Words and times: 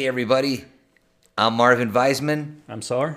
Hey, 0.00 0.08
everybody. 0.08 0.64
I'm 1.36 1.52
Marvin 1.52 1.92
Weisman. 1.92 2.60
I'm 2.70 2.80
sorry. 2.80 3.16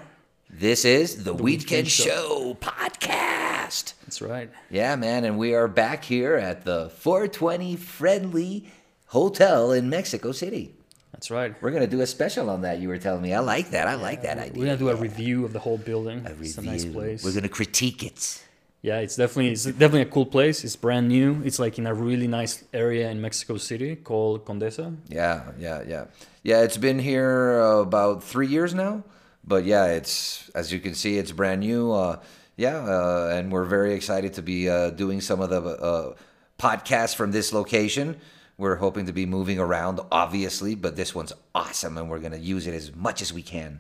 This 0.49 0.83
is 0.83 1.23
the, 1.23 1.33
Weedkend, 1.33 1.85
Weedkend 1.85 1.87
Show. 1.87 2.03
Show. 2.03 2.57
podcast. 2.59 3.93
That's 4.03 4.21
right. 4.21 4.49
Yeah, 4.69 4.97
man. 4.97 5.23
And 5.23 5.37
we 5.37 5.53
are 5.55 5.69
back 5.69 6.03
here 6.03 6.35
at 6.35 6.65
the 6.65 6.89
420 6.97 7.77
Friendly 7.77 8.65
Hotel 9.05 9.71
in 9.71 9.89
Mexico 9.89 10.33
City. 10.33 10.75
That's 11.13 11.31
right. 11.31 11.55
We're 11.61 11.71
going 11.71 11.83
to 11.83 11.89
do 11.89 12.01
a 12.01 12.05
special 12.05 12.49
on 12.49 12.63
that. 12.63 12.79
You 12.79 12.89
were 12.89 12.97
telling 12.97 13.21
me. 13.21 13.33
I 13.33 13.39
like 13.39 13.69
that. 13.69 13.87
I 13.87 13.95
like 13.95 14.23
that 14.23 14.37
idea. 14.37 14.59
We're 14.59 14.65
gonna 14.65 14.77
do 14.77 14.89
a 14.89 14.95
review 14.95 15.45
of 15.45 15.53
the 15.53 15.59
whole 15.59 15.77
building. 15.77 16.25
A 16.27 16.31
It's 16.41 16.57
a 16.57 16.61
nice 16.61 16.83
review. 16.83 16.99
place. 16.99 17.23
We're 17.23 17.31
going 17.31 17.43
to 17.43 17.47
critique 17.49 18.03
it. 18.03 18.43
yeah, 18.81 18.97
it's 18.99 19.15
definitely 19.15 19.53
it's 19.53 19.63
definitely 19.63 20.01
a 20.01 20.11
cool 20.17 20.25
place. 20.25 20.65
It's 20.65 20.75
brand 20.75 21.07
new. 21.07 21.41
It's 21.45 21.59
like 21.59 21.79
in 21.79 21.87
a 21.87 21.93
really 21.93 22.27
nice 22.27 22.61
area 22.73 23.09
in 23.09 23.21
Mexico 23.21 23.55
City 23.55 23.95
called 23.95 24.43
Condesa. 24.43 24.93
Yeah, 25.07 25.43
yeah, 25.57 25.81
yeah. 25.87 26.05
Yeah, 26.43 26.61
it's 26.61 26.77
been 26.77 26.99
here 26.99 27.57
about 27.59 28.21
three 28.21 28.47
years 28.47 28.73
now. 28.73 29.03
But 29.45 29.65
yeah, 29.65 29.87
it's, 29.87 30.49
as 30.53 30.71
you 30.71 30.79
can 30.79 30.93
see, 30.93 31.17
it's 31.17 31.31
brand 31.31 31.61
new. 31.61 31.91
Uh, 31.91 32.19
yeah, 32.55 32.77
uh, 32.77 33.31
and 33.33 33.51
we're 33.51 33.65
very 33.65 33.93
excited 33.93 34.33
to 34.33 34.41
be 34.41 34.69
uh, 34.69 34.91
doing 34.91 35.21
some 35.21 35.41
of 35.41 35.49
the 35.49 35.61
uh, 35.61 36.13
podcasts 36.59 37.15
from 37.15 37.31
this 37.31 37.51
location. 37.51 38.17
We're 38.57 38.75
hoping 38.75 39.05
to 39.07 39.13
be 39.13 39.25
moving 39.25 39.57
around, 39.57 39.99
obviously, 40.11 40.75
but 40.75 40.95
this 40.95 41.15
one's 41.15 41.33
awesome 41.55 41.97
and 41.97 42.09
we're 42.09 42.19
going 42.19 42.33
to 42.33 42.39
use 42.39 42.67
it 42.67 42.73
as 42.73 42.93
much 42.95 43.21
as 43.21 43.33
we 43.33 43.41
can. 43.41 43.79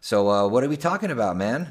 So, 0.00 0.30
uh, 0.30 0.48
what 0.48 0.64
are 0.64 0.68
we 0.68 0.76
talking 0.76 1.10
about, 1.10 1.36
man? 1.36 1.68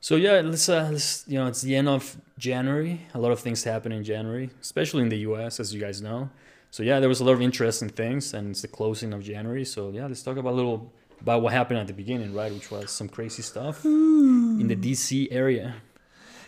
So 0.00 0.14
yeah, 0.14 0.40
let's, 0.40 0.68
uh, 0.68 0.90
let's 0.92 1.24
you 1.26 1.38
know 1.38 1.48
it's 1.48 1.60
the 1.60 1.74
end 1.74 1.88
of 1.88 2.16
January. 2.38 3.00
A 3.14 3.18
lot 3.18 3.32
of 3.32 3.40
things 3.40 3.64
happen 3.64 3.90
in 3.90 4.04
January, 4.04 4.50
especially 4.60 5.02
in 5.02 5.08
the 5.08 5.18
U.S. 5.18 5.58
as 5.58 5.74
you 5.74 5.80
guys 5.80 6.00
know. 6.00 6.30
So 6.70 6.82
yeah, 6.82 7.00
there 7.00 7.08
was 7.08 7.20
a 7.20 7.24
lot 7.24 7.32
of 7.32 7.42
interesting 7.42 7.88
things, 7.88 8.34
and 8.34 8.50
it's 8.50 8.62
the 8.62 8.68
closing 8.68 9.12
of 9.12 9.22
January. 9.22 9.64
So 9.64 9.90
yeah, 9.90 10.06
let's 10.06 10.22
talk 10.22 10.36
about 10.36 10.52
a 10.52 10.56
little 10.56 10.92
about 11.20 11.42
what 11.42 11.52
happened 11.52 11.80
at 11.80 11.86
the 11.86 11.92
beginning, 11.92 12.34
right? 12.34 12.52
Which 12.52 12.70
was 12.70 12.90
some 12.90 13.08
crazy 13.08 13.42
stuff 13.42 13.84
in 13.84 14.68
the 14.68 14.76
D.C. 14.76 15.30
area. 15.30 15.76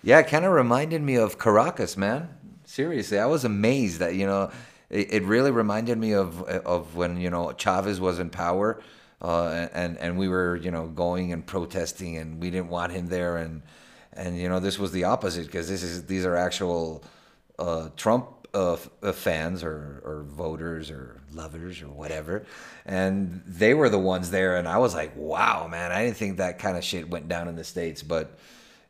Yeah, 0.02 0.18
it 0.20 0.28
kind 0.28 0.44
of 0.44 0.52
reminded 0.52 1.02
me 1.02 1.16
of 1.16 1.38
Caracas, 1.38 1.96
man. 1.96 2.28
Seriously, 2.64 3.18
I 3.18 3.26
was 3.26 3.44
amazed 3.44 3.98
that 3.98 4.14
you 4.14 4.26
know 4.26 4.50
it, 4.88 5.12
it 5.12 5.22
really 5.24 5.50
reminded 5.50 5.98
me 5.98 6.12
of 6.12 6.42
of 6.42 6.94
when 6.96 7.16
you 7.18 7.30
know 7.30 7.52
Chavez 7.52 8.00
was 8.00 8.18
in 8.18 8.30
power, 8.30 8.80
uh, 9.22 9.68
and 9.72 9.98
and 9.98 10.18
we 10.18 10.28
were 10.28 10.56
you 10.56 10.70
know 10.70 10.86
going 10.86 11.32
and 11.32 11.44
protesting, 11.44 12.16
and 12.16 12.40
we 12.40 12.50
didn't 12.50 12.68
want 12.68 12.92
him 12.92 13.08
there, 13.08 13.36
and 13.38 13.62
and 14.12 14.38
you 14.38 14.48
know 14.48 14.60
this 14.60 14.78
was 14.78 14.92
the 14.92 15.04
opposite 15.04 15.46
because 15.46 15.68
this 15.68 15.82
is 15.82 16.06
these 16.06 16.24
are 16.24 16.36
actual 16.36 17.02
uh, 17.58 17.88
Trump 17.96 18.39
uh, 18.54 18.74
f- 18.74 18.88
uh, 19.02 19.12
fans 19.12 19.62
or 19.62 20.02
or 20.04 20.24
voters 20.28 20.90
or 20.90 21.20
lovers 21.32 21.82
or 21.82 21.88
whatever, 21.88 22.44
and 22.84 23.42
they 23.46 23.74
were 23.74 23.88
the 23.88 23.98
ones 23.98 24.30
there, 24.30 24.56
and 24.56 24.66
I 24.68 24.78
was 24.78 24.94
like, 24.94 25.16
wow, 25.16 25.68
man, 25.68 25.92
I 25.92 26.04
didn't 26.04 26.16
think 26.16 26.36
that 26.38 26.58
kind 26.58 26.76
of 26.76 26.84
shit 26.84 27.08
went 27.08 27.28
down 27.28 27.48
in 27.48 27.56
the 27.56 27.64
states, 27.64 28.02
but. 28.02 28.38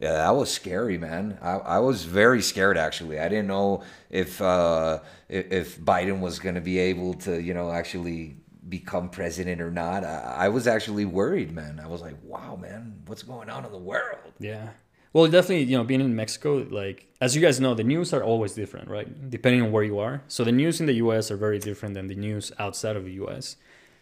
Yeah, 0.03 0.12
that 0.12 0.31
was 0.31 0.50
scary, 0.50 0.97
man. 0.97 1.36
I, 1.42 1.56
I 1.56 1.78
was 1.81 2.05
very 2.05 2.41
scared 2.41 2.78
actually. 2.78 3.20
I 3.20 3.28
didn't 3.28 3.48
know 3.48 3.83
if 4.08 4.41
uh, 4.41 5.00
if, 5.28 5.53
if 5.53 5.78
Biden 5.78 6.20
was 6.20 6.38
going 6.38 6.55
to 6.55 6.62
be 6.62 6.78
able 6.78 7.12
to, 7.27 7.38
you 7.38 7.53
know, 7.53 7.70
actually 7.70 8.36
become 8.66 9.11
president 9.11 9.61
or 9.61 9.70
not. 9.70 10.05
I, 10.05 10.47
I 10.47 10.48
was 10.48 10.66
actually 10.66 11.05
worried, 11.05 11.53
man. 11.53 11.78
I 11.83 11.86
was 11.86 12.00
like, 12.00 12.16
wow, 12.22 12.56
man, 12.56 13.03
what's 13.06 13.22
going 13.22 13.50
on 13.50 13.66
in 13.66 13.72
the 13.72 13.78
world? 13.78 14.33
Yeah. 14.38 14.70
Well, 15.12 15.27
definitely, 15.27 15.64
you 15.64 15.77
know, 15.77 15.83
being 15.84 16.00
in 16.00 16.14
Mexico, 16.14 16.66
like 16.70 17.08
as 17.20 17.34
you 17.34 17.42
guys 17.42 17.60
know, 17.60 17.75
the 17.75 17.82
news 17.84 18.12
are 18.12 18.22
always 18.22 18.53
different, 18.54 18.88
right? 18.88 19.09
Depending 19.31 19.62
on 19.62 19.72
where 19.72 19.82
you 19.82 19.98
are. 19.98 20.22
So 20.28 20.44
the 20.44 20.53
news 20.53 20.81
in 20.81 20.87
the 20.87 20.94
US 20.94 21.31
are 21.31 21.37
very 21.37 21.59
different 21.59 21.94
than 21.94 22.06
the 22.06 22.15
news 22.15 22.53
outside 22.59 22.94
of 22.97 23.04
the 23.04 23.12
US. 23.25 23.56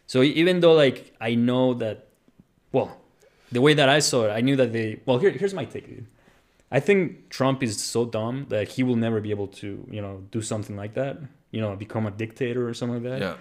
So 0.07 0.23
even 0.23 0.61
though 0.61 0.75
like 0.75 1.15
I 1.21 1.35
know 1.35 1.75
that 1.75 2.07
well, 2.73 3.01
the 3.51 3.63
way 3.63 3.73
that 3.75 3.89
I 3.89 4.01
saw 4.01 4.27
it, 4.27 4.31
I 4.31 4.41
knew 4.43 4.57
that 4.57 4.73
they 4.73 5.01
well, 5.07 5.19
here, 5.19 5.31
here's 5.31 5.55
my 5.55 5.65
take, 5.65 5.87
dude. 5.89 6.07
I 6.71 6.81
think 6.81 7.31
Trump 7.31 7.63
is 7.63 7.83
so 7.83 8.05
dumb 8.05 8.47
that 8.51 8.69
he 8.69 8.83
will 8.83 8.97
never 8.97 9.21
be 9.23 9.31
able 9.31 9.47
to, 9.63 9.87
you 9.91 10.03
know, 10.03 10.23
do 10.31 10.43
something 10.43 10.77
like 10.77 10.93
that, 10.95 11.17
you 11.51 11.63
know, 11.63 11.75
become 11.77 12.07
a 12.07 12.11
dictator 12.11 12.69
or 12.69 12.75
something 12.75 13.03
like 13.03 13.11
that 13.13 13.21
Yeah. 13.23 13.37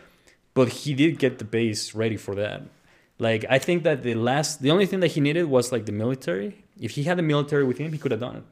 but 0.53 0.69
he 0.69 0.93
did 0.93 1.19
get 1.19 1.37
the 1.37 1.43
base 1.43 1.93
ready 1.93 2.15
for 2.15 2.33
that. 2.35 2.61
Like 3.19 3.43
I 3.49 3.59
think 3.59 3.83
that 3.83 4.03
the 4.03 4.13
last, 4.15 4.61
the 4.61 4.71
only 4.71 4.85
thing 4.85 5.01
that 5.01 5.09
he 5.11 5.19
needed 5.19 5.45
was 5.45 5.73
like 5.73 5.85
the 5.85 5.91
military. 5.91 6.63
If 6.79 6.91
he 6.91 7.03
had 7.03 7.17
the 7.17 7.23
military 7.23 7.63
with 7.63 7.77
him, 7.77 7.91
he 7.91 7.97
could 7.97 8.11
have 8.11 8.19
done 8.19 8.37
it. 8.37 8.43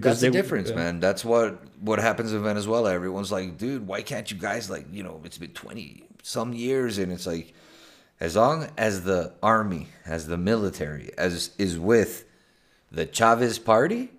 That's 0.00 0.20
the 0.20 0.30
difference, 0.30 0.70
man. 0.70 1.00
That's 1.00 1.24
what 1.24 1.62
what 1.80 1.98
happens 1.98 2.32
in 2.32 2.42
Venezuela. 2.42 2.92
Everyone's 2.92 3.30
like, 3.30 3.58
dude, 3.58 3.86
why 3.86 4.02
can't 4.02 4.30
you 4.30 4.38
guys 4.38 4.70
like, 4.70 4.86
you 4.90 5.02
know, 5.02 5.20
it's 5.24 5.38
been 5.38 5.52
twenty 5.52 6.04
some 6.22 6.54
years, 6.54 6.98
and 6.98 7.12
it's 7.12 7.26
like, 7.26 7.52
as 8.18 8.36
long 8.36 8.68
as 8.78 9.04
the 9.04 9.34
army, 9.42 9.88
as 10.06 10.28
the 10.28 10.38
military, 10.38 11.10
as 11.18 11.50
is 11.58 11.78
with 11.78 12.24
the 12.90 13.04
Chavez 13.04 13.58
party, 13.58 14.10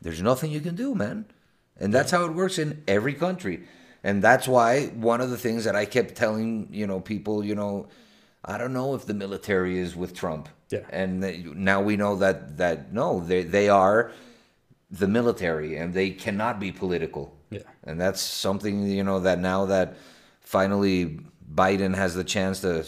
there's 0.00 0.22
nothing 0.22 0.50
you 0.50 0.60
can 0.60 0.74
do, 0.74 0.94
man. 0.94 1.26
And 1.78 1.92
that's 1.94 2.10
how 2.10 2.24
it 2.24 2.32
works 2.32 2.58
in 2.58 2.82
every 2.88 3.14
country. 3.14 3.64
And 4.04 4.22
that's 4.22 4.48
why 4.48 4.86
one 4.86 5.20
of 5.20 5.30
the 5.30 5.38
things 5.38 5.64
that 5.64 5.76
I 5.76 5.84
kept 5.84 6.16
telling, 6.16 6.68
you 6.72 6.86
know, 6.86 7.00
people, 7.00 7.44
you 7.44 7.54
know, 7.54 7.88
I 8.44 8.58
don't 8.58 8.72
know 8.72 8.94
if 8.94 9.06
the 9.06 9.14
military 9.14 9.78
is 9.78 9.94
with 9.94 10.14
Trump. 10.14 10.48
Yeah. 10.72 10.80
And 10.90 11.22
they, 11.22 11.44
now 11.54 11.82
we 11.82 11.96
know 11.96 12.16
that 12.16 12.56
that 12.56 12.92
no, 12.92 13.20
they 13.20 13.44
they 13.44 13.68
are 13.68 14.10
the 14.90 15.06
military 15.06 15.76
and 15.76 15.94
they 15.94 16.10
cannot 16.10 16.58
be 16.58 16.72
political. 16.72 17.34
Yeah. 17.50 17.60
And 17.84 18.00
that's 18.00 18.20
something, 18.20 18.86
you 18.86 19.04
know, 19.04 19.20
that 19.20 19.38
now 19.38 19.66
that 19.66 19.96
finally 20.40 21.20
Biden 21.54 21.94
has 21.94 22.14
the 22.14 22.24
chance 22.24 22.60
to 22.60 22.84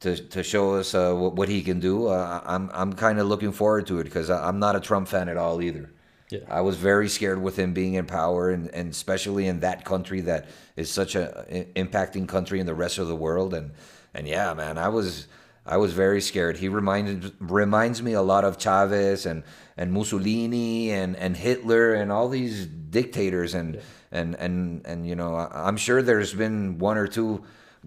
to, 0.00 0.16
to 0.16 0.42
show 0.42 0.74
us 0.74 0.94
uh, 0.94 1.14
what, 1.14 1.34
what 1.34 1.48
he 1.48 1.62
can 1.62 1.80
do, 1.80 2.08
uh, 2.08 2.42
I'm 2.44 2.70
I'm 2.74 2.92
kind 2.92 3.18
of 3.18 3.26
looking 3.26 3.52
forward 3.52 3.86
to 3.86 4.00
it 4.00 4.04
because 4.04 4.30
I'm 4.30 4.58
not 4.58 4.76
a 4.76 4.80
Trump 4.80 5.08
fan 5.08 5.28
at 5.28 5.36
all 5.36 5.62
either. 5.62 5.90
Yeah. 6.30 6.40
I 6.48 6.62
was 6.62 6.76
very 6.76 7.08
scared 7.08 7.42
with 7.42 7.58
him 7.58 7.74
being 7.74 7.94
in 7.94 8.06
power, 8.06 8.50
and, 8.50 8.68
and 8.74 8.90
especially 8.90 9.46
in 9.46 9.60
that 9.60 9.84
country 9.84 10.22
that 10.22 10.46
is 10.76 10.90
such 10.90 11.14
a 11.14 11.44
i- 11.50 11.66
impacting 11.78 12.26
country 12.26 12.58
in 12.58 12.66
the 12.66 12.74
rest 12.74 12.98
of 12.98 13.06
the 13.06 13.16
world. 13.16 13.54
And 13.54 13.70
and 14.14 14.26
yeah, 14.26 14.54
man, 14.54 14.76
I 14.78 14.88
was 14.88 15.26
I 15.64 15.76
was 15.76 15.92
very 15.92 16.20
scared. 16.20 16.56
He 16.56 16.68
reminded 16.68 17.34
reminds 17.38 18.02
me 18.02 18.14
a 18.14 18.22
lot 18.22 18.44
of 18.44 18.58
Chavez 18.58 19.26
and 19.26 19.44
and 19.76 19.92
Mussolini 19.92 20.90
and 20.90 21.16
and 21.16 21.36
Hitler 21.36 21.94
and 21.94 22.10
all 22.10 22.28
these 22.28 22.66
dictators 22.66 23.54
and 23.54 23.80
and 24.10 24.34
and 24.36 24.84
and 24.84 25.06
you 25.06 25.14
know 25.14 25.36
I'm 25.36 25.76
sure 25.76 26.02
there's 26.02 26.34
been 26.34 26.78
one 26.78 26.98
or 26.98 27.06
two 27.06 27.44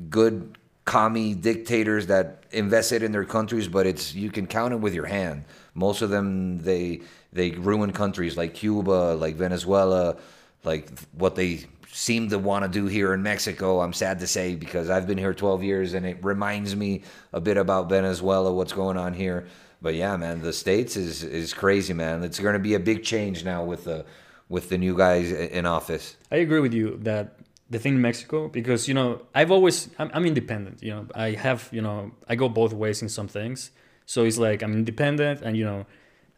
good 0.10 0.58
commie 0.86 1.34
dictators 1.34 2.08
that 2.08 2.44
invested 2.52 3.04
in 3.04 3.12
their 3.12 3.26
countries, 3.26 3.68
but 3.68 3.86
it's 3.86 4.14
you 4.16 4.32
can 4.32 4.48
count 4.48 4.72
them 4.72 4.82
with 4.82 4.94
your 4.94 5.08
hand. 5.08 5.44
Most 5.74 6.02
of 6.02 6.10
them 6.10 6.60
they 6.60 7.02
they 7.34 7.52
ruin 7.52 7.92
countries 7.92 8.38
like 8.38 8.54
Cuba, 8.54 9.16
like 9.20 9.36
Venezuela, 9.36 10.16
like 10.64 10.98
what 11.12 11.36
they 11.36 11.66
seem 11.96 12.28
to 12.28 12.38
want 12.38 12.64
to 12.64 12.70
do 12.70 12.88
here 12.88 13.14
in 13.14 13.24
Mexico. 13.24 13.80
I'm 13.80 13.94
sad 13.94 14.20
to 14.20 14.28
say 14.28 14.56
because 14.56 14.90
I've 14.90 15.08
been 15.08 15.18
here 15.18 15.34
12 15.34 15.64
years 15.64 15.94
and 15.94 16.06
it 16.06 16.18
reminds 16.22 16.76
me 16.76 17.04
a 17.32 17.40
bit 17.40 17.56
about 17.56 17.88
Venezuela, 17.88 18.52
what's 18.52 18.74
going 18.74 18.98
on 18.98 19.14
here. 19.14 19.48
But 19.82 19.96
yeah, 19.96 20.18
man, 20.18 20.42
the 20.42 20.52
states 20.52 20.98
is 20.98 21.24
is 21.24 21.54
crazy, 21.54 21.94
man. 21.94 22.24
It's 22.24 22.40
going 22.40 22.54
to 22.54 22.60
be 22.60 22.74
a 22.74 22.80
big 22.80 23.04
change 23.04 23.46
now 23.46 23.64
with 23.64 23.86
the 23.86 24.06
with 24.50 24.68
the 24.68 24.78
new 24.78 24.98
guys 24.98 25.32
in 25.32 25.66
office. 25.66 26.18
I 26.30 26.38
agree 26.38 26.60
with 26.60 26.74
you 26.74 26.98
that 27.04 27.40
the 27.70 27.80
thing 27.80 27.96
in 27.96 28.02
Mexico, 28.02 28.50
because 28.50 28.90
you 28.90 28.94
know, 28.94 29.22
I've 29.34 29.52
always 29.52 29.90
I'm, 29.98 30.12
I'm 30.14 30.26
independent. 30.26 30.84
You 30.84 30.92
know, 30.96 31.08
I 31.16 31.32
have 31.32 31.70
you 31.72 31.82
know 31.82 32.12
I 32.28 32.36
go 32.36 32.50
both 32.50 32.74
ways 32.74 33.02
in 33.02 33.10
some 33.10 33.30
things. 33.30 33.72
So 34.06 34.26
it's 34.26 34.38
like 34.38 34.64
I'm 34.64 34.74
independent, 34.74 35.42
and 35.42 35.56
you 35.56 35.64
know, 35.64 35.86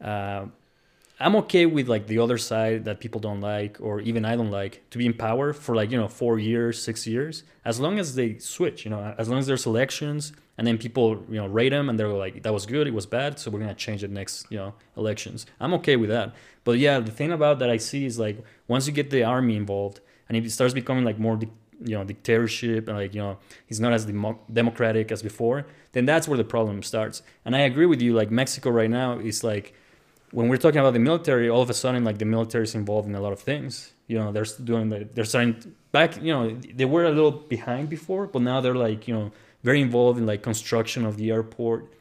uh, 0.05 0.45
I'm 1.19 1.35
okay 1.37 1.65
with 1.65 1.87
like 1.87 2.05
the 2.05 2.19
other 2.19 2.37
side 2.37 2.85
that 2.85 2.99
people 2.99 3.19
don't 3.19 3.41
like, 3.41 3.77
or 3.81 4.01
even 4.01 4.23
I 4.23 4.35
don't 4.35 4.51
like, 4.51 4.87
to 4.91 4.99
be 4.99 5.05
in 5.05 5.13
power 5.13 5.51
for 5.51 5.75
like 5.75 5.89
you 5.89 5.97
know 5.97 6.07
four 6.07 6.37
years, 6.37 6.81
six 6.81 7.07
years, 7.07 7.43
as 7.65 7.79
long 7.79 7.97
as 7.97 8.13
they 8.15 8.37
switch. 8.37 8.85
You 8.85 8.91
know, 8.91 9.15
as 9.17 9.27
long 9.27 9.39
as 9.39 9.47
there's 9.47 9.65
elections, 9.65 10.31
and 10.57 10.67
then 10.67 10.77
people 10.77 11.23
you 11.27 11.37
know 11.37 11.47
rate 11.47 11.69
them, 11.69 11.89
and 11.89 11.99
they're 11.99 12.07
like 12.07 12.43
that 12.43 12.53
was 12.53 12.67
good, 12.67 12.85
it 12.87 12.93
was 12.93 13.07
bad, 13.07 13.39
so 13.39 13.49
we're 13.49 13.59
gonna 13.59 13.73
change 13.73 14.03
it 14.03 14.11
next 14.11 14.45
you 14.51 14.57
know 14.57 14.75
elections. 14.95 15.47
I'm 15.59 15.73
okay 15.75 15.95
with 15.95 16.11
that. 16.11 16.35
But 16.63 16.77
yeah, 16.77 16.99
the 16.99 17.11
thing 17.11 17.31
about 17.31 17.57
that 17.59 17.69
I 17.69 17.77
see 17.77 18.05
is 18.05 18.19
like 18.19 18.37
once 18.67 18.85
you 18.85 18.93
get 18.93 19.09
the 19.09 19.23
army 19.23 19.55
involved, 19.55 20.01
and 20.29 20.37
if 20.37 20.45
it 20.45 20.51
starts 20.51 20.73
becoming 20.73 21.03
like 21.03 21.19
more. 21.19 21.39
You 21.79 21.95
know 21.95 22.03
dictatorship 22.03 22.87
and 22.87 22.97
like 22.97 23.13
you 23.13 23.21
know 23.21 23.37
he's 23.67 23.79
not 23.79 23.93
as 23.93 24.03
demo- 24.05 24.39
democratic 24.51 25.11
as 25.11 25.21
before 25.21 25.67
then 25.91 26.07
that's 26.07 26.27
where 26.27 26.35
the 26.35 26.43
problem 26.43 26.81
starts 26.81 27.21
and 27.45 27.55
i 27.55 27.59
agree 27.59 27.85
with 27.85 28.01
you 28.01 28.15
like 28.15 28.31
mexico 28.31 28.71
right 28.71 28.89
now 28.89 29.19
is 29.19 29.43
like 29.43 29.75
when 30.31 30.49
we're 30.49 30.57
talking 30.57 30.79
about 30.79 30.93
the 30.93 30.99
military, 30.99 31.49
all 31.49 31.61
of 31.61 31.69
a 31.69 31.73
sudden, 31.73 32.03
like 32.03 32.17
the 32.17 32.25
military 32.25 32.65
is 32.65 32.75
involved 32.75 33.07
in 33.07 33.15
a 33.15 33.21
lot 33.21 33.33
of 33.33 33.39
things. 33.39 33.93
You 34.07 34.17
know, 34.19 34.31
they're 34.31 34.45
doing 34.63 34.89
the, 34.89 35.07
they're 35.13 35.25
starting 35.25 35.75
back. 35.91 36.21
You 36.21 36.33
know, 36.33 36.49
they 36.51 36.85
were 36.85 37.05
a 37.05 37.11
little 37.11 37.31
behind 37.31 37.89
before, 37.89 38.27
but 38.27 38.41
now 38.41 38.61
they're 38.61 38.75
like 38.75 39.07
you 39.07 39.13
know 39.13 39.31
very 39.63 39.81
involved 39.81 40.19
in 40.19 40.25
like 40.25 40.41
construction 40.43 41.05
of 41.05 41.17
the 41.17 41.31
airport 41.31 41.91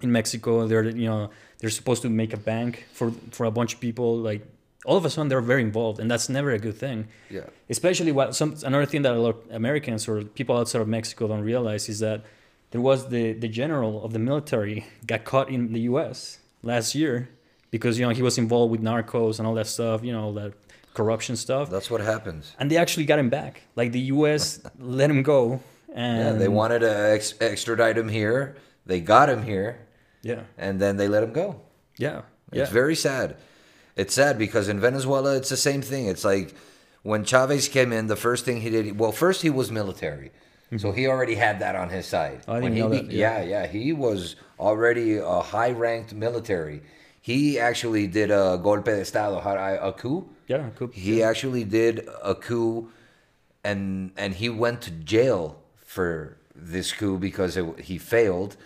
in 0.00 0.10
Mexico. 0.10 0.66
They're 0.66 0.84
you 0.84 1.08
know 1.08 1.30
they're 1.58 1.70
supposed 1.70 2.02
to 2.02 2.08
make 2.08 2.32
a 2.32 2.36
bank 2.36 2.86
for 2.92 3.12
for 3.30 3.46
a 3.46 3.50
bunch 3.50 3.74
of 3.74 3.80
people. 3.80 4.16
Like 4.16 4.42
all 4.84 4.96
of 4.96 5.04
a 5.04 5.10
sudden, 5.10 5.28
they're 5.28 5.40
very 5.40 5.62
involved, 5.62 6.00
and 6.00 6.10
that's 6.10 6.28
never 6.28 6.50
a 6.50 6.58
good 6.58 6.76
thing. 6.76 7.08
Yeah. 7.30 7.46
Especially 7.68 8.12
what 8.12 8.34
some 8.34 8.56
another 8.64 8.86
thing 8.86 9.02
that 9.02 9.14
a 9.14 9.20
lot 9.20 9.36
of 9.36 9.50
Americans 9.50 10.08
or 10.08 10.24
people 10.24 10.56
outside 10.56 10.82
of 10.82 10.88
Mexico 10.88 11.28
don't 11.28 11.42
realize 11.42 11.88
is 11.88 12.00
that 12.00 12.24
there 12.72 12.80
was 12.80 13.08
the 13.08 13.32
the 13.34 13.48
general 13.48 14.04
of 14.04 14.12
the 14.12 14.18
military 14.18 14.86
got 15.06 15.24
caught 15.24 15.48
in 15.48 15.72
the 15.72 15.80
U.S. 15.92 16.38
last 16.62 16.94
year 16.94 17.28
because 17.70 17.98
you 17.98 18.06
know 18.06 18.12
he 18.12 18.22
was 18.22 18.38
involved 18.38 18.70
with 18.72 18.82
narcos 18.82 19.38
and 19.38 19.46
all 19.46 19.54
that 19.54 19.66
stuff. 19.66 20.02
You 20.04 20.12
know 20.12 20.24
all 20.24 20.32
that 20.34 20.52
corruption 20.94 21.36
stuff. 21.36 21.70
That's 21.70 21.90
what 21.90 22.00
happens. 22.00 22.54
And 22.58 22.70
they 22.70 22.76
actually 22.76 23.06
got 23.06 23.18
him 23.18 23.30
back. 23.30 23.62
Like 23.76 23.92
the 23.92 24.00
U.S. 24.16 24.60
let 24.78 25.10
him 25.10 25.22
go. 25.22 25.60
And 25.94 26.18
Yeah, 26.18 26.32
they 26.32 26.48
wanted 26.48 26.80
to 26.80 27.10
ex- 27.14 27.34
extradite 27.40 27.96
him 27.96 28.08
here. 28.08 28.56
They 28.84 29.00
got 29.00 29.28
him 29.28 29.42
here, 29.42 29.86
Yeah. 30.22 30.42
and 30.56 30.80
then 30.80 30.96
they 30.96 31.08
let 31.08 31.22
him 31.22 31.32
go. 31.32 31.60
Yeah. 31.96 32.22
Yeah. 32.52 32.62
It's 32.62 32.70
very 32.70 32.94
sad. 32.94 33.36
It's 33.96 34.14
sad 34.14 34.38
because 34.38 34.68
in 34.68 34.80
Venezuela, 34.80 35.36
it's 35.36 35.48
the 35.50 35.56
same 35.56 35.82
thing. 35.82 36.06
It's 36.06 36.24
like 36.24 36.54
when 37.02 37.24
Chavez 37.24 37.68
came 37.68 37.92
in, 37.92 38.06
the 38.06 38.16
first 38.16 38.44
thing 38.44 38.60
he 38.60 38.70
did, 38.70 38.98
well, 38.98 39.12
first 39.12 39.42
he 39.42 39.50
was 39.50 39.70
military. 39.70 40.30
So 40.76 40.88
mm-hmm. 40.88 40.98
he 40.98 41.06
already 41.06 41.34
had 41.34 41.60
that 41.60 41.74
on 41.76 41.88
his 41.88 42.06
side. 42.06 42.42
Oh, 42.46 42.54
I 42.54 42.60
didn't 42.60 42.74
he 42.76 42.80
know 42.80 42.88
be- 42.90 42.96
that, 42.98 43.10
yeah. 43.10 43.38
yeah, 43.40 43.62
yeah, 43.62 43.66
he 43.66 43.92
was 43.92 44.36
already 44.58 45.16
a 45.16 45.40
high 45.40 45.70
ranked 45.70 46.14
military. 46.14 46.82
He 47.28 47.58
actually 47.58 48.06
did 48.06 48.30
a 48.30 48.58
golpe 48.58 48.86
de 48.86 49.02
estado, 49.02 49.36
a 49.36 49.92
coup. 49.92 50.30
yeah. 50.46 50.70
Cool. 50.76 50.88
He 50.94 51.22
actually 51.22 51.62
did 51.62 52.08
a 52.22 52.34
coup, 52.34 52.90
and 53.62 54.12
and 54.16 54.32
he 54.32 54.48
went 54.48 54.80
to 54.82 54.90
jail 54.90 55.60
for 55.76 56.38
this 56.56 56.90
coup 56.90 57.18
because 57.18 57.58
it, 57.58 57.80
he 57.80 57.98
failed. 57.98 58.56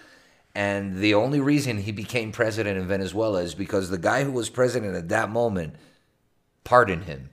And 0.55 0.99
the 0.99 1.13
only 1.13 1.41
reason 1.41 1.79
he 1.79 1.91
became 1.91 2.31
president 2.31 2.79
in 2.79 2.87
Venezuela 2.87 3.43
is 3.43 3.57
because 3.57 3.91
the 3.91 3.99
guy 3.99 4.23
who 4.23 4.31
was 4.31 4.49
president 4.49 4.95
at 4.95 5.09
that 5.09 5.29
moment 5.29 5.75
pardoned 6.63 7.05
him. 7.05 7.31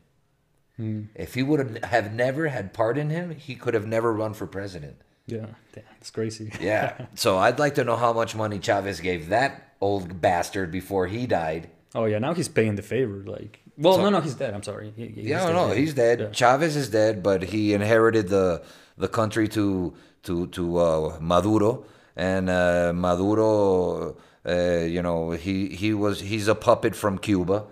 Hmm. 0.77 1.01
If 1.13 1.35
he 1.35 1.43
would 1.43 1.59
have, 1.59 1.83
have 1.83 2.11
never 2.11 2.47
had 2.47 2.73
pardoned 2.73 3.11
him, 3.11 3.35
he 3.35 3.53
could 3.53 3.75
have 3.75 3.85
never 3.85 4.11
run 4.11 4.33
for 4.33 4.47
president. 4.47 4.95
Yeah. 5.31 5.45
Damn, 5.73 5.83
it's 5.99 6.11
crazy. 6.11 6.51
Yeah. 6.61 7.05
so 7.15 7.37
I'd 7.37 7.59
like 7.59 7.75
to 7.75 7.83
know 7.83 7.95
how 7.95 8.13
much 8.13 8.35
money 8.35 8.59
Chavez 8.59 8.99
gave 8.99 9.29
that 9.29 9.73
old 9.81 10.19
bastard 10.21 10.71
before 10.71 11.07
he 11.07 11.25
died. 11.27 11.69
Oh 11.95 12.05
yeah. 12.05 12.19
Now 12.19 12.33
he's 12.33 12.47
paying 12.49 12.75
the 12.75 12.81
favor. 12.81 13.23
Like. 13.25 13.59
Well, 13.77 13.95
So- 13.95 14.01
no, 14.03 14.09
no, 14.09 14.19
he's 14.21 14.35
dead. 14.35 14.53
I'm 14.53 14.63
sorry. 14.63 14.91
He, 14.95 15.07
he's 15.07 15.25
Yeah, 15.25 15.45
dead, 15.47 15.53
no, 15.53 15.69
he's 15.71 15.93
dead. 15.93 16.19
Yeah. 16.19 16.29
Chavez 16.31 16.75
is 16.75 16.89
dead, 16.89 17.23
but 17.23 17.43
he 17.43 17.73
inherited 17.73 18.27
the 18.29 18.61
the 18.97 19.07
country 19.07 19.47
to 19.49 19.93
to 20.23 20.47
to 20.47 20.77
uh, 20.77 21.17
Maduro, 21.21 21.85
and 22.17 22.49
uh, 22.49 22.91
Maduro, 22.93 24.17
uh, 24.45 24.53
you 24.95 25.01
know, 25.01 25.31
he 25.31 25.69
he 25.69 25.93
was 25.93 26.19
he's 26.19 26.47
a 26.49 26.55
puppet 26.55 26.93
from 26.95 27.17
Cuba, 27.17 27.63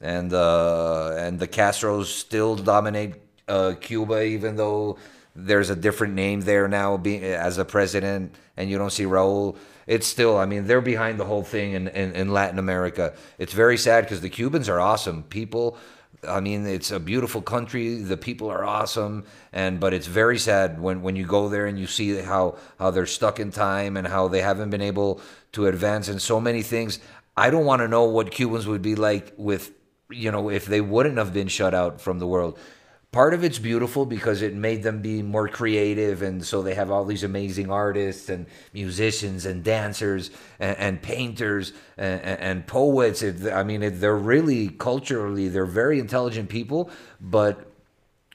and 0.00 0.32
uh, 0.32 1.12
and 1.18 1.38
the 1.38 1.46
Castros 1.48 2.06
still 2.06 2.56
dominate 2.56 3.14
uh, 3.48 3.74
Cuba, 3.80 4.22
even 4.24 4.56
though 4.56 4.96
there's 5.34 5.70
a 5.70 5.76
different 5.76 6.14
name 6.14 6.40
there 6.40 6.68
now, 6.68 6.96
being 6.96 7.22
as 7.22 7.58
a 7.58 7.64
president, 7.64 8.34
and 8.56 8.68
you 8.68 8.78
don't 8.78 8.90
see 8.90 9.04
Raúl. 9.04 9.56
It's 9.86 10.06
still, 10.06 10.36
I 10.36 10.46
mean, 10.46 10.66
they're 10.66 10.80
behind 10.80 11.18
the 11.18 11.24
whole 11.24 11.42
thing 11.42 11.72
in, 11.72 11.88
in, 11.88 12.12
in 12.12 12.32
Latin 12.32 12.58
America. 12.58 13.14
It's 13.38 13.52
very 13.52 13.76
sad 13.76 14.04
because 14.04 14.20
the 14.20 14.28
Cubans 14.28 14.68
are 14.68 14.80
awesome 14.80 15.22
people. 15.24 15.76
I 16.28 16.40
mean, 16.40 16.66
it's 16.66 16.90
a 16.90 17.00
beautiful 17.00 17.40
country. 17.40 17.96
The 17.96 18.16
people 18.16 18.50
are 18.50 18.64
awesome, 18.64 19.24
and 19.52 19.80
but 19.80 19.94
it's 19.94 20.06
very 20.06 20.38
sad 20.38 20.80
when, 20.80 21.00
when 21.00 21.16
you 21.16 21.24
go 21.24 21.48
there 21.48 21.66
and 21.66 21.78
you 21.78 21.86
see 21.86 22.14
how 22.20 22.58
how 22.78 22.90
they're 22.90 23.06
stuck 23.06 23.40
in 23.40 23.50
time 23.50 23.96
and 23.96 24.06
how 24.06 24.28
they 24.28 24.42
haven't 24.42 24.70
been 24.70 24.82
able 24.82 25.20
to 25.52 25.66
advance 25.66 26.08
in 26.08 26.18
so 26.18 26.40
many 26.40 26.62
things. 26.62 26.98
I 27.36 27.48
don't 27.48 27.64
want 27.64 27.80
to 27.80 27.88
know 27.88 28.04
what 28.04 28.30
Cubans 28.30 28.66
would 28.66 28.82
be 28.82 28.96
like 28.96 29.32
with 29.38 29.72
you 30.10 30.30
know 30.30 30.50
if 30.50 30.66
they 30.66 30.82
wouldn't 30.82 31.16
have 31.16 31.32
been 31.32 31.48
shut 31.48 31.72
out 31.72 32.00
from 32.00 32.18
the 32.18 32.26
world. 32.26 32.58
Part 33.12 33.34
of 33.34 33.42
it's 33.42 33.58
beautiful 33.58 34.06
because 34.06 34.40
it 34.40 34.54
made 34.54 34.84
them 34.84 35.02
be 35.02 35.20
more 35.20 35.48
creative, 35.48 36.22
and 36.22 36.44
so 36.44 36.62
they 36.62 36.74
have 36.76 36.92
all 36.92 37.04
these 37.04 37.24
amazing 37.24 37.68
artists 37.68 38.28
and 38.28 38.46
musicians 38.72 39.46
and 39.46 39.64
dancers 39.64 40.30
and, 40.60 40.78
and 40.78 41.02
painters 41.02 41.72
and, 41.98 42.20
and, 42.22 42.66
poets. 42.68 43.22
It, 43.22 43.52
I 43.52 43.64
mean, 43.64 43.82
it, 43.82 44.00
they're 44.00 44.16
really 44.16 44.68
culturally 44.68 45.48
they're 45.48 45.66
very 45.66 45.98
intelligent 45.98 46.48
people, 46.48 46.88
but 47.20 47.72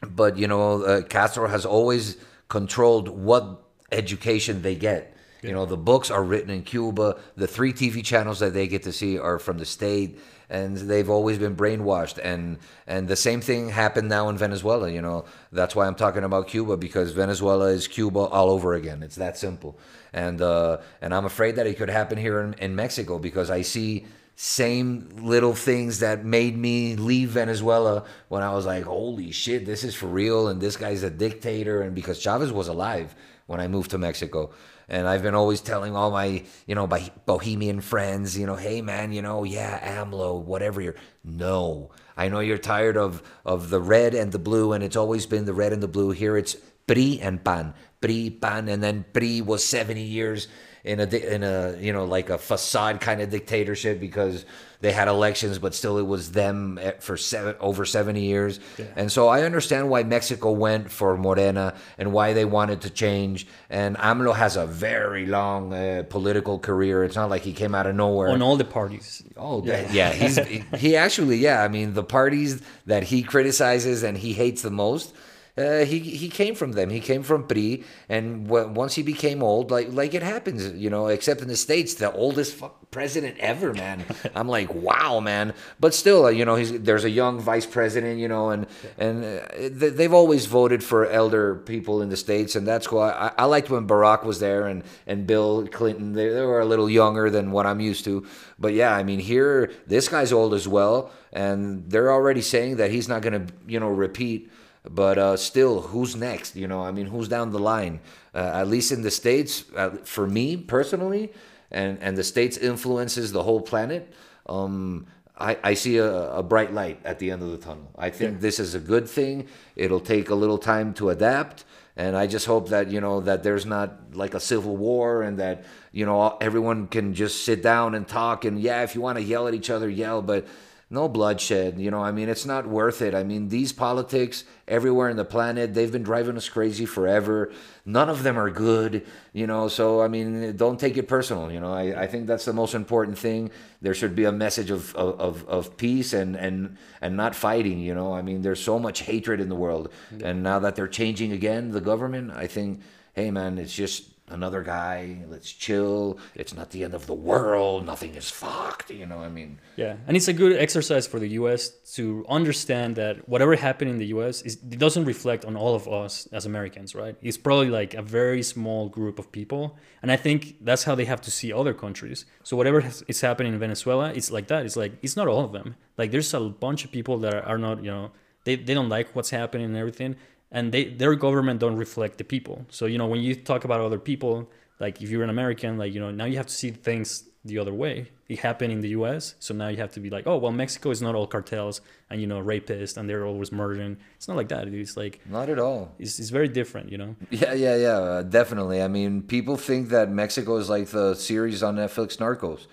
but 0.01 0.37
you 0.37 0.47
know, 0.47 0.83
uh, 0.83 1.01
Castro 1.03 1.47
has 1.47 1.65
always 1.65 2.17
controlled 2.49 3.07
what 3.07 3.63
education 3.93 4.61
they 4.61 4.75
get. 4.75 5.15
You 5.41 5.53
know, 5.53 5.65
the 5.65 5.77
books 5.77 6.11
are 6.11 6.23
written 6.23 6.49
in 6.49 6.63
Cuba. 6.63 7.17
The 7.37 7.47
three 7.47 7.71
TV 7.71 8.03
channels 8.03 8.39
that 8.39 8.53
they 8.53 8.67
get 8.67 8.83
to 8.83 8.91
see 8.91 9.17
are 9.17 9.39
from 9.39 9.57
the 9.57 9.65
state, 9.65 10.19
and 10.49 10.77
they've 10.77 11.09
always 11.09 11.37
been 11.37 11.55
brainwashed. 11.55 12.19
And 12.23 12.57
and 12.87 13.07
the 13.07 13.15
same 13.15 13.41
thing 13.41 13.69
happened 13.69 14.09
now 14.09 14.29
in 14.29 14.37
Venezuela. 14.37 14.89
You 14.89 15.01
know, 15.01 15.25
that's 15.51 15.75
why 15.75 15.87
I'm 15.87 15.95
talking 15.95 16.23
about 16.23 16.47
Cuba 16.47 16.77
because 16.77 17.11
Venezuela 17.11 17.67
is 17.67 17.87
Cuba 17.87 18.19
all 18.19 18.49
over 18.49 18.73
again. 18.73 19.03
It's 19.03 19.15
that 19.15 19.37
simple. 19.37 19.77
And 20.13 20.41
uh, 20.41 20.77
and 21.01 21.13
I'm 21.13 21.25
afraid 21.25 21.55
that 21.55 21.67
it 21.67 21.77
could 21.77 21.89
happen 21.89 22.17
here 22.17 22.41
in, 22.41 22.53
in 22.55 22.75
Mexico 22.75 23.19
because 23.19 23.49
I 23.49 23.61
see 23.61 24.05
same 24.37 25.09
little 25.21 25.55
things 25.55 25.99
that 25.99 26.25
made 26.25 26.57
me 26.57 26.95
leave 26.97 27.29
Venezuela 27.29 28.03
when 28.27 28.43
I 28.43 28.53
was 28.53 28.65
like, 28.65 28.83
holy 28.83 29.31
shit, 29.31 29.65
this 29.65 29.83
is 29.83 29.95
for 29.95 30.07
real, 30.07 30.49
and 30.49 30.59
this 30.59 30.75
guy's 30.75 31.03
a 31.03 31.09
dictator, 31.09 31.81
and 31.81 31.95
because 31.95 32.19
Chavez 32.19 32.51
was 32.51 32.67
alive 32.67 33.15
when 33.47 33.61
I 33.61 33.67
moved 33.69 33.91
to 33.91 33.97
Mexico. 33.97 34.51
And 34.87 35.07
I've 35.07 35.23
been 35.23 35.35
always 35.35 35.61
telling 35.61 35.95
all 35.95 36.11
my, 36.11 36.43
you 36.67 36.75
know, 36.75 36.87
my 36.87 37.09
bohemian 37.25 37.81
friends, 37.81 38.37
you 38.37 38.45
know, 38.45 38.55
hey 38.55 38.81
man, 38.81 39.11
you 39.11 39.21
know, 39.21 39.43
yeah, 39.43 40.01
AMLO, 40.01 40.43
whatever 40.43 40.81
you're. 40.81 40.95
No, 41.23 41.91
I 42.15 42.29
know 42.29 42.39
you're 42.39 42.57
tired 42.57 42.97
of 42.97 43.23
of 43.45 43.69
the 43.69 43.81
red 43.81 44.13
and 44.13 44.31
the 44.31 44.39
blue, 44.39 44.73
and 44.73 44.83
it's 44.83 44.95
always 44.95 45.25
been 45.25 45.45
the 45.45 45.53
red 45.53 45.73
and 45.73 45.81
the 45.81 45.87
blue. 45.87 46.11
Here 46.11 46.37
it's 46.37 46.55
PRI 46.87 47.19
and 47.21 47.43
PAN, 47.43 47.73
PRI, 48.01 48.35
PAN, 48.41 48.69
and 48.69 48.83
then 48.83 49.05
PRI 49.13 49.41
was 49.41 49.63
70 49.63 50.01
years 50.01 50.47
in 50.83 50.99
a 50.99 51.05
in 51.05 51.41
a 51.43 51.75
you 51.79 51.91
know 51.91 52.05
like 52.05 52.29
a 52.29 52.37
facade 52.37 53.01
kind 53.01 53.19
of 53.19 53.31
dictatorship 53.31 53.99
because 53.99 54.45
they 54.81 54.91
had 54.91 55.07
elections, 55.07 55.57
but 55.57 55.73
still 55.73 55.97
it 55.97 56.05
was 56.05 56.31
them 56.31 56.77
eh, 56.79 56.91
for 56.99 57.17
seven 57.17 57.55
over 57.59 57.85
70 57.85 58.21
years. 58.21 58.59
And 58.95 59.11
so 59.11 59.27
I 59.27 59.41
understand 59.41 59.89
why 59.89 60.03
Mexico 60.03 60.51
went 60.51 60.91
for 60.91 61.17
Morena 61.17 61.73
and 61.97 62.13
why 62.13 62.33
they 62.33 62.45
wanted 62.45 62.81
to 62.81 62.91
change. 62.91 63.47
And 63.69 63.97
AMLO 63.97 64.35
has 64.35 64.57
a 64.57 64.67
very 64.67 65.25
long 65.25 65.73
uh, 65.73 66.03
political 66.07 66.59
career. 66.59 67.03
It's 67.03 67.15
not 67.15 67.31
like 67.31 67.41
he 67.41 67.53
came 67.53 67.73
out 67.73 67.87
of 67.87 67.95
nowhere. 67.95 68.29
On 68.29 68.43
all 68.43 68.57
the 68.57 68.65
parties. 68.65 69.23
Oh, 69.35 69.63
yeah, 69.65 69.91
yeah. 69.91 70.11
He's 70.11 70.37
he 70.77 70.95
actually, 70.95 71.37
yeah. 71.37 71.63
I 71.63 71.67
mean, 71.67 71.95
the 71.95 72.03
parties 72.03 72.61
that 72.85 73.03
he 73.03 73.23
criticizes 73.23 74.03
and 74.03 74.15
he 74.15 74.33
hates 74.33 74.61
the 74.61 74.71
most, 74.71 75.15
uh, 75.57 75.85
he 75.85 75.99
he 75.99 76.27
came 76.27 76.53
from 76.53 76.73
them. 76.73 76.89
He 76.89 76.99
came 76.99 77.23
from 77.23 77.47
PRI, 77.47 77.81
and 78.09 78.45
w- 78.47 78.67
once 78.67 78.95
he 78.95 79.03
became 79.03 79.41
old, 79.41 79.71
like 79.71 79.87
like 79.93 80.13
it 80.13 80.21
happens, 80.21 80.73
you 80.73 80.89
know. 80.89 81.07
Except 81.07 81.41
in 81.41 81.47
the 81.47 81.55
states, 81.55 81.93
the 81.93 82.11
oldest 82.11 82.61
president 82.91 83.37
ever, 83.39 83.73
man. 83.73 84.03
I'm 84.35 84.49
like, 84.49 84.73
wow, 84.73 85.21
man. 85.21 85.53
But 85.79 85.93
still, 85.93 86.25
uh, 86.25 86.29
you 86.29 86.43
know, 86.43 86.55
he's 86.55 86.81
there's 86.81 87.05
a 87.05 87.09
young 87.09 87.39
vice 87.39 87.65
president, 87.65 88.19
you 88.19 88.27
know, 88.27 88.49
and 88.49 88.67
and 88.97 89.23
uh, 89.23 89.47
th- 89.57 89.93
they've 89.93 90.13
always 90.13 90.45
voted 90.45 90.83
for 90.83 91.07
elder 91.07 91.55
people 91.55 92.01
in 92.01 92.09
the 92.09 92.17
states, 92.17 92.57
and 92.57 92.67
that's 92.67 92.91
why 92.91 93.11
I, 93.11 93.43
I 93.43 93.45
liked 93.45 93.69
when 93.69 93.87
Barack 93.87 94.25
was 94.25 94.41
there 94.41 94.67
and 94.67 94.83
and 95.07 95.25
Bill 95.25 95.67
Clinton. 95.67 96.11
They, 96.13 96.27
they 96.27 96.41
were 96.41 96.59
a 96.59 96.65
little 96.65 96.89
younger 96.89 97.29
than 97.29 97.51
what 97.51 97.65
I'm 97.65 97.79
used 97.79 98.03
to, 98.05 98.25
but 98.59 98.73
yeah, 98.73 98.93
I 98.93 99.03
mean, 99.03 99.19
here 99.19 99.71
this 99.87 100.09
guy's 100.09 100.33
old 100.33 100.53
as 100.53 100.67
well, 100.67 101.11
and 101.31 101.89
they're 101.89 102.11
already 102.11 102.41
saying 102.41 102.75
that 102.75 102.91
he's 102.91 103.07
not 103.07 103.21
gonna, 103.21 103.45
you 103.65 103.79
know, 103.79 103.87
repeat. 103.87 104.51
But 104.89 105.17
uh, 105.17 105.37
still, 105.37 105.81
who's 105.81 106.15
next? 106.15 106.55
You 106.55 106.67
know, 106.67 106.83
I 106.83 106.91
mean, 106.91 107.07
who's 107.07 107.27
down 107.27 107.51
the 107.51 107.59
line? 107.59 107.99
Uh, 108.33 108.51
at 108.53 108.67
least 108.67 108.91
in 108.91 109.01
the 109.01 109.11
states, 109.11 109.65
uh, 109.75 109.91
for 110.03 110.27
me 110.27 110.57
personally, 110.57 111.31
and 111.71 111.97
and 112.01 112.17
the 112.17 112.23
states 112.23 112.57
influences 112.57 113.31
the 113.31 113.43
whole 113.43 113.61
planet. 113.61 114.13
Um, 114.47 115.07
I, 115.37 115.57
I 115.63 115.73
see 115.73 115.97
a, 115.97 116.31
a 116.31 116.43
bright 116.43 116.73
light 116.73 116.99
at 117.03 117.19
the 117.19 117.31
end 117.31 117.41
of 117.41 117.51
the 117.51 117.57
tunnel. 117.57 117.91
I 117.97 118.09
think 118.09 118.39
this 118.39 118.59
is 118.59 118.73
a 118.73 118.79
good 118.79 119.09
thing. 119.09 119.47
It'll 119.75 119.99
take 119.99 120.29
a 120.29 120.35
little 120.35 120.57
time 120.57 120.93
to 120.95 121.09
adapt, 121.09 121.65
and 121.97 122.15
I 122.15 122.27
just 122.27 122.45
hope 122.45 122.69
that 122.69 122.89
you 122.89 123.01
know 123.01 123.21
that 123.21 123.43
there's 123.43 123.65
not 123.65 124.15
like 124.15 124.33
a 124.33 124.39
civil 124.39 124.77
war, 124.77 125.23
and 125.23 125.39
that 125.39 125.65
you 125.91 126.05
know 126.05 126.37
everyone 126.39 126.87
can 126.87 127.13
just 127.13 127.43
sit 127.43 127.61
down 127.61 127.95
and 127.95 128.07
talk. 128.07 128.45
And 128.45 128.59
yeah, 128.59 128.83
if 128.83 128.95
you 128.95 129.01
want 129.01 129.17
to 129.17 129.23
yell 129.23 129.47
at 129.47 129.53
each 129.53 129.69
other, 129.69 129.89
yell, 129.89 130.21
but 130.21 130.47
no 130.95 131.07
bloodshed. 131.07 131.77
You 131.79 131.91
know, 131.91 132.01
I 132.01 132.11
mean, 132.11 132.29
it's 132.29 132.45
not 132.45 132.65
worth 132.65 133.03
it. 133.03 133.13
I 133.13 133.23
mean, 133.23 133.49
these 133.49 133.71
politics 133.71 134.45
everywhere 134.67 135.09
in 135.09 135.17
the 135.17 135.25
planet, 135.25 135.75
they've 135.75 135.91
been 135.91 136.01
driving 136.01 136.37
us 136.37 136.49
crazy 136.49 136.87
forever. 136.87 137.51
None 137.85 138.09
of 138.09 138.23
them 138.23 138.39
are 138.39 138.49
good, 138.49 139.05
you 139.33 139.45
know. 139.45 139.67
So, 139.67 140.01
I 140.01 140.07
mean, 140.07 140.55
don't 140.57 140.79
take 140.79 140.97
it 140.97 141.07
personal. 141.07 141.51
You 141.51 141.59
know, 141.59 141.71
I, 141.71 142.03
I 142.03 142.07
think 142.07 142.25
that's 142.25 142.45
the 142.45 142.53
most 142.53 142.73
important 142.73 143.19
thing. 143.19 143.51
There 143.81 143.93
should 143.93 144.15
be 144.15 144.23
a 144.23 144.31
message 144.31 144.71
of, 144.71 144.95
of, 144.95 145.47
of 145.47 145.77
peace 145.77 146.13
and, 146.13 146.35
and, 146.35 146.77
and 147.01 147.15
not 147.15 147.35
fighting, 147.35 147.79
you 147.79 147.93
know. 147.93 148.13
I 148.13 148.23
mean, 148.23 148.41
there's 148.41 148.63
so 148.63 148.79
much 148.79 149.01
hatred 149.01 149.39
in 149.39 149.49
the 149.49 149.55
world. 149.55 149.91
And 150.23 150.41
now 150.41 150.57
that 150.59 150.75
they're 150.75 150.87
changing 150.87 151.31
again, 151.33 151.71
the 151.71 151.81
government, 151.81 152.31
I 152.31 152.47
think, 152.47 152.81
hey, 153.13 153.29
man, 153.29 153.59
it's 153.59 153.75
just 153.75 154.14
another 154.29 154.61
guy. 154.61 155.23
Let's 155.29 155.51
chill. 155.51 156.17
It's 156.33 156.53
not 156.53 156.71
the 156.71 156.83
end 156.83 156.93
of 156.93 157.05
the 157.07 157.13
world. 157.13 157.85
Nothing 157.85 158.15
is 158.15 158.29
fucked. 158.29 158.89
You 158.91 159.05
know, 159.05 159.19
I 159.19 159.29
mean, 159.29 159.59
Yeah, 159.75 159.97
and 160.07 160.17
it's 160.17 160.27
a 160.27 160.33
good 160.33 160.57
exercise 160.57 161.05
for 161.07 161.19
the 161.19 161.29
U.S. 161.29 161.69
to 161.95 162.25
understand 162.29 162.95
that 162.95 163.27
whatever 163.29 163.55
happened 163.55 163.91
in 163.91 163.97
the 163.97 164.07
U.S. 164.07 164.41
is 164.41 164.55
it 164.55 164.79
doesn't 164.79 165.05
reflect 165.05 165.45
on 165.45 165.55
all 165.55 165.75
of 165.75 165.87
us 165.87 166.27
as 166.31 166.45
Americans, 166.45 166.95
right? 166.95 167.15
It's 167.21 167.37
probably 167.37 167.69
like 167.69 167.93
a 167.93 168.01
very 168.01 168.43
small 168.43 168.89
group 168.89 169.19
of 169.19 169.31
people, 169.31 169.77
and 170.01 170.11
I 170.11 170.15
think 170.17 170.57
that's 170.61 170.83
how 170.83 170.95
they 170.95 171.05
have 171.05 171.21
to 171.21 171.31
see 171.31 171.53
other 171.53 171.73
countries. 171.73 172.25
So 172.43 172.57
whatever 172.57 172.83
is 173.07 173.21
happening 173.21 173.53
in 173.53 173.59
Venezuela, 173.59 174.11
it's 174.13 174.31
like 174.31 174.47
that. 174.47 174.65
It's 174.65 174.75
like 174.75 174.93
it's 175.01 175.15
not 175.15 175.27
all 175.27 175.43
of 175.43 175.51
them. 175.51 175.75
Like 175.97 176.11
there's 176.11 176.33
a 176.33 176.39
bunch 176.41 176.83
of 176.83 176.91
people 176.91 177.17
that 177.19 177.33
are, 177.33 177.43
are 177.43 177.57
not, 177.57 177.83
you 177.83 177.91
know, 177.91 178.11
they, 178.43 178.55
they 178.55 178.73
don't 178.73 178.89
like 178.89 179.15
what's 179.15 179.31
happening 179.31 179.65
and 179.65 179.77
everything, 179.77 180.15
and 180.55 180.71
they 180.71 180.85
their 180.85 181.13
government 181.15 181.59
don't 181.59 181.75
reflect 181.75 182.17
the 182.17 182.23
people. 182.23 182.65
So 182.69 182.87
you 182.87 182.97
know 182.97 183.05
when 183.05 183.21
you 183.21 183.35
talk 183.35 183.65
about 183.65 183.81
other 183.81 183.99
people, 183.99 184.49
like 184.79 185.01
if 185.01 185.09
you're 185.11 185.23
an 185.23 185.29
American, 185.29 185.77
like 185.77 185.93
you 185.93 185.99
know 185.99 186.11
now 186.11 186.25
you 186.25 186.37
have 186.37 186.47
to 186.47 186.53
see 186.53 186.71
things 186.71 187.25
the 187.43 187.59
other 187.59 187.73
way. 187.73 188.09
It 188.27 188.39
happened 188.39 188.71
in 188.71 188.81
the 188.81 188.89
U.S., 188.99 189.35
so 189.39 189.53
now 189.53 189.67
you 189.67 189.77
have 189.77 189.91
to 189.91 189.99
be 189.99 190.09
like, 190.09 190.25
oh 190.25 190.37
well, 190.37 190.51
Mexico 190.51 190.89
is 190.89 190.99
not 190.99 191.13
all 191.13 191.27
cartels 191.27 191.81
and 192.09 192.19
you 192.21 192.25
know 192.25 192.41
rapists 192.41 192.97
and 192.97 193.07
they're 193.07 193.25
always 193.25 193.51
murdering. 193.51 193.97
It's 194.15 194.27
not 194.27 194.37
like 194.37 194.47
that. 194.47 194.67
It's 194.69 194.97
like 194.97 195.19
not 195.29 195.49
at 195.49 195.59
all. 195.59 195.93
it's, 195.99 196.17
it's 196.19 196.29
very 196.29 196.47
different, 196.47 196.89
you 196.89 196.97
know. 196.97 197.15
Yeah, 197.29 197.53
yeah, 197.53 197.75
yeah, 197.75 197.97
uh, 197.97 198.23
definitely. 198.23 198.81
I 198.81 198.87
mean, 198.87 199.21
people 199.21 199.57
think 199.57 199.89
that 199.89 200.09
Mexico 200.09 200.55
is 200.55 200.69
like 200.69 200.87
the 200.87 201.13
series 201.15 201.61
on 201.61 201.75
Netflix, 201.75 202.17
Narcos. 202.17 202.65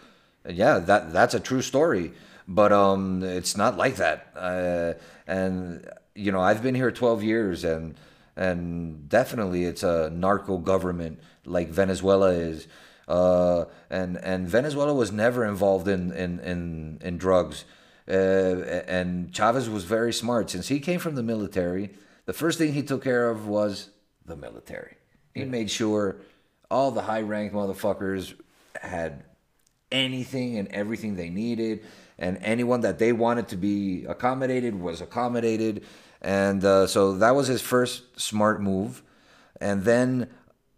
And 0.45 0.57
yeah, 0.57 0.79
that 0.79 1.12
that's 1.12 1.35
a 1.35 1.41
true 1.41 1.62
story, 1.62 2.12
but 2.47 2.73
um, 2.73 3.23
it's 3.25 3.57
not 3.57 3.77
like 3.77 3.97
that. 3.97 4.33
Uh, 4.35 4.95
and 5.27 5.85
you 6.14 6.33
know, 6.33 6.40
I've 6.40 6.62
been 6.62 6.75
here 6.75 6.90
twelve 6.90 7.23
years, 7.23 7.64
and 7.64 7.95
and 8.37 9.09
definitely 9.09 9.64
it's 9.64 9.83
a 9.83 10.11
narco 10.11 10.59
government 10.59 11.21
like 11.45 11.69
Venezuela 11.69 12.31
is. 12.31 12.66
Uh, 13.09 13.64
and 13.90 14.16
and 14.19 14.49
Venezuela 14.49 14.95
was 14.95 15.12
never 15.12 15.45
involved 15.45 15.88
in 15.88 16.12
in 16.12 16.40
in, 16.40 16.99
in 17.02 17.19
drugs. 17.19 17.64
Uh, 18.09 18.12
and 18.12 19.33
Chavez 19.33 19.69
was 19.71 19.85
very 19.85 20.12
smart 20.12 20.50
since 20.50 20.69
he 20.69 20.81
came 20.81 20.99
from 20.99 21.14
the 21.14 21.23
military. 21.23 21.90
The 22.26 22.33
first 22.33 22.59
thing 22.59 22.73
he 22.73 22.83
took 22.83 23.02
care 23.04 23.31
of 23.31 23.47
was 23.47 23.90
the 24.25 24.37
military. 24.37 24.97
He 25.35 25.45
made 25.45 25.71
sure 25.71 26.16
all 26.71 26.90
the 26.90 27.02
high 27.02 27.23
ranked 27.23 27.54
motherfuckers 27.54 28.35
had 28.81 29.25
anything 29.90 30.59
and 30.59 30.69
everything 30.69 31.16
they 31.16 31.28
needed, 31.28 31.85
and 32.23 32.38
anyone 32.43 32.81
that 32.83 32.99
they 32.99 33.12
wanted 33.12 33.49
to 33.49 33.57
be 33.57 34.05
accommodated 34.14 34.73
was 34.81 35.00
accommodated. 35.00 35.85
And 36.21 36.64
uh, 36.64 36.87
so 36.87 37.00
that 37.23 37.35
was 37.35 37.49
his 37.49 37.61
first 37.61 38.21
smart 38.29 38.62
move. 38.62 39.02
And 39.61 39.83
then 39.83 40.29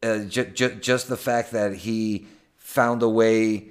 uh, 0.03 0.21
ju- 0.21 0.51
ju- 0.59 0.77
just 0.91 1.09
the 1.09 1.19
fact 1.19 1.53
that 1.53 1.71
he 1.87 2.27
found 2.57 3.03
a 3.03 3.09
way 3.09 3.69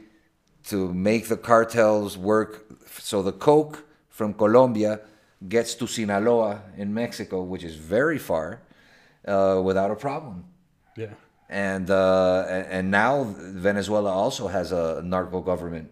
to 0.65 0.93
make 0.93 1.27
the 1.27 1.35
cartels 1.35 2.15
work 2.15 2.51
so 2.99 3.23
the 3.23 3.31
coke 3.31 3.83
from 4.07 4.33
Colombia 4.35 5.01
gets 5.49 5.73
to 5.75 5.87
Sinaloa 5.87 6.61
in 6.77 6.93
Mexico, 6.93 7.41
which 7.41 7.63
is 7.63 7.75
very 7.75 8.19
far, 8.19 8.61
uh, 9.27 9.59
without 9.63 9.89
a 9.89 9.95
problem. 9.95 10.45
Yeah. 10.95 11.13
And 11.49 11.89
uh, 11.89 12.45
and 12.47 12.65
and 12.67 12.91
now 12.91 13.23
Venezuela 13.67 14.11
also 14.11 14.47
has 14.47 14.71
a 14.71 15.01
narco 15.03 15.41
government, 15.41 15.91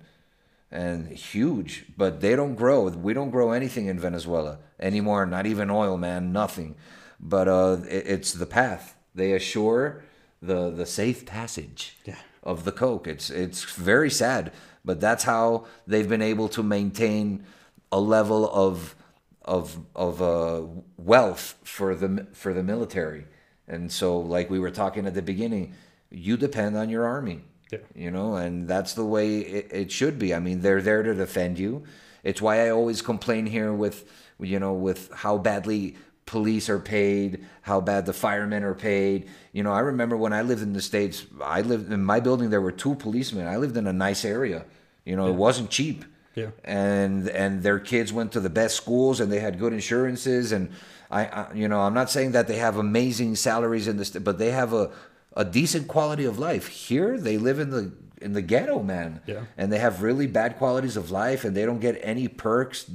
and 0.72 1.08
huge, 1.10 1.86
but 1.98 2.22
they 2.22 2.36
don't 2.36 2.56
grow. 2.56 2.88
We 2.90 3.14
don't 3.14 3.30
grow 3.32 3.52
anything 3.52 3.88
in 3.88 4.00
Venezuela 4.00 4.60
anymore. 4.80 5.26
Not 5.26 5.46
even 5.46 5.70
oil, 5.70 5.98
man. 5.98 6.32
Nothing. 6.32 6.76
But 7.20 7.48
uh, 7.48 7.78
it, 7.90 8.08
it's 8.08 8.34
the 8.34 8.46
path. 8.46 8.96
They 9.14 9.34
assure 9.34 10.04
the 10.42 10.72
the 10.72 10.86
safe 10.86 11.26
passage 11.26 11.98
Yeah. 12.06 12.16
of 12.44 12.64
the 12.64 12.72
coke. 12.72 13.08
It's 13.08 13.30
it's 13.30 13.64
very 13.66 14.10
sad, 14.10 14.52
but 14.86 15.00
that's 15.00 15.26
how 15.26 15.66
they've 15.86 16.08
been 16.10 16.22
able 16.22 16.48
to 16.50 16.64
maintain 16.64 17.44
a 17.92 18.00
level 18.00 18.50
of 18.52 18.96
of 19.44 19.80
of 19.96 20.22
uh, 20.22 20.62
wealth 20.98 21.56
for 21.64 21.94
the 21.96 22.28
for 22.34 22.54
the 22.54 22.64
military. 22.64 23.26
And 23.68 23.92
so, 23.92 24.18
like 24.20 24.50
we 24.50 24.60
were 24.60 24.72
talking 24.72 25.06
at 25.06 25.14
the 25.14 25.22
beginning, 25.22 25.74
you 26.10 26.38
depend 26.38 26.76
on 26.78 26.90
your 26.90 27.06
army. 27.06 27.42
Yeah. 27.72 27.80
You 27.96 28.12
know, 28.12 28.36
and 28.36 28.68
that's 28.68 28.94
the 28.94 29.06
way 29.06 29.40
it, 29.40 29.68
it 29.72 29.92
should 29.92 30.20
be. 30.20 30.34
I 30.36 30.40
mean, 30.40 30.62
they're 30.62 30.82
there 30.82 31.04
to 31.04 31.14
defend 31.14 31.58
you. 31.58 31.84
It's 32.24 32.42
why 32.42 32.66
I 32.66 32.70
always 32.70 33.02
complain 33.02 33.46
here 33.48 33.74
with 33.74 34.06
you 34.40 34.60
know 34.60 34.74
with 34.74 35.12
how 35.14 35.38
badly 35.38 35.96
police 36.26 36.70
are 36.70 36.80
paid, 36.80 37.46
how 37.62 37.82
bad 37.82 38.06
the 38.06 38.14
firemen 38.14 38.64
are 38.64 38.76
paid. 38.76 39.28
You 39.54 39.64
know, 39.64 39.72
I 39.72 39.80
remember 39.80 40.16
when 40.16 40.34
I 40.34 40.42
lived 40.44 40.62
in 40.62 40.74
the 40.74 40.82
states. 40.82 41.26
I 41.44 41.62
lived 41.62 41.92
in 41.92 42.04
my 42.04 42.20
building. 42.20 42.50
There 42.50 42.62
were 42.62 42.72
two 42.72 42.96
policemen. 42.96 43.48
I 43.48 43.58
lived 43.58 43.76
in 43.78 43.88
a 43.88 43.94
nice 43.94 44.24
area. 44.26 44.66
You 45.06 45.16
know, 45.16 45.28
it 45.28 45.36
wasn't 45.36 45.70
cheap 45.72 46.06
Yeah. 46.36 46.52
and 46.64 47.28
and 47.30 47.64
their 47.64 47.80
kids 47.80 48.14
went 48.14 48.32
to 48.34 48.40
the 48.40 48.50
best 48.52 48.76
schools 48.76 49.20
and 49.20 49.32
they 49.32 49.40
had 49.40 49.58
good 49.58 49.74
insurances 49.74 50.52
and 50.52 50.70
I, 51.10 51.22
I 51.26 51.54
you 51.54 51.68
know 51.68 51.82
I'm 51.82 51.94
not 51.96 52.10
saying 52.10 52.32
that 52.34 52.48
they 52.48 52.58
have 52.58 52.78
amazing 52.78 53.36
salaries 53.36 53.88
in 53.88 53.98
this 53.98 54.12
but 54.12 54.38
they 54.38 54.52
have 54.52 54.74
a 54.74 54.92
a 55.36 55.46
decent 55.46 55.88
quality 55.88 56.26
of 56.26 56.38
life 56.40 56.68
here 56.68 57.18
they 57.18 57.38
live 57.38 57.60
in 57.60 57.70
the 57.70 57.92
in 58.22 58.34
the 58.34 58.42
ghetto 58.42 58.84
man 58.84 59.20
Yeah. 59.26 59.46
and 59.58 59.72
they 59.74 59.80
have 59.80 60.04
really 60.04 60.28
bad 60.28 60.58
qualities 60.58 60.96
of 60.98 61.10
life 61.10 61.44
and 61.46 61.56
they 61.58 61.66
don't 61.66 61.80
get 61.80 62.00
any 62.04 62.28
perks 62.28 62.86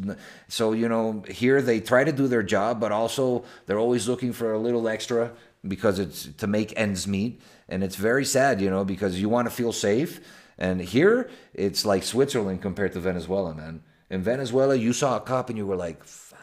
so 0.48 0.72
you 0.72 0.88
know 0.88 1.24
here 1.28 1.60
they 1.62 1.80
try 1.80 2.04
to 2.04 2.12
do 2.12 2.28
their 2.28 2.42
job 2.44 2.78
but 2.80 2.92
also 2.92 3.44
they're 3.66 3.78
always 3.78 4.06
looking 4.06 4.32
for 4.32 4.52
a 4.52 4.58
little 4.58 4.86
extra 4.88 5.32
because 5.66 5.98
it's 5.98 6.26
to 6.38 6.46
make 6.46 6.72
ends 6.78 7.06
meet 7.08 7.40
and 7.68 7.82
it's 7.82 7.96
very 7.96 8.24
sad 8.24 8.60
you 8.60 8.70
know 8.70 8.84
because 8.84 9.20
you 9.20 9.28
want 9.28 9.48
to 9.48 9.54
feel 9.54 9.72
safe 9.72 10.20
and 10.58 10.80
here 10.80 11.28
it's 11.54 11.84
like 11.84 12.02
switzerland 12.04 12.62
compared 12.62 12.92
to 12.92 13.00
venezuela 13.00 13.52
man 13.54 13.82
in 14.10 14.22
venezuela 14.22 14.76
you 14.76 14.92
saw 14.92 15.16
a 15.16 15.20
cop 15.20 15.48
and 15.50 15.58
you 15.58 15.66
were 15.66 15.74
like 15.76 16.04
"Fuck." 16.04 16.38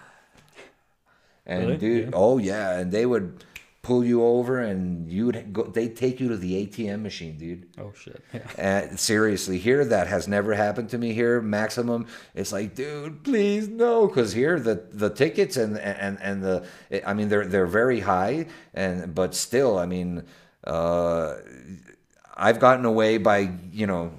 and 1.45 1.61
Really? 1.67 1.77
dude 1.77 2.03
Yeah. 2.05 2.09
oh 2.13 2.37
yeah 2.37 2.77
and 2.79 2.91
they 2.91 3.05
would 3.05 3.43
pull 3.83 4.03
you 4.03 4.23
over 4.23 4.59
and 4.61 5.11
you 5.11 5.25
would 5.25 5.51
go 5.51 5.63
they'd 5.63 5.95
take 5.95 6.19
you 6.21 6.29
to 6.29 6.37
the 6.37 6.65
atm 6.65 7.01
machine 7.01 7.37
dude 7.37 7.67
Oh 7.77 7.91
shit. 7.93 8.23
Yeah. 8.33 8.41
and 8.57 8.99
seriously, 8.99 9.57
here 9.59 9.83
that 9.85 10.07
has 10.07 10.27
never 10.27 10.53
happened 10.53 10.89
to 10.91 10.97
me. 10.97 11.13
Here, 11.13 11.41
maximum, 11.41 12.07
it's 12.33 12.51
like, 12.53 12.75
dude, 12.75 13.23
please 13.23 13.67
no, 13.67 14.07
because 14.07 14.31
here 14.33 14.57
the 14.59 14.85
the 14.91 15.09
tickets 15.09 15.57
and 15.57 15.77
and 15.77 16.17
and 16.21 16.41
the, 16.43 16.65
I 17.05 17.13
mean, 17.13 17.27
they're 17.29 17.45
they're 17.45 17.67
very 17.67 17.99
high, 17.99 18.47
and 18.73 19.13
but 19.13 19.35
still, 19.35 19.77
I 19.77 19.85
mean, 19.85 20.23
uh, 20.65 21.35
I've 22.35 22.59
gotten 22.59 22.85
away 22.85 23.17
by 23.17 23.51
you 23.71 23.85
know 23.87 24.13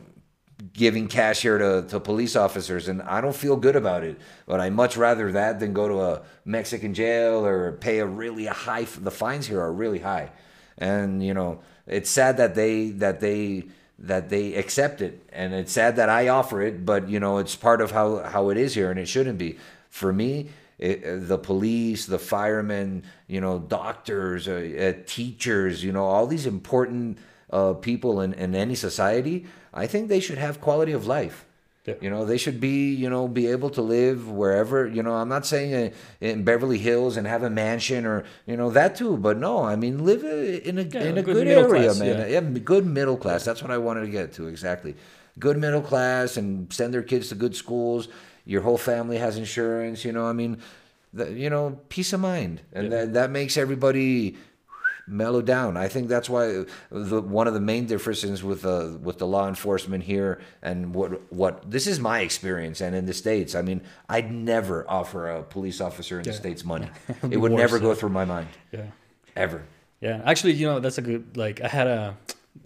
giving 0.74 1.06
cash 1.06 1.42
here 1.42 1.56
to, 1.56 1.86
to 1.88 2.00
police 2.00 2.34
officers 2.34 2.88
and 2.88 3.00
I 3.02 3.20
don't 3.20 3.34
feel 3.34 3.56
good 3.56 3.76
about 3.76 4.02
it. 4.02 4.18
But 4.44 4.60
I 4.60 4.70
much 4.70 4.96
rather 4.96 5.32
that 5.32 5.60
than 5.60 5.72
go 5.72 5.88
to 5.88 6.00
a 6.00 6.22
Mexican 6.44 6.94
jail 6.94 7.46
or 7.46 7.72
pay 7.72 8.00
a 8.00 8.06
really 8.06 8.46
high 8.46 8.84
the 8.84 9.10
fines 9.10 9.46
here 9.46 9.60
are 9.60 9.72
really 9.72 10.00
high. 10.00 10.30
And 10.76 11.24
you 11.24 11.32
know, 11.32 11.60
it's 11.86 12.10
sad 12.10 12.36
that 12.38 12.54
they 12.54 12.90
that 12.90 13.20
they 13.20 13.64
that 14.00 14.28
they 14.28 14.54
accept 14.54 15.00
it 15.00 15.24
and 15.32 15.54
it's 15.54 15.72
sad 15.72 15.96
that 15.96 16.08
I 16.08 16.28
offer 16.28 16.60
it, 16.60 16.84
but 16.84 17.08
you 17.08 17.20
know, 17.20 17.38
it's 17.38 17.54
part 17.54 17.80
of 17.80 17.92
how 17.92 18.24
how 18.24 18.50
it 18.50 18.56
is 18.56 18.74
here 18.74 18.90
and 18.90 18.98
it 18.98 19.06
shouldn't 19.06 19.38
be. 19.38 19.58
For 19.90 20.12
me, 20.12 20.48
it, 20.78 21.28
the 21.28 21.38
police, 21.38 22.06
the 22.06 22.18
firemen, 22.18 23.04
you 23.28 23.40
know, 23.40 23.60
doctors, 23.60 24.48
uh, 24.48 24.94
uh, 24.96 25.02
teachers, 25.06 25.84
you 25.84 25.92
know, 25.92 26.04
all 26.04 26.26
these 26.26 26.46
important 26.46 27.18
uh, 27.50 27.74
people 27.74 28.20
in, 28.20 28.32
in 28.34 28.54
any 28.56 28.74
society, 28.74 29.46
I 29.74 29.86
think 29.86 30.08
they 30.08 30.20
should 30.20 30.38
have 30.38 30.60
quality 30.60 30.92
of 30.92 31.06
life. 31.06 31.44
Yeah. 31.84 31.94
You 32.00 32.08
know, 32.08 32.24
they 32.24 32.38
should 32.38 32.60
be, 32.60 32.94
you 32.94 33.10
know, 33.10 33.28
be 33.28 33.46
able 33.48 33.68
to 33.70 33.82
live 33.82 34.30
wherever, 34.30 34.86
you 34.88 35.02
know, 35.02 35.12
I'm 35.16 35.28
not 35.28 35.44
saying 35.44 35.92
in 36.22 36.42
Beverly 36.42 36.78
Hills 36.78 37.18
and 37.18 37.26
have 37.26 37.42
a 37.42 37.50
mansion 37.50 38.06
or, 38.06 38.24
you 38.46 38.56
know, 38.56 38.70
that 38.70 38.96
too, 38.96 39.18
but 39.18 39.36
no, 39.36 39.62
I 39.62 39.76
mean, 39.76 40.02
live 40.02 40.24
in 40.24 40.78
a, 40.78 40.82
Yeah, 40.82 41.02
in 41.02 41.18
a 41.18 41.22
good 41.22 41.34
good, 41.34 41.46
middle 41.46 41.64
area, 41.64 41.84
class, 41.88 41.98
man. 42.00 42.18
yeah. 42.20 42.40
Yeah, 42.40 42.40
good 42.40 42.86
middle 42.86 43.18
class. 43.18 43.44
That's 43.44 43.60
what 43.60 43.70
I 43.70 43.76
wanted 43.76 44.02
to 44.02 44.10
get 44.10 44.32
to, 44.34 44.46
exactly. 44.46 44.94
Good 45.38 45.58
middle 45.58 45.82
class 45.82 46.38
and 46.38 46.72
send 46.72 46.94
their 46.94 47.02
kids 47.02 47.28
to 47.28 47.34
good 47.34 47.54
schools. 47.54 48.08
Your 48.46 48.62
whole 48.62 48.78
family 48.78 49.18
has 49.18 49.36
insurance, 49.36 50.06
you 50.06 50.12
know, 50.12 50.24
I 50.26 50.32
mean, 50.32 50.62
the, 51.12 51.30
you 51.32 51.50
know, 51.50 51.80
peace 51.90 52.14
of 52.14 52.20
mind. 52.20 52.62
And 52.72 52.92
that, 52.92 53.12
that 53.12 53.30
makes 53.30 53.58
everybody 53.58 54.36
mellow 55.06 55.42
down. 55.42 55.76
I 55.76 55.88
think 55.88 56.08
that's 56.08 56.28
why 56.28 56.64
the 56.90 57.20
one 57.20 57.46
of 57.46 57.54
the 57.54 57.60
main 57.60 57.86
differences 57.86 58.42
with 58.42 58.64
uh, 58.64 58.96
with 59.00 59.18
the 59.18 59.26
law 59.26 59.48
enforcement 59.48 60.04
here 60.04 60.40
and 60.62 60.94
what 60.94 61.32
what 61.32 61.70
this 61.70 61.86
is 61.86 61.98
my 62.00 62.20
experience 62.20 62.80
and 62.80 62.94
in 62.94 63.06
the 63.06 63.14
states. 63.14 63.54
I 63.54 63.62
mean, 63.62 63.80
I'd 64.08 64.30
never 64.32 64.84
offer 64.88 65.30
a 65.30 65.42
police 65.42 65.80
officer 65.80 66.18
in 66.18 66.24
the 66.24 66.32
states 66.32 66.64
money. 66.64 66.88
it 67.30 67.36
would 67.36 67.52
never 67.52 67.78
go 67.78 67.94
through 67.94 68.10
my 68.10 68.24
mind 68.24 68.48
Yeah. 68.72 68.86
ever. 69.36 69.62
Yeah, 70.00 70.20
actually, 70.24 70.52
you 70.54 70.66
know, 70.66 70.80
that's 70.80 70.98
a 70.98 71.02
good 71.02 71.36
like 71.36 71.60
I 71.60 71.68
had 71.68 71.86
a 71.86 72.16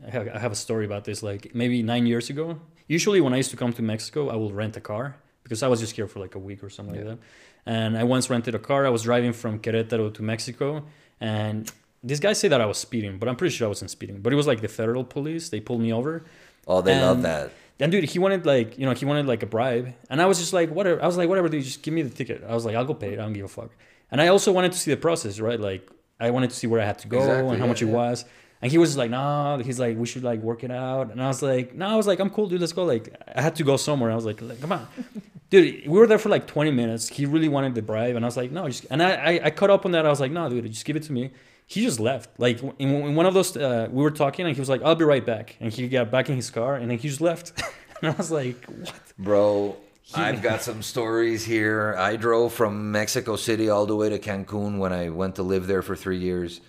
I 0.06 0.10
have, 0.10 0.52
a 0.52 0.54
story 0.54 0.84
about 0.84 1.04
this 1.04 1.22
like 1.22 1.54
maybe 1.54 1.82
9 1.82 2.06
years 2.06 2.28
ago. 2.30 2.60
Usually 2.88 3.20
when 3.22 3.32
I 3.32 3.38
used 3.38 3.50
to 3.52 3.56
come 3.56 3.72
to 3.72 3.82
Mexico, 3.82 4.28
I 4.28 4.36
will 4.36 4.52
rent 4.52 4.76
a 4.76 4.80
car 4.80 5.16
because 5.44 5.62
I 5.62 5.68
was 5.68 5.80
just 5.80 5.96
here 5.96 6.06
for 6.06 6.20
like 6.20 6.34
a 6.34 6.38
week 6.38 6.62
or 6.62 6.68
something 6.70 6.94
Yeah. 6.94 7.04
like 7.12 7.18
that. 7.20 7.26
And 7.64 7.96
I 7.98 8.04
once 8.04 8.28
rented 8.30 8.54
a 8.54 8.58
car. 8.58 8.86
I 8.86 8.90
was 8.90 9.02
driving 9.02 9.32
from 9.32 9.58
Querétaro 9.60 10.12
to 10.14 10.22
Mexico 10.22 10.84
and 11.20 11.70
this 12.02 12.20
guy 12.20 12.32
said 12.32 12.52
that 12.52 12.60
I 12.60 12.66
was 12.66 12.78
speeding, 12.78 13.18
but 13.18 13.28
I'm 13.28 13.36
pretty 13.36 13.54
sure 13.54 13.66
I 13.66 13.68
wasn't 13.68 13.90
speeding. 13.90 14.20
But 14.20 14.32
it 14.32 14.36
was 14.36 14.46
like 14.46 14.60
the 14.60 14.68
federal 14.68 15.04
police. 15.04 15.48
They 15.48 15.60
pulled 15.60 15.80
me 15.80 15.92
over. 15.92 16.24
Oh, 16.66 16.80
they 16.80 17.00
love 17.00 17.22
that. 17.22 17.50
And 17.80 17.92
dude, 17.92 18.04
he 18.04 18.18
wanted 18.18 18.44
like 18.44 18.78
you 18.78 18.86
know 18.86 18.92
he 18.92 19.04
wanted 19.04 19.26
like 19.26 19.42
a 19.42 19.46
bribe, 19.46 19.94
and 20.10 20.20
I 20.20 20.26
was 20.26 20.38
just 20.38 20.52
like 20.52 20.70
whatever. 20.70 21.02
I 21.02 21.06
was 21.06 21.16
like 21.16 21.28
whatever, 21.28 21.48
dude, 21.48 21.64
just 21.64 21.82
give 21.82 21.94
me 21.94 22.02
the 22.02 22.10
ticket. 22.10 22.42
I 22.46 22.54
was 22.54 22.64
like 22.64 22.74
I'll 22.74 22.84
go 22.84 22.94
pay 22.94 23.12
it. 23.12 23.18
I 23.18 23.22
don't 23.22 23.32
give 23.32 23.44
a 23.44 23.48
fuck. 23.48 23.70
And 24.10 24.20
I 24.20 24.28
also 24.28 24.52
wanted 24.52 24.72
to 24.72 24.78
see 24.78 24.90
the 24.90 24.96
process, 24.96 25.38
right? 25.38 25.60
Like 25.60 25.88
I 26.18 26.30
wanted 26.30 26.50
to 26.50 26.56
see 26.56 26.66
where 26.66 26.80
I 26.80 26.84
had 26.84 26.98
to 27.00 27.08
go 27.08 27.18
Exactly, 27.18 27.50
and 27.50 27.58
how 27.58 27.64
yeah, 27.64 27.68
much 27.68 27.82
it 27.82 27.86
yeah. 27.86 27.92
was. 27.92 28.24
And 28.60 28.72
he 28.72 28.78
was 28.78 28.90
just 28.90 28.98
like, 28.98 29.10
nah. 29.10 29.58
He's 29.58 29.78
like, 29.78 29.96
we 29.96 30.06
should 30.06 30.24
like 30.24 30.40
work 30.40 30.64
it 30.64 30.72
out. 30.72 31.12
And 31.12 31.22
I 31.22 31.28
was 31.28 31.42
like, 31.42 31.74
no. 31.74 31.86
I 31.86 31.94
was 31.94 32.08
like, 32.08 32.18
I'm 32.18 32.30
cool, 32.30 32.48
dude. 32.48 32.60
Let's 32.60 32.72
go. 32.72 32.84
Like 32.84 33.14
I 33.32 33.40
had 33.40 33.54
to 33.56 33.64
go 33.64 33.76
somewhere. 33.76 34.10
I 34.10 34.16
was 34.16 34.24
like, 34.24 34.38
come 34.38 34.72
on, 34.72 34.88
dude. 35.50 35.86
We 35.86 35.98
were 35.98 36.08
there 36.08 36.18
for 36.18 36.30
like 36.30 36.48
20 36.48 36.72
minutes. 36.72 37.08
He 37.08 37.26
really 37.26 37.48
wanted 37.48 37.76
the 37.76 37.82
bribe, 37.82 38.16
and 38.16 38.24
I 38.24 38.28
was 38.28 38.36
like, 38.36 38.50
no. 38.50 38.66
Just, 38.66 38.86
and 38.90 39.02
I, 39.02 39.10
I 39.12 39.40
I 39.44 39.50
caught 39.50 39.70
up 39.70 39.86
on 39.86 39.92
that. 39.92 40.04
I 40.04 40.08
was 40.10 40.20
like, 40.20 40.32
no, 40.32 40.48
dude, 40.48 40.70
just 40.72 40.84
give 40.84 40.96
it 40.96 41.04
to 41.04 41.12
me. 41.12 41.30
He 41.68 41.82
just 41.82 42.00
left. 42.00 42.30
Like 42.38 42.62
in, 42.62 42.90
in 42.90 43.14
one 43.14 43.26
of 43.26 43.34
those, 43.34 43.54
uh, 43.56 43.88
we 43.90 44.02
were 44.02 44.10
talking, 44.10 44.46
and 44.46 44.56
he 44.56 44.60
was 44.60 44.70
like, 44.70 44.82
"I'll 44.82 44.94
be 44.94 45.04
right 45.04 45.24
back." 45.24 45.56
And 45.60 45.70
he 45.70 45.86
got 45.86 46.10
back 46.10 46.28
in 46.30 46.34
his 46.34 46.50
car, 46.50 46.74
and 46.74 46.90
then 46.90 46.98
he 46.98 47.08
just 47.08 47.20
left. 47.20 47.52
and 48.02 48.10
I 48.10 48.14
was 48.16 48.30
like, 48.30 48.64
"What?" 48.64 49.00
Bro, 49.18 49.76
I've 50.14 50.40
got 50.50 50.62
some 50.62 50.82
stories 50.82 51.44
here. 51.44 51.94
I 51.98 52.16
drove 52.16 52.54
from 52.54 52.90
Mexico 52.90 53.36
City 53.36 53.68
all 53.68 53.84
the 53.84 53.94
way 53.94 54.08
to 54.08 54.18
Cancun 54.18 54.78
when 54.78 54.94
I 54.94 55.10
went 55.10 55.36
to 55.36 55.42
live 55.42 55.66
there 55.66 55.82
for 55.82 55.94
three 55.94 56.18
years. 56.18 56.62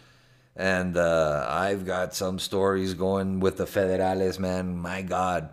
And 0.58 0.98
uh, 0.98 1.48
I've 1.50 1.86
got 1.86 2.14
some 2.14 2.38
stories 2.38 2.94
going 2.94 3.40
with 3.40 3.56
the 3.56 3.66
federales, 3.66 4.38
man. 4.38 4.78
My 4.78 5.02
God. 5.02 5.50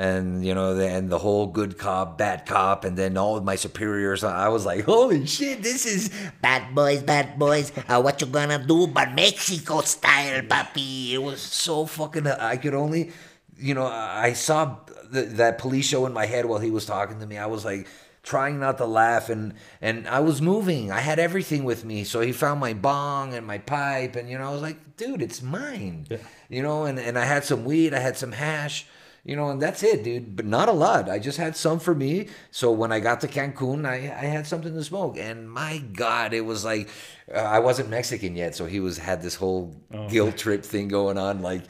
And, 0.00 0.42
you 0.42 0.54
know, 0.54 0.74
the, 0.74 0.88
and 0.88 1.10
the 1.10 1.18
whole 1.18 1.46
good 1.46 1.76
cop, 1.76 2.16
bad 2.16 2.46
cop, 2.46 2.84
and 2.86 2.96
then 2.96 3.18
all 3.18 3.36
of 3.36 3.44
my 3.44 3.56
superiors. 3.56 4.24
I 4.24 4.48
was 4.48 4.64
like, 4.64 4.84
holy 4.84 5.26
shit, 5.26 5.62
this 5.62 5.84
is 5.84 6.08
Bad 6.40 6.74
boys, 6.74 7.02
bad 7.02 7.38
boys. 7.38 7.70
Uh, 7.86 8.00
what 8.00 8.18
you 8.20 8.26
gonna 8.26 8.64
do? 8.64 8.86
But 8.86 9.12
Mexico 9.12 9.82
style, 9.82 10.40
papi. 10.42 11.12
it 11.12 11.18
was 11.22 11.40
so 11.40 11.84
fucking 11.86 12.26
i 12.26 12.56
could 12.56 12.74
only 12.74 13.12
you 13.58 13.74
know 13.74 13.86
i 13.86 14.32
saw 14.32 14.76
th- 15.12 15.28
that 15.36 15.58
police 15.58 15.86
show 15.86 16.06
in 16.06 16.12
my 16.12 16.26
head 16.26 16.46
while 16.46 16.58
he 16.58 16.70
was 16.70 16.86
talking 16.86 17.18
to 17.20 17.26
me 17.26 17.36
i 17.36 17.46
was 17.46 17.64
like 17.64 17.86
trying 18.22 18.58
not 18.60 18.78
to 18.78 18.86
laugh 18.86 19.28
and 19.28 19.54
and 19.80 20.06
i 20.08 20.20
was 20.20 20.40
moving 20.40 20.90
i 20.92 21.00
had 21.00 21.18
everything 21.18 21.64
with 21.64 21.84
me 21.84 22.04
so 22.04 22.20
he 22.20 22.32
found 22.32 22.60
my 22.60 22.72
bong 22.72 23.34
and 23.34 23.46
my 23.46 23.58
pipe 23.58 24.16
and 24.16 24.28
you 24.30 24.38
know 24.38 24.48
i 24.48 24.52
was 24.52 24.62
like 24.62 24.78
dude 24.96 25.22
it's 25.22 25.42
mine 25.42 26.06
you 26.48 26.62
know 26.62 26.84
and, 26.84 26.98
and 26.98 27.18
i 27.18 27.24
had 27.24 27.44
some 27.44 27.64
weed 27.64 27.92
i 27.94 27.98
had 27.98 28.16
some 28.16 28.32
hash 28.32 28.86
you 29.24 29.36
know, 29.36 29.50
and 29.50 29.60
that's 29.60 29.82
it, 29.82 30.02
dude. 30.02 30.36
But 30.36 30.46
not 30.46 30.68
a 30.68 30.72
lot. 30.72 31.08
I 31.08 31.18
just 31.18 31.38
had 31.38 31.56
some 31.56 31.78
for 31.78 31.94
me. 31.94 32.28
So 32.50 32.72
when 32.72 32.92
I 32.92 33.00
got 33.00 33.20
to 33.20 33.28
Cancun, 33.28 33.86
I, 33.86 33.94
I 33.94 34.26
had 34.26 34.46
something 34.46 34.72
to 34.72 34.84
smoke. 34.84 35.16
And 35.18 35.50
my 35.50 35.78
God, 35.78 36.32
it 36.32 36.44
was 36.44 36.64
like 36.64 36.88
uh, 37.32 37.38
I 37.38 37.58
wasn't 37.58 37.90
Mexican 37.90 38.36
yet, 38.36 38.54
so 38.54 38.66
he 38.66 38.80
was 38.80 38.98
had 38.98 39.22
this 39.22 39.34
whole 39.34 39.76
guilt 40.08 40.36
trip 40.36 40.64
thing 40.64 40.88
going 40.88 41.18
on. 41.18 41.42
Like, 41.42 41.62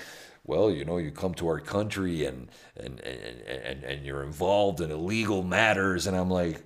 well, 0.44 0.70
you 0.70 0.84
know, 0.84 0.98
you 0.98 1.10
come 1.10 1.34
to 1.34 1.48
our 1.48 1.60
country 1.60 2.24
and 2.24 2.48
and 2.76 3.00
and 3.00 3.40
and, 3.42 3.84
and 3.84 4.06
you're 4.06 4.22
involved 4.22 4.80
in 4.80 4.90
illegal 4.90 5.42
matters, 5.42 6.06
and 6.06 6.16
I'm 6.16 6.30
like, 6.30 6.62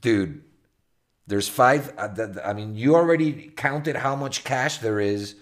dude, 0.00 0.42
there's 1.26 1.48
five. 1.48 1.92
uh, 1.98 2.08
I 2.44 2.52
mean, 2.54 2.74
you 2.76 2.94
already 2.94 3.52
counted 3.56 3.96
how 3.96 4.16
much 4.16 4.44
cash 4.44 4.78
there 4.78 5.00
is 5.00 5.36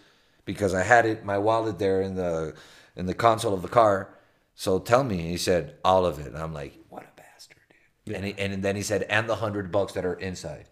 because 0.45 0.75
I 0.75 0.83
had 0.83 1.07
it 1.07 1.25
my 1.25 1.38
wallet 1.38 1.78
there 1.78 2.02
in 2.02 2.14
the 2.16 2.54
in 2.97 3.07
the 3.07 3.14
console 3.14 3.54
of 3.54 3.62
the 3.62 3.69
car. 3.69 4.14
So 4.54 4.78
tell 4.78 5.04
me, 5.04 5.19
he 5.28 5.37
said 5.37 5.76
all 5.85 6.04
of 6.04 6.19
it. 6.19 6.26
And 6.28 6.38
I'm 6.38 6.52
like, 6.52 6.75
what 6.88 7.02
a 7.04 7.09
bastard, 7.16 7.57
dude. 8.04 8.16
And 8.16 8.25
he, 8.26 8.35
and 8.38 8.62
then 8.62 8.76
he 8.76 8.83
said, 8.83 9.02
and 9.04 9.28
the 9.28 9.37
hundred 9.37 9.73
bucks 9.73 9.92
that 9.95 10.04
are 10.04 10.14
inside. 10.14 10.66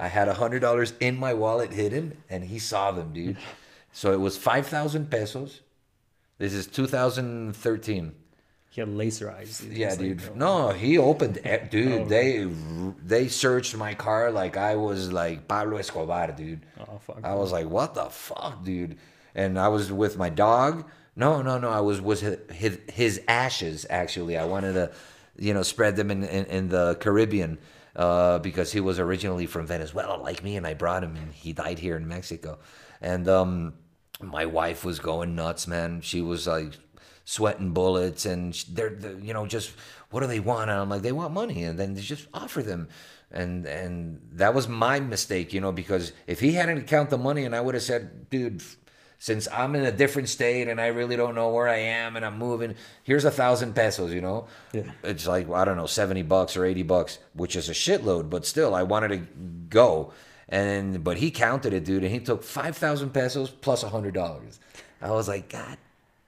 I 0.00 0.08
had 0.08 0.28
a 0.28 0.34
hundred 0.34 0.60
dollars 0.60 0.92
in 1.00 1.18
my 1.18 1.32
wallet 1.34 1.72
hidden, 1.72 2.18
and 2.28 2.44
he 2.44 2.58
saw 2.58 2.92
them, 2.92 3.12
dude. 3.12 3.38
so 3.92 4.12
it 4.12 4.20
was 4.20 4.36
five 4.36 4.66
thousand 4.66 5.10
pesos. 5.10 5.60
This 6.38 6.52
is 6.52 6.66
2013. 6.66 8.14
He 8.70 8.80
had 8.82 8.90
laser 8.90 9.30
eyes. 9.30 9.58
He 9.60 9.80
Yeah, 9.80 9.88
was 9.88 9.98
like, 9.98 10.08
dude. 10.18 10.22
oh. 10.32 10.34
No, 10.34 10.68
he 10.70 10.98
opened. 10.98 11.38
Dude, 11.70 12.02
Oh. 12.02 12.04
they 12.04 12.44
they 13.02 13.28
searched 13.28 13.74
my 13.74 13.94
car 13.94 14.30
like 14.30 14.58
I 14.58 14.76
was 14.76 15.10
like 15.10 15.48
Pablo 15.48 15.78
Escobar, 15.78 16.32
dude. 16.32 16.66
Oh 16.78 16.98
fuck. 16.98 17.20
I 17.24 17.34
was 17.34 17.52
like, 17.52 17.68
what 17.70 17.94
the 17.94 18.04
fuck, 18.10 18.62
dude? 18.64 18.98
And 19.34 19.58
I 19.58 19.68
was 19.68 19.90
with 19.90 20.18
my 20.18 20.28
dog. 20.28 20.84
No, 21.16 21.40
no, 21.40 21.58
no. 21.58 21.70
I 21.70 21.80
was 21.80 22.00
with 22.00 22.20
his, 22.50 22.78
his, 22.92 23.20
ashes. 23.26 23.86
Actually, 23.88 24.36
I 24.36 24.44
wanted 24.44 24.74
to, 24.74 24.92
you 25.38 25.54
know, 25.54 25.62
spread 25.62 25.96
them 25.96 26.10
in 26.10 26.22
in, 26.22 26.44
in 26.46 26.68
the 26.68 26.96
Caribbean 27.00 27.58
uh, 27.96 28.38
because 28.38 28.70
he 28.70 28.80
was 28.80 29.00
originally 29.00 29.46
from 29.46 29.66
Venezuela, 29.66 30.20
like 30.20 30.44
me, 30.44 30.56
and 30.56 30.66
I 30.66 30.74
brought 30.74 31.02
him, 31.02 31.16
and 31.16 31.32
he 31.32 31.54
died 31.54 31.78
here 31.78 31.96
in 31.96 32.06
Mexico. 32.06 32.58
And 33.00 33.26
um, 33.28 33.74
my 34.20 34.44
wife 34.44 34.84
was 34.84 34.98
going 34.98 35.34
nuts, 35.34 35.66
man. 35.66 36.02
She 36.02 36.20
was 36.20 36.46
like 36.46 36.74
sweating 37.24 37.72
bullets, 37.72 38.26
and 38.26 38.52
they're, 38.70 38.90
they're 38.90 39.18
you 39.18 39.32
know 39.32 39.46
just 39.46 39.72
what 40.10 40.20
do 40.20 40.26
they 40.26 40.40
want? 40.40 40.70
And 40.70 40.78
I'm 40.78 40.90
like, 40.90 41.02
they 41.02 41.12
want 41.12 41.32
money, 41.32 41.64
and 41.64 41.78
then 41.78 41.94
they 41.94 42.02
just 42.02 42.28
offer 42.34 42.62
them. 42.62 42.88
And 43.30 43.66
and 43.66 44.20
that 44.32 44.54
was 44.54 44.68
my 44.68 45.00
mistake, 45.00 45.54
you 45.54 45.60
know, 45.60 45.72
because 45.72 46.12
if 46.26 46.40
he 46.40 46.52
hadn't 46.52 46.86
count 46.86 47.08
the 47.08 47.18
money, 47.18 47.44
and 47.44 47.56
I 47.56 47.60
would 47.62 47.74
have 47.74 47.82
said, 47.82 48.28
dude, 48.28 48.62
since 49.18 49.48
I'm 49.52 49.74
in 49.74 49.84
a 49.84 49.92
different 49.92 50.28
state 50.28 50.68
and 50.68 50.80
I 50.80 50.88
really 50.88 51.16
don't 51.16 51.34
know 51.34 51.50
where 51.50 51.68
I 51.68 51.78
am 51.78 52.16
and 52.16 52.24
I'm 52.24 52.38
moving, 52.38 52.74
here's 53.02 53.24
a 53.24 53.30
thousand 53.30 53.74
pesos, 53.74 54.12
you 54.12 54.20
know? 54.20 54.46
Yeah. 54.72 54.90
It's 55.02 55.26
like, 55.26 55.50
I 55.50 55.64
don't 55.64 55.76
know, 55.76 55.86
70 55.86 56.22
bucks 56.22 56.56
or 56.56 56.64
80 56.64 56.82
bucks, 56.82 57.18
which 57.34 57.56
is 57.56 57.68
a 57.68 57.72
shitload, 57.72 58.28
but 58.30 58.44
still, 58.44 58.74
I 58.74 58.82
wanted 58.82 59.08
to 59.08 59.18
go. 59.70 60.12
And, 60.48 61.02
but 61.02 61.16
he 61.16 61.30
counted 61.30 61.72
it, 61.72 61.84
dude, 61.84 62.04
and 62.04 62.12
he 62.12 62.20
took 62.20 62.44
5,000 62.44 63.10
pesos 63.10 63.50
plus 63.50 63.82
a 63.82 63.88
$100. 63.88 64.58
I 65.02 65.10
was 65.10 65.28
like, 65.28 65.48
God 65.48 65.76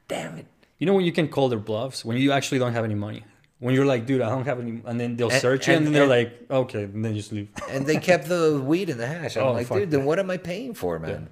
damn 0.08 0.36
it. 0.38 0.46
You 0.78 0.86
know 0.86 0.94
when 0.94 1.04
you 1.04 1.12
can 1.12 1.28
call 1.28 1.48
their 1.48 1.58
bluffs 1.58 2.04
when 2.04 2.16
you 2.16 2.32
actually 2.32 2.58
don't 2.58 2.72
have 2.72 2.84
any 2.84 2.94
money. 2.94 3.24
When 3.60 3.74
you're 3.74 3.84
like, 3.86 4.06
dude, 4.06 4.20
I 4.22 4.28
don't 4.28 4.44
have 4.44 4.60
any, 4.60 4.80
and 4.86 5.00
then 5.00 5.16
they'll 5.16 5.30
And- 5.30 5.40
search 5.40 5.66
you, 5.66 5.74
and, 5.74 5.78
and- 5.78 5.86
then 5.86 5.92
they're 5.92 6.02
and- 6.18 6.30
like, 6.30 6.50
okay, 6.50 6.84
and 6.84 7.04
then 7.04 7.12
you 7.14 7.20
just 7.20 7.32
leave. 7.32 7.48
And 7.68 7.84
they 7.86 7.96
kept 7.98 8.28
the 8.28 8.60
weed 8.64 8.88
and 8.88 8.98
the 9.00 9.06
hash. 9.06 9.36
I'm 9.36 9.42
Oh, 9.46 9.52
like, 9.52 9.68
dude, 9.68 9.90
then 9.90 10.04
what 10.04 10.18
am 10.20 10.30
I 10.30 10.36
paying 10.36 10.74
for, 10.74 10.98
man? 11.00 11.28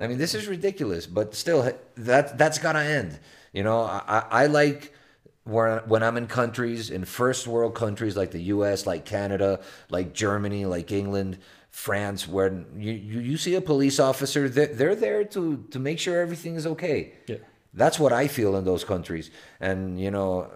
I 0.00 0.06
mean, 0.06 0.18
this 0.18 0.34
is 0.34 0.48
ridiculous, 0.48 1.06
but 1.06 1.34
still, 1.34 1.70
that 1.96 2.38
that's 2.38 2.58
gotta 2.58 2.80
end. 2.80 3.18
You 3.52 3.62
know, 3.62 3.82
I, 3.82 4.24
I 4.30 4.46
like 4.46 4.94
where 5.44 5.80
when 5.86 6.02
I'm 6.02 6.16
in 6.16 6.26
countries, 6.26 6.90
in 6.90 7.04
first 7.04 7.46
world 7.46 7.74
countries 7.74 8.16
like 8.16 8.30
the 8.30 8.42
U.S., 8.54 8.86
like 8.86 9.04
Canada, 9.04 9.60
like 9.90 10.14
Germany, 10.14 10.64
like 10.64 10.90
England, 10.90 11.38
France, 11.70 12.26
where 12.26 12.64
you 12.76 12.92
you, 12.92 13.20
you 13.20 13.36
see 13.36 13.54
a 13.54 13.60
police 13.60 14.00
officer, 14.00 14.48
they're, 14.48 14.66
they're 14.66 14.94
there 14.94 15.24
to 15.24 15.64
to 15.70 15.78
make 15.78 15.98
sure 15.98 16.20
everything 16.20 16.54
is 16.54 16.66
okay. 16.66 17.12
Yeah. 17.26 17.36
That's 17.74 18.00
what 18.00 18.12
I 18.12 18.26
feel 18.26 18.56
in 18.56 18.64
those 18.64 18.84
countries, 18.84 19.30
and 19.60 20.00
you 20.00 20.10
know, 20.10 20.50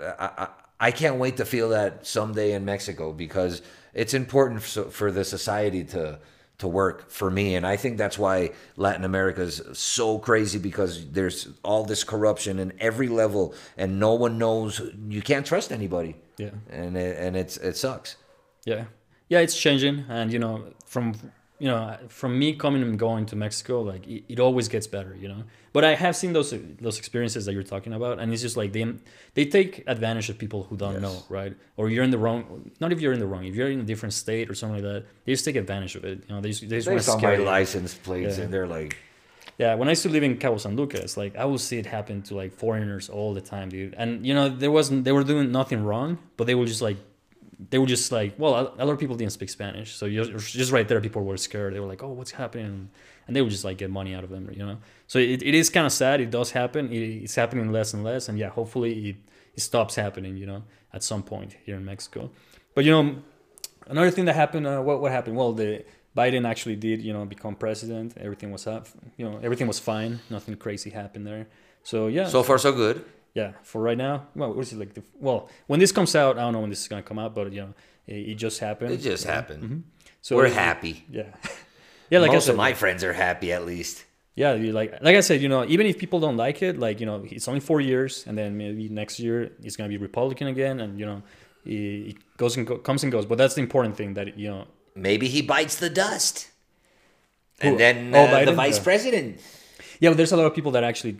I, 0.00 0.30
I 0.36 0.48
I 0.80 0.90
can't 0.90 1.16
wait 1.16 1.36
to 1.38 1.44
feel 1.44 1.70
that 1.70 2.06
someday 2.06 2.52
in 2.52 2.64
Mexico 2.64 3.12
because 3.12 3.62
it's 3.94 4.14
important 4.14 4.62
for, 4.62 4.84
for 4.84 5.10
the 5.10 5.24
society 5.24 5.84
to 5.84 6.18
to 6.58 6.68
work 6.68 7.10
for 7.10 7.30
me, 7.30 7.54
and 7.54 7.66
I 7.66 7.76
think 7.76 7.98
that's 7.98 8.18
why 8.18 8.50
Latin 8.76 9.04
America 9.04 9.42
is 9.42 9.62
so 9.72 10.18
crazy 10.18 10.58
because 10.58 11.08
there's 11.10 11.48
all 11.62 11.84
this 11.84 12.02
corruption 12.04 12.58
in 12.58 12.72
every 12.80 13.08
level, 13.08 13.54
and 13.76 14.00
no 14.00 14.14
one 14.14 14.38
knows. 14.38 14.80
You 15.08 15.22
can't 15.22 15.46
trust 15.46 15.72
anybody. 15.72 16.16
Yeah. 16.36 16.50
and 16.70 16.96
it, 16.96 17.16
and 17.18 17.36
it's 17.36 17.56
it 17.56 17.76
sucks. 17.76 18.16
Yeah, 18.64 18.84
yeah, 19.28 19.40
it's 19.40 19.56
changing, 19.56 20.04
and 20.08 20.32
you 20.32 20.38
know, 20.38 20.72
from 20.86 21.14
you 21.58 21.66
know, 21.68 21.96
from 22.08 22.38
me 22.38 22.54
coming 22.54 22.82
and 22.82 22.98
going 22.98 23.26
to 23.26 23.36
Mexico, 23.36 23.82
like 23.82 24.06
it, 24.06 24.24
it 24.28 24.38
always 24.40 24.68
gets 24.68 24.86
better, 24.86 25.16
you 25.22 25.28
know. 25.28 25.42
But 25.72 25.84
I 25.84 25.94
have 25.94 26.14
seen 26.16 26.32
those 26.32 26.54
those 26.80 26.98
experiences 26.98 27.44
that 27.46 27.52
you're 27.52 27.62
talking 27.74 27.92
about, 27.92 28.18
and 28.20 28.32
it's 28.32 28.42
just 28.42 28.56
like 28.56 28.72
they 28.72 28.84
they 29.34 29.44
take 29.44 29.82
advantage 29.86 30.28
of 30.30 30.38
people 30.38 30.62
who 30.64 30.76
don't 30.76 30.94
Yes. 30.94 31.02
know, 31.02 31.16
right? 31.28 31.54
Or 31.76 31.88
you're 31.90 32.04
in 32.04 32.10
the 32.10 32.18
wrong. 32.18 32.70
Not 32.80 32.92
if 32.92 33.00
you're 33.00 33.12
in 33.12 33.20
the 33.20 33.26
wrong. 33.26 33.44
If 33.44 33.54
you're 33.56 33.70
in 33.70 33.80
a 33.80 33.88
different 33.92 34.12
state 34.14 34.48
or 34.50 34.54
something 34.54 34.76
like 34.82 34.92
that, 34.92 35.04
they 35.24 35.32
just 35.32 35.44
take 35.44 35.56
advantage 35.56 35.94
of 35.96 36.04
it. 36.04 36.16
You 36.28 36.34
know, 36.34 36.40
they 36.40 36.50
just, 36.50 36.62
they 36.68 36.76
just 36.76 36.86
They 36.88 36.94
want 36.94 37.04
saw 37.04 37.18
my 37.18 37.34
you. 37.36 37.42
license 37.44 37.94
plates, 37.94 38.38
Yeah. 38.38 38.44
and 38.44 38.52
they're 38.54 38.66
like, 38.78 38.96
Yeah, 39.58 39.74
when 39.74 39.88
I 39.88 39.92
used 39.92 40.04
to 40.04 40.08
live 40.16 40.22
in 40.22 40.36
Cabo 40.38 40.58
San 40.58 40.76
Lucas, 40.76 41.16
like 41.16 41.34
I 41.36 41.44
would 41.44 41.60
see 41.60 41.78
it 41.78 41.86
happen 41.86 42.22
to 42.28 42.34
like 42.36 42.52
foreigners 42.54 43.08
all 43.10 43.34
the 43.34 43.40
time, 43.54 43.68
dude. 43.68 43.94
And 43.98 44.24
you 44.26 44.32
know, 44.34 44.48
there 44.48 44.70
wasn't 44.70 45.04
they 45.04 45.12
were 45.12 45.24
doing 45.24 45.50
nothing 45.50 45.80
wrong, 45.84 46.18
but 46.36 46.46
they 46.46 46.54
were 46.54 46.66
just 46.66 46.82
like 46.88 46.98
they 47.58 47.78
were 47.78 47.86
just 47.86 48.12
like, 48.12 48.38
well, 48.38 48.74
a 48.78 48.84
lot 48.84 48.92
of 48.92 48.98
people 48.98 49.16
didn't 49.16 49.32
speak 49.32 49.50
Spanish, 49.50 49.94
so 49.96 50.08
just 50.08 50.70
right 50.70 50.86
there, 50.86 51.00
people 51.00 51.24
were 51.24 51.36
scared. 51.36 51.74
They 51.74 51.80
were 51.80 51.88
like, 51.88 52.02
oh, 52.02 52.12
what's 52.12 52.30
happening? 52.30 52.90
And 53.26 53.34
they 53.34 53.42
would 53.42 53.50
just 53.50 53.64
like 53.64 53.78
get 53.78 53.90
money 53.90 54.14
out 54.14 54.22
of 54.22 54.30
them, 54.30 54.48
you 54.52 54.64
know. 54.64 54.78
So 55.08 55.18
it, 55.18 55.42
it 55.42 55.54
is 55.54 55.68
kind 55.68 55.84
of 55.84 55.92
sad. 55.92 56.20
It 56.20 56.30
does 56.30 56.52
happen. 56.52 56.92
It, 56.92 57.24
it's 57.24 57.34
happening 57.34 57.72
less 57.72 57.94
and 57.94 58.04
less, 58.04 58.28
and 58.28 58.38
yeah, 58.38 58.48
hopefully 58.48 59.10
it, 59.10 59.16
it 59.54 59.60
stops 59.60 59.96
happening, 59.96 60.36
you 60.36 60.46
know, 60.46 60.62
at 60.92 61.02
some 61.02 61.22
point 61.22 61.56
here 61.64 61.76
in 61.76 61.84
Mexico. 61.84 62.30
But 62.74 62.84
you 62.84 62.92
know, 62.92 63.16
another 63.88 64.12
thing 64.12 64.26
that 64.26 64.36
happened, 64.36 64.66
uh, 64.66 64.80
what 64.80 65.00
what 65.00 65.10
happened? 65.10 65.36
Well, 65.36 65.52
the 65.52 65.84
Biden 66.16 66.48
actually 66.48 66.76
did, 66.76 67.02
you 67.02 67.12
know, 67.12 67.24
become 67.24 67.56
president. 67.56 68.16
Everything 68.18 68.52
was 68.52 68.68
up, 68.68 68.86
you 69.16 69.28
know, 69.28 69.40
everything 69.42 69.66
was 69.66 69.80
fine. 69.80 70.20
Nothing 70.30 70.56
crazy 70.56 70.90
happened 70.90 71.26
there. 71.26 71.48
So 71.82 72.06
yeah, 72.06 72.28
so 72.28 72.44
far 72.44 72.58
so 72.58 72.72
good. 72.72 73.04
Yeah, 73.34 73.52
for 73.62 73.80
right 73.80 73.96
now, 73.98 74.26
well, 74.34 74.52
what 74.54 74.62
is 74.62 74.72
it 74.72 74.78
like? 74.78 74.94
The, 74.94 75.02
well, 75.20 75.48
when 75.66 75.80
this 75.80 75.92
comes 75.92 76.14
out, 76.16 76.38
I 76.38 76.42
don't 76.42 76.52
know 76.52 76.60
when 76.60 76.70
this 76.70 76.80
is 76.82 76.88
gonna 76.88 77.02
come 77.02 77.18
out, 77.18 77.34
but 77.34 77.52
you 77.52 77.60
know, 77.62 77.74
it, 78.06 78.30
it 78.30 78.34
just 78.34 78.58
happened. 78.60 78.92
It 78.92 78.98
just 78.98 79.24
happened. 79.24 79.84
So 80.22 80.36
We're 80.36 80.48
happy. 80.48 81.04
Yeah, 81.10 81.22
Yeah, 82.10 82.18
like 82.20 82.30
I 82.30 82.34
most 82.34 82.46
said, 82.46 82.52
of 82.52 82.56
my 82.56 82.72
friends 82.74 83.04
are 83.04 83.12
happy 83.12 83.52
at 83.52 83.64
least. 83.66 84.04
yeah, 84.34 84.54
you 84.54 84.72
like 84.72 84.92
like 85.02 85.16
I 85.16 85.20
said, 85.20 85.40
you 85.40 85.48
know, 85.48 85.64
even 85.66 85.86
if 85.86 85.98
people 85.98 86.18
don't 86.20 86.36
like 86.36 86.62
it, 86.62 86.78
like 86.78 87.00
you 87.00 87.06
know, 87.06 87.24
it's 87.30 87.46
only 87.48 87.60
four 87.60 87.80
years, 87.80 88.24
and 88.26 88.36
then 88.36 88.56
maybe 88.56 88.88
next 88.88 89.20
year 89.20 89.52
it's 89.62 89.76
gonna 89.76 89.88
be 89.90 89.98
Republican 89.98 90.46
again, 90.48 90.80
and 90.80 90.98
you 90.98 91.06
know, 91.06 91.22
it, 91.64 92.10
it 92.10 92.16
goes 92.36 92.56
and 92.56 92.66
go, 92.66 92.78
comes 92.78 93.02
and 93.04 93.12
goes. 93.12 93.26
But 93.26 93.38
that's 93.38 93.54
the 93.54 93.60
important 93.60 93.96
thing 93.96 94.14
that 94.14 94.38
you 94.38 94.48
know. 94.50 94.66
Maybe 94.94 95.28
he 95.28 95.42
bites 95.42 95.76
the 95.76 95.90
dust. 95.90 96.48
Who? 97.62 97.68
And 97.68 97.78
then 97.80 97.96
Oh, 98.14 98.24
uh, 98.24 98.44
the 98.44 98.52
vice 98.52 98.78
Yeah. 98.78 98.84
president. 98.84 99.40
Yeah, 100.00 100.10
but 100.10 100.16
there's 100.16 100.32
a 100.32 100.36
lot 100.36 100.46
of 100.46 100.54
people 100.54 100.72
that 100.72 100.82
actually 100.84 101.18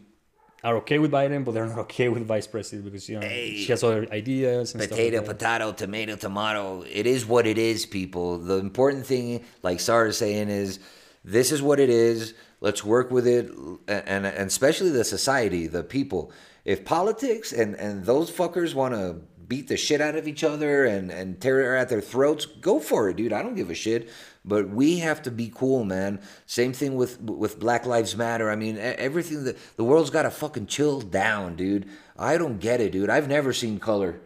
are 0.64 0.76
okay 0.78 0.98
with 0.98 1.10
Biden, 1.12 1.44
but 1.44 1.52
they're 1.52 1.66
not 1.66 1.78
okay 1.78 2.08
with 2.08 2.26
vice 2.26 2.46
president 2.46 2.84
because 2.84 3.08
you 3.08 3.18
know 3.20 3.26
Hey. 3.26 3.56
she 3.56 3.66
has 3.72 3.82
other 3.84 4.06
ideas 4.12 4.74
and 4.74 4.82
Potato. 4.82 5.18
Like 5.18 5.26
potato, 5.26 5.72
tomato, 5.72 6.16
tomato. 6.16 6.82
It 6.90 7.06
is 7.06 7.24
what 7.26 7.46
it 7.46 7.58
is, 7.58 7.86
people. 7.86 8.38
The 8.38 8.56
important 8.56 9.06
thing, 9.06 9.44
like 9.62 9.78
Sarah 9.80 10.08
is 10.08 10.18
saying, 10.18 10.48
is 10.48 10.80
this 11.24 11.52
is 11.52 11.62
what 11.62 11.78
it 11.78 11.90
is. 11.90 12.34
Let's 12.60 12.84
work 12.84 13.10
with 13.12 13.26
it, 13.26 13.46
and 13.86 14.26
and 14.26 14.48
especially 14.48 14.90
the 14.90 15.04
society, 15.04 15.66
the 15.68 15.84
people. 15.84 16.32
If 16.64 16.84
politics 16.84 17.52
and 17.52 17.76
and 17.76 18.04
those 18.04 18.30
fuckers 18.30 18.74
want 18.74 18.94
to 18.94 19.20
beat 19.46 19.68
the 19.68 19.76
shit 19.76 20.00
out 20.00 20.16
of 20.16 20.26
each 20.26 20.42
other 20.42 20.84
and 20.84 21.10
and 21.10 21.40
tear 21.40 21.76
at 21.76 21.88
their 21.88 22.00
throats, 22.00 22.46
go 22.46 22.80
for 22.80 23.08
it, 23.08 23.16
dude. 23.16 23.32
I 23.32 23.42
don't 23.42 23.54
give 23.54 23.70
a 23.70 23.74
shit. 23.74 24.08
But 24.48 24.70
we 24.70 24.98
have 24.98 25.22
to 25.22 25.30
be 25.30 25.52
cool, 25.54 25.84
man. 25.84 26.20
Same 26.46 26.72
thing 26.72 26.96
with 26.96 27.20
with 27.20 27.60
Black 27.60 27.86
Lives 27.86 28.16
Matter. 28.16 28.50
I 28.50 28.56
mean, 28.56 28.78
everything 28.78 29.44
that 29.44 29.56
the 29.76 29.84
world's 29.84 30.10
got 30.10 30.22
to 30.22 30.30
fucking 30.30 30.66
chill 30.66 31.00
down, 31.00 31.56
dude. 31.56 31.88
I 32.18 32.38
don't 32.38 32.58
get 32.58 32.80
it, 32.80 32.92
dude. 32.92 33.10
I've 33.10 33.28
never 33.28 33.52
seen 33.52 33.78
color. 33.78 34.20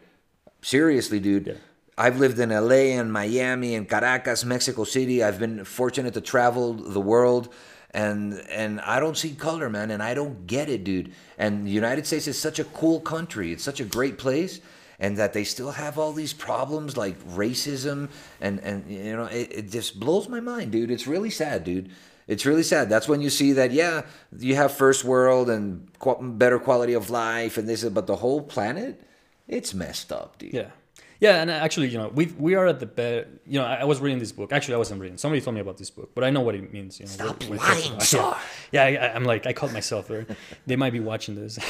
Seriously, 0.62 1.20
dude. 1.20 1.58
I've 1.98 2.18
lived 2.18 2.38
in 2.38 2.48
LA 2.48 2.96
and 2.98 3.12
Miami 3.12 3.74
and 3.74 3.88
Caracas, 3.88 4.44
Mexico 4.44 4.84
City. 4.84 5.22
I've 5.22 5.38
been 5.38 5.64
fortunate 5.64 6.14
to 6.14 6.22
travel 6.22 6.72
the 6.72 7.00
world 7.00 7.52
and 7.92 8.40
and 8.48 8.80
I 8.80 9.00
don't 9.00 9.16
see 9.16 9.34
color, 9.34 9.68
man, 9.68 9.90
and 9.90 10.02
I 10.02 10.14
don't 10.14 10.46
get 10.46 10.68
it, 10.68 10.84
dude. 10.84 11.12
And 11.36 11.66
the 11.66 11.70
United 11.70 12.06
States 12.06 12.26
is 12.26 12.38
such 12.38 12.58
a 12.58 12.64
cool 12.64 13.00
country. 13.00 13.52
It's 13.52 13.62
such 13.62 13.80
a 13.80 13.84
great 13.84 14.18
place 14.18 14.60
and 15.02 15.18
that 15.18 15.32
they 15.32 15.42
still 15.44 15.72
have 15.72 15.98
all 15.98 16.12
these 16.12 16.32
problems 16.32 16.96
like 16.96 17.18
racism 17.26 18.08
and 18.40 18.60
and 18.60 18.88
you 18.88 19.14
know, 19.16 19.26
it, 19.26 19.48
it 19.52 19.70
just 19.70 20.00
blows 20.00 20.28
my 20.28 20.40
mind, 20.40 20.70
dude. 20.72 20.90
It's 20.90 21.06
really 21.06 21.28
sad, 21.28 21.64
dude. 21.64 21.90
It's 22.28 22.46
really 22.46 22.62
sad. 22.62 22.88
That's 22.88 23.08
when 23.08 23.20
you 23.20 23.28
see 23.28 23.52
that, 23.54 23.72
yeah, 23.72 24.02
you 24.38 24.54
have 24.54 24.72
first 24.72 25.04
world 25.04 25.50
and 25.50 25.88
qu- 25.98 26.22
better 26.22 26.58
quality 26.60 26.94
of 26.94 27.10
life 27.10 27.58
and 27.58 27.68
this, 27.68 27.82
but 27.84 28.06
the 28.06 28.14
whole 28.16 28.40
planet, 28.40 29.02
it's 29.48 29.74
messed 29.74 30.12
up, 30.12 30.38
dude. 30.38 30.54
Yeah. 30.54 30.70
Yeah, 31.18 31.40
and 31.40 31.50
actually, 31.50 31.88
you 31.88 31.98
know, 31.98 32.08
we 32.08 32.26
we 32.36 32.56
are 32.56 32.66
at 32.66 32.80
the 32.80 32.86
best. 32.86 33.28
You 33.46 33.60
know, 33.60 33.64
I, 33.64 33.74
I 33.82 33.84
was 33.84 34.00
reading 34.00 34.18
this 34.18 34.32
book. 34.32 34.52
Actually, 34.52 34.74
I 34.74 34.78
wasn't 34.78 35.00
reading. 35.00 35.18
Somebody 35.18 35.40
told 35.40 35.54
me 35.54 35.60
about 35.60 35.78
this 35.78 35.88
book, 35.88 36.10
but 36.16 36.24
I 36.24 36.30
know 36.30 36.40
what 36.40 36.56
it 36.56 36.72
means. 36.72 36.98
You 36.98 37.06
know, 37.06 37.12
Stop 37.12 37.42
it 37.44 37.50
lying, 37.50 38.00
sir. 38.00 38.34
Yeah, 38.72 38.82
I, 38.84 39.14
I'm 39.14 39.22
like, 39.22 39.46
I 39.46 39.52
caught 39.52 39.72
myself 39.72 40.08
there. 40.08 40.26
they 40.66 40.74
might 40.74 40.92
be 40.92 40.98
watching 40.98 41.36
this, 41.36 41.60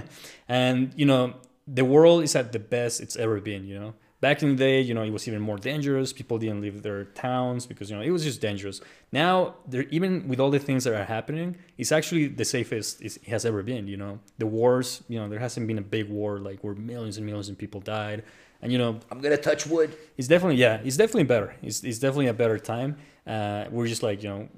and 0.48 0.92
you 0.94 1.06
know, 1.06 1.34
the 1.72 1.84
world 1.84 2.22
is 2.22 2.34
at 2.34 2.52
the 2.52 2.58
best 2.58 3.00
it's 3.00 3.16
ever 3.16 3.40
been. 3.40 3.66
You 3.66 3.78
know, 3.78 3.94
back 4.20 4.42
in 4.42 4.50
the 4.50 4.56
day, 4.56 4.80
you 4.80 4.94
know, 4.94 5.02
it 5.02 5.10
was 5.10 5.28
even 5.28 5.40
more 5.40 5.58
dangerous. 5.58 6.12
People 6.12 6.38
didn't 6.38 6.60
leave 6.60 6.82
their 6.82 7.04
towns 7.04 7.66
because 7.66 7.90
you 7.90 7.96
know 7.96 8.02
it 8.02 8.10
was 8.10 8.24
just 8.24 8.40
dangerous. 8.40 8.80
Now, 9.12 9.56
there 9.66 9.82
even 9.90 10.28
with 10.28 10.40
all 10.40 10.50
the 10.50 10.58
things 10.58 10.84
that 10.84 10.94
are 10.94 11.04
happening, 11.04 11.56
it's 11.76 11.92
actually 11.92 12.28
the 12.28 12.44
safest 12.44 13.02
it 13.02 13.18
has 13.26 13.44
ever 13.44 13.62
been. 13.62 13.86
You 13.86 13.96
know, 13.96 14.20
the 14.38 14.46
wars. 14.46 15.02
You 15.08 15.20
know, 15.20 15.28
there 15.28 15.38
hasn't 15.38 15.66
been 15.66 15.78
a 15.78 15.82
big 15.82 16.08
war 16.08 16.38
like 16.38 16.62
where 16.64 16.74
millions 16.74 17.16
and 17.16 17.26
millions 17.26 17.48
of 17.48 17.58
people 17.58 17.80
died. 17.80 18.24
And 18.60 18.72
you 18.72 18.78
know, 18.78 18.98
I'm 19.10 19.20
gonna 19.20 19.36
touch 19.36 19.66
wood. 19.66 19.96
it's 20.16 20.26
definitely 20.28 20.56
yeah 20.56 20.80
it's 20.84 20.96
definitely 20.96 21.24
better 21.24 21.54
it's, 21.62 21.84
it's 21.84 21.98
definitely 21.98 22.26
a 22.26 22.34
better 22.34 22.58
time 22.58 22.96
uh, 23.26 23.66
we're 23.70 23.86
just 23.86 24.02
like 24.02 24.22
you 24.22 24.28
know 24.28 24.48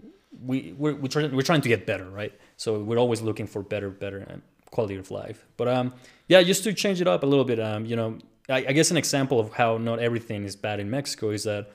we 0.43 0.75
we're, 0.79 0.95
we're, 0.95 1.09
trying, 1.09 1.35
we're 1.35 1.43
trying 1.43 1.61
to 1.61 1.69
get 1.69 1.85
better 1.87 2.09
right 2.09 2.33
so 2.57 2.79
we're 2.81 2.99
always 2.99 3.21
looking 3.21 3.47
for 3.47 3.63
better 3.63 3.91
better 3.91 4.41
quality 4.71 4.97
of 4.97 5.11
life 5.11 5.47
but 5.57 5.69
um 5.69 5.93
yeah 6.29 6.43
just 6.43 6.65
to 6.65 6.73
change 6.73 7.01
it 7.01 7.09
up 7.09 7.23
a 7.23 7.27
little 7.27 7.45
bit 7.45 7.61
um 7.61 7.85
you 7.85 7.97
know 7.97 8.19
I, 8.49 8.59
I 8.69 8.73
guess 8.73 8.91
an 8.91 8.97
example 8.97 9.39
of 9.41 9.53
how 9.53 9.79
not 9.79 9.99
everything 9.99 10.45
is 10.45 10.57
bad 10.57 10.81
in 10.81 10.91
mexico 10.91 11.31
is 11.31 11.45
that 11.45 11.71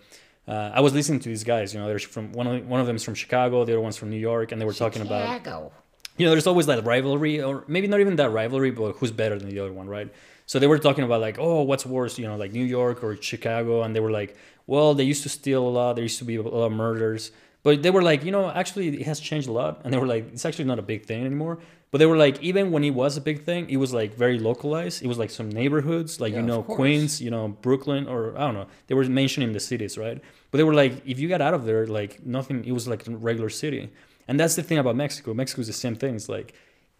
uh, 0.47 0.71
I 0.73 0.81
was 0.81 0.93
listening 0.93 1.19
to 1.21 1.29
these 1.29 1.43
guys. 1.43 1.73
You 1.73 1.79
know, 1.79 1.87
there's 1.87 2.03
from 2.03 2.31
one 2.31 2.45
of 2.45 2.67
one 2.67 2.79
of 2.79 2.85
them 2.87 2.95
is 2.95 3.03
from 3.03 3.15
Chicago, 3.15 3.65
the 3.65 3.73
other 3.73 3.81
one's 3.81 3.97
from 3.97 4.11
New 4.11 4.19
York, 4.19 4.51
and 4.51 4.61
they 4.61 4.65
were 4.65 4.73
talking 4.73 5.01
about 5.01 5.37
Chicago. 5.37 5.71
you 6.17 6.25
know, 6.25 6.31
there's 6.31 6.45
always 6.45 6.67
that 6.67 6.85
rivalry, 6.85 7.41
or 7.41 7.63
maybe 7.67 7.87
not 7.87 7.99
even 7.99 8.15
that 8.17 8.29
rivalry, 8.29 8.71
but 8.71 8.93
who's 8.97 9.11
better 9.11 9.39
than 9.39 9.49
the 9.49 9.59
other 9.59 9.73
one, 9.73 9.87
right? 9.87 10.13
So 10.45 10.59
they 10.59 10.67
were 10.67 10.77
talking 10.77 11.03
about 11.03 11.21
like, 11.21 11.37
oh, 11.39 11.63
what's 11.63 11.85
worse, 11.85 12.19
you 12.19 12.27
know, 12.27 12.35
like 12.35 12.51
New 12.51 12.63
York 12.63 13.03
or 13.03 13.19
Chicago, 13.19 13.81
and 13.81 13.95
they 13.95 13.99
were 13.99 14.11
like, 14.11 14.37
well, 14.67 14.93
they 14.93 15.03
used 15.03 15.23
to 15.23 15.29
steal 15.29 15.67
a 15.67 15.69
lot, 15.69 15.95
there 15.95 16.03
used 16.03 16.19
to 16.19 16.25
be 16.25 16.35
a 16.35 16.43
lot 16.43 16.67
of 16.67 16.71
murders, 16.71 17.31
but 17.65 17.81
they 17.81 17.89
were 17.89 18.03
like, 18.03 18.23
you 18.23 18.31
know, 18.31 18.51
actually 18.51 19.01
it 19.01 19.07
has 19.07 19.19
changed 19.19 19.47
a 19.47 19.51
lot, 19.51 19.81
and 19.83 19.91
they 19.91 19.97
were 19.97 20.05
like, 20.05 20.31
it's 20.31 20.45
actually 20.45 20.65
not 20.65 20.77
a 20.77 20.83
big 20.83 21.07
thing 21.07 21.25
anymore. 21.25 21.57
But 21.89 21.97
they 21.97 22.05
were 22.05 22.15
like, 22.15 22.39
even 22.43 22.71
when 22.71 22.83
it 22.83 22.91
was 22.91 23.17
a 23.17 23.21
big 23.21 23.43
thing, 23.43 23.67
it 23.69 23.77
was 23.77 23.91
like 23.91 24.13
very 24.13 24.37
localized. 24.37 25.01
It 25.01 25.07
was 25.07 25.17
like 25.17 25.31
some 25.31 25.49
neighborhoods, 25.49 26.21
like 26.21 26.33
you 26.35 26.43
know. 26.43 26.61
Queens, 26.61 27.19
you 27.19 27.31
know, 27.31 27.47
Brooklyn, 27.47 28.07
or 28.07 28.37
I 28.37 28.41
don't 28.41 28.53
know. 28.53 28.67
They 28.85 28.93
were 28.93 29.05
mentioning 29.05 29.51
the 29.51 29.59
cities, 29.59 29.97
right? 29.97 30.21
But 30.51 30.57
they 30.59 30.63
were 30.63 30.75
like, 30.75 30.93
if 31.07 31.17
you 31.19 31.27
got 31.27 31.41
out 31.41 31.55
of 31.55 31.65
there, 31.65 31.87
like 31.87 32.23
nothing, 32.23 32.63
it 32.65 32.71
was 32.71 32.87
like 32.87 33.07
a 33.07 33.11
regular 33.17 33.49
city. 33.49 33.91
And 34.27 34.39
that's 34.39 34.55
the 34.55 34.61
thing 34.61 34.77
about 34.77 34.95
Mexico. 34.95 35.33
Mexico 35.33 35.61
is 35.61 35.67
the 35.67 35.73
same 35.73 35.95
thing. 35.95 36.13
It's 36.15 36.29
like, 36.29 36.53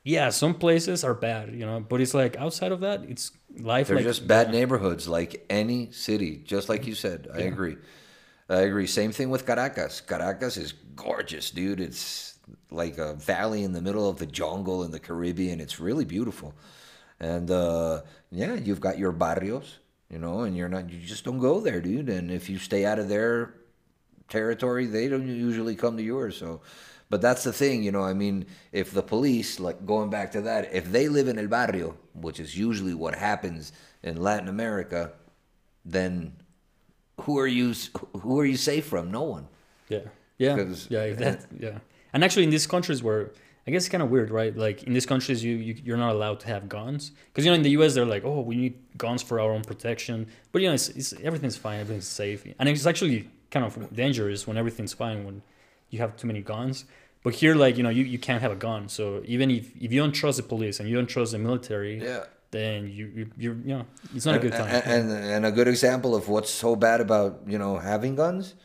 yeah, 0.04 0.30
some 0.30 0.56
places 0.56 1.04
are 1.04 1.14
bad, 1.14 1.54
you 1.54 1.66
know, 1.66 1.80
but 1.80 2.02
it's 2.02 2.16
like 2.16 2.38
outside 2.38 2.72
of 2.72 2.80
that, 2.80 3.04
it's 3.04 3.32
life. 3.60 3.88
They're 3.88 3.98
like, 3.98 4.06
just 4.06 4.28
bad 4.28 4.50
neighborhoods, 4.50 5.08
like 5.08 5.46
any 5.48 5.92
city. 5.92 6.42
Just 6.44 6.70
like 6.70 6.88
you 6.88 6.96
said, 6.96 7.28
I 7.34 7.42
agree. 7.42 7.78
I 8.50 8.62
agree. 8.62 8.86
Same 8.88 9.12
thing 9.12 9.30
with 9.30 9.46
Caracas. 9.46 10.02
Caracas 10.02 10.58
is 10.58 10.74
gorgeous, 10.96 11.50
dude. 11.50 11.80
It's 11.80 12.38
like 12.70 12.98
a 12.98 13.16
valley 13.16 13.64
in 13.64 13.74
the 13.74 13.82
middle 13.82 14.08
of 14.08 14.18
the 14.18 14.26
jungle 14.28 14.84
in 14.84 14.92
the 14.92 15.00
Caribbean. 15.00 15.60
It's 15.60 15.80
really 15.80 16.06
beautiful, 16.06 16.54
and 17.20 17.50
uh, 17.50 18.02
yeah, 18.32 18.54
you've 18.54 18.82
got 18.82 19.00
your 19.00 19.12
barrios, 19.12 19.80
you 20.10 20.20
know, 20.20 20.42
and 20.42 20.56
you're 20.56 20.70
not. 20.70 20.92
You 20.92 21.00
just 21.00 21.26
don't 21.26 21.40
go 21.40 21.60
there, 21.60 21.82
dude. 21.82 22.10
And 22.10 22.30
if 22.30 22.50
you 22.50 22.60
stay 22.60 22.86
out 22.86 23.00
of 23.00 23.10
their 23.10 23.56
territory, 24.30 24.86
they 24.86 25.08
don't 25.08 25.28
usually 25.28 25.76
come 25.76 25.98
to 25.98 26.04
yours. 26.04 26.38
So, 26.38 26.62
but 27.10 27.22
that's 27.22 27.44
the 27.44 27.54
thing, 27.54 27.82
you 27.82 27.92
know. 27.92 28.04
I 28.04 28.14
mean, 28.14 28.46
if 28.72 28.92
the 28.92 29.04
police, 29.04 29.60
like 29.60 29.88
going 29.88 30.12
back 30.12 30.32
to 30.34 30.42
that, 30.42 30.72
if 30.72 30.92
they 30.92 31.10
live 31.10 31.28
in 31.28 31.40
el 31.40 31.48
barrio, 31.48 31.98
which 32.14 32.40
is 32.40 32.56
usually 32.56 32.94
what 32.94 33.16
happens 33.16 33.72
in 34.04 34.22
Latin 34.22 34.50
America, 34.50 35.14
then 35.84 36.34
who 37.22 37.38
are 37.40 37.48
you? 37.48 37.74
Who 38.22 38.40
are 38.40 38.46
you 38.46 38.58
safe 38.58 38.86
from? 38.86 39.12
No 39.12 39.24
one. 39.24 39.48
Yeah, 39.90 40.00
yeah, 40.38 40.56
'Cause- 40.58 40.88
yeah, 40.90 41.04
if 41.04 41.18
that, 41.18 41.40
eh. 41.42 41.46
yeah. 41.60 41.78
And 42.14 42.24
actually, 42.24 42.44
in 42.44 42.50
these 42.50 42.68
countries 42.68 43.04
where 43.04 43.32
I 43.68 43.72
guess 43.72 43.84
it's 43.84 43.90
kind 43.90 44.04
of 44.04 44.10
weird, 44.12 44.30
right? 44.32 44.56
Like 44.56 44.84
in 44.84 44.94
these 44.94 45.06
countries, 45.06 45.44
you, 45.44 45.56
you 45.56 45.76
you're 45.84 45.98
not 45.98 46.14
allowed 46.14 46.40
to 46.42 46.48
have 46.48 46.70
guns 46.70 47.12
because 47.28 47.46
you 47.46 47.52
know 47.52 47.56
in 47.56 47.64
the 47.64 47.72
U.S. 47.72 47.94
they're 47.96 48.06
like, 48.06 48.24
oh, 48.26 48.42
we 48.42 48.56
need 48.56 48.74
guns 48.98 49.22
for 49.24 49.40
our 49.40 49.52
own 49.52 49.64
protection, 49.64 50.28
but 50.52 50.62
you 50.62 50.68
know, 50.68 50.74
it's, 50.76 50.90
it's 50.90 51.14
everything's 51.24 51.58
fine, 51.58 51.80
everything's 51.80 52.08
safe, 52.08 52.46
and 52.60 52.70
it's 52.70 52.86
actually 52.86 53.30
kind 53.52 53.66
of 53.66 53.94
dangerous 53.96 54.46
when 54.48 54.58
everything's 54.58 54.94
fine 54.94 55.26
when 55.26 55.42
you 55.90 56.00
have 56.00 56.16
too 56.18 56.28
many 56.28 56.42
guns. 56.42 56.86
But 57.24 57.34
here, 57.36 57.56
like 57.56 57.76
you 57.78 57.84
know, 57.84 57.90
you, 57.90 58.04
you 58.04 58.20
can't 58.20 58.42
have 58.42 58.52
a 58.52 58.56
gun. 58.56 58.88
So 58.88 59.22
even 59.26 59.50
if, 59.50 59.76
if 59.76 59.92
you 59.92 60.00
don't 60.00 60.12
trust 60.12 60.38
the 60.38 60.44
police 60.44 60.80
and 60.80 60.88
you 60.88 60.96
don't 60.96 61.08
trust 61.08 61.32
the 61.32 61.40
military, 61.40 62.00
Yeah. 62.04 62.26
Then 62.56 62.88
you 62.98 63.06
you 63.18 63.32
you're, 63.38 63.56
you 63.56 63.78
know 63.78 63.86
it's 64.16 64.26
not 64.26 64.36
a 64.36 64.40
good 64.40 64.54
time. 64.54 64.70
And, 64.70 65.12
and 65.12 65.26
and 65.34 65.46
a 65.46 65.52
good 65.52 65.68
example 65.68 66.16
of 66.16 66.30
what's 66.30 66.50
so 66.50 66.76
bad 66.76 67.02
about 67.02 67.42
you 67.48 67.58
know 67.58 67.78
having 67.78 68.16
guns. 68.16 68.56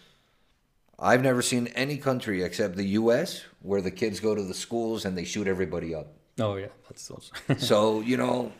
I've 0.98 1.22
never 1.22 1.42
seen 1.42 1.66
any 1.68 1.96
country 1.96 2.42
except 2.42 2.76
the 2.76 2.88
U.S. 3.00 3.42
where 3.62 3.80
the 3.80 3.90
kids 3.90 4.20
go 4.20 4.34
to 4.34 4.42
the 4.42 4.54
schools 4.54 5.04
and 5.06 5.16
they 5.16 5.24
shoot 5.24 5.46
everybody 5.48 5.94
up. 5.94 6.08
oh 6.38 6.56
yeah, 6.56 6.72
that's 6.88 7.10
also 7.10 7.32
So 7.58 8.00
you 8.00 8.16
know, 8.16 8.52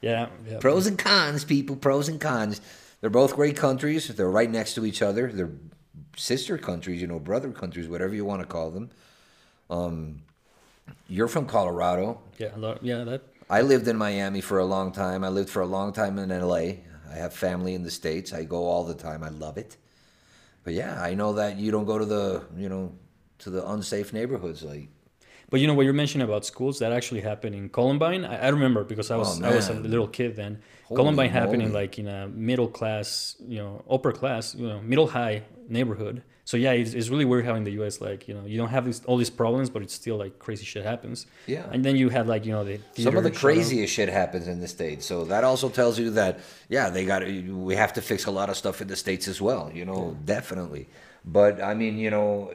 yeah 0.00 0.28
yeah. 0.48 0.58
pros 0.58 0.86
and 0.86 0.98
cons, 0.98 1.44
people. 1.44 1.76
Pros 1.76 2.08
and 2.08 2.20
cons. 2.20 2.60
They're 3.00 3.10
both 3.10 3.34
great 3.36 3.56
countries. 3.56 4.08
They're 4.08 4.30
right 4.30 4.50
next 4.50 4.74
to 4.74 4.86
each 4.86 5.02
other. 5.02 5.30
They're 5.30 5.52
sister 6.16 6.58
countries, 6.58 7.00
you 7.00 7.06
know, 7.06 7.18
brother 7.18 7.50
countries, 7.50 7.88
whatever 7.88 8.14
you 8.14 8.24
want 8.24 8.40
to 8.40 8.46
call 8.46 8.70
them. 8.70 8.90
Um, 9.70 10.22
you're 11.08 11.28
from 11.28 11.46
Colorado. 11.46 12.20
yeah, 12.38 12.56
a 12.56 12.58
lot, 12.58 12.84
yeah, 12.84 13.04
that 13.04 13.22
I 13.48 13.60
lived 13.60 13.88
in 13.88 13.96
Miami 13.96 14.40
for 14.40 14.58
a 14.58 14.64
long 14.64 14.92
time. 14.92 15.22
I 15.22 15.28
lived 15.28 15.50
for 15.50 15.60
a 15.60 15.66
long 15.66 15.92
time 15.92 16.18
in 16.18 16.30
LA. 16.30 16.56
I 17.10 17.16
have 17.16 17.34
family 17.34 17.74
in 17.74 17.82
the 17.82 17.90
States. 17.90 18.32
I 18.32 18.44
go 18.44 18.64
all 18.64 18.84
the 18.84 18.94
time. 18.94 19.22
I 19.22 19.28
love 19.28 19.58
it. 19.58 19.76
But 20.64 20.72
yeah, 20.72 21.00
I 21.00 21.14
know 21.14 21.34
that 21.34 21.58
you 21.58 21.70
don't 21.70 21.84
go 21.84 21.98
to 21.98 22.06
the, 22.06 22.44
you 22.56 22.68
know, 22.68 22.94
to 23.40 23.50
the 23.50 23.68
unsafe 23.70 24.12
neighborhoods 24.12 24.62
like 24.62 24.88
But 25.54 25.60
you 25.60 25.68
know 25.68 25.74
what 25.74 25.84
you're 25.84 25.92
mentioning 25.92 26.24
about 26.24 26.44
schools 26.44 26.80
that 26.80 26.90
actually 26.90 27.20
happened 27.20 27.54
in 27.54 27.68
Columbine. 27.68 28.24
I, 28.24 28.46
I 28.46 28.48
remember 28.48 28.82
because 28.82 29.12
I 29.12 29.16
was 29.16 29.40
Oh, 29.40 29.46
I 29.46 29.54
was 29.54 29.68
a 29.68 29.74
little 29.74 30.08
kid 30.08 30.34
then. 30.34 30.58
Holy 30.86 30.98
Columbine 30.98 31.30
happened 31.30 31.62
in 31.62 31.72
like 31.72 31.96
in 31.96 32.08
a 32.08 32.26
middle 32.26 32.66
class, 32.66 33.36
you 33.46 33.58
know, 33.58 33.84
upper 33.88 34.10
class, 34.10 34.56
you 34.56 34.66
know, 34.66 34.80
middle 34.80 35.06
high 35.06 35.44
neighborhood. 35.68 36.24
So 36.44 36.56
yeah, 36.56 36.72
it's, 36.72 36.92
it's 36.92 37.08
really 37.08 37.24
weird 37.24 37.44
how 37.44 37.54
in 37.54 37.62
the 37.62 37.70
U.S. 37.80 38.00
like 38.00 38.26
you 38.26 38.34
know 38.34 38.44
you 38.44 38.58
don't 38.58 38.70
have 38.70 38.84
these, 38.84 39.04
all 39.04 39.16
these 39.16 39.30
problems, 39.30 39.70
but 39.70 39.80
it's 39.80 39.94
still 39.94 40.16
like 40.16 40.40
crazy 40.40 40.64
shit 40.64 40.84
happens. 40.84 41.26
Yeah. 41.46 41.68
And 41.70 41.84
then 41.84 41.94
you 41.94 42.08
had 42.08 42.26
like 42.26 42.44
you 42.44 42.50
know 42.50 42.64
the 42.64 42.80
some 42.98 43.16
of 43.16 43.22
the 43.22 43.30
craziest 43.30 43.94
shit 43.94 44.08
happens 44.08 44.48
in 44.48 44.58
the 44.58 44.66
states. 44.66 45.06
So 45.06 45.24
that 45.26 45.44
also 45.44 45.68
tells 45.68 46.00
you 46.00 46.10
that 46.10 46.40
yeah, 46.68 46.90
they 46.90 47.04
got 47.04 47.22
we 47.24 47.76
have 47.76 47.92
to 47.92 48.02
fix 48.02 48.26
a 48.26 48.32
lot 48.32 48.50
of 48.50 48.56
stuff 48.56 48.82
in 48.82 48.88
the 48.88 48.96
states 48.96 49.28
as 49.28 49.40
well, 49.40 49.70
you 49.72 49.84
know, 49.84 50.16
definitely. 50.24 50.88
But 51.24 51.62
I 51.62 51.74
mean, 51.74 51.96
you 51.96 52.10
know, 52.10 52.54